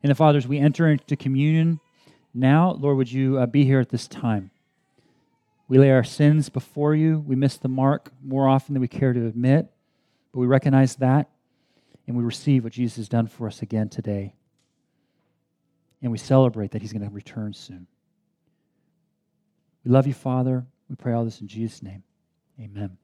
And 0.04 0.10
the 0.10 0.14
fathers, 0.14 0.46
we 0.46 0.58
enter 0.58 0.88
into 0.88 1.16
communion 1.16 1.80
now. 2.32 2.72
Lord, 2.72 2.98
would 2.98 3.10
you 3.10 3.38
uh, 3.38 3.46
be 3.46 3.64
here 3.64 3.80
at 3.80 3.88
this 3.88 4.06
time? 4.06 4.50
We 5.66 5.78
lay 5.78 5.90
our 5.90 6.04
sins 6.04 6.50
before 6.50 6.94
you. 6.94 7.24
We 7.26 7.34
miss 7.34 7.56
the 7.56 7.68
mark 7.68 8.12
more 8.22 8.46
often 8.46 8.74
than 8.74 8.82
we 8.82 8.88
care 8.88 9.14
to 9.14 9.26
admit, 9.26 9.72
but 10.30 10.40
we 10.40 10.46
recognize 10.46 10.94
that 10.96 11.30
and 12.06 12.16
we 12.16 12.22
receive 12.22 12.64
what 12.64 12.74
Jesus 12.74 12.96
has 12.98 13.08
done 13.08 13.26
for 13.26 13.46
us 13.48 13.62
again 13.62 13.88
today 13.88 14.34
and 16.02 16.12
we 16.12 16.18
celebrate 16.18 16.72
that 16.72 16.82
he's 16.82 16.92
going 16.92 17.02
to 17.02 17.12
return 17.12 17.54
soon. 17.54 17.86
We 19.84 19.90
love 19.90 20.06
you, 20.06 20.12
Father. 20.12 20.66
We 20.90 20.96
pray 20.96 21.14
all 21.14 21.24
this 21.24 21.40
in 21.40 21.48
Jesus' 21.48 21.82
name. 21.82 22.02
Amen. 22.60 22.98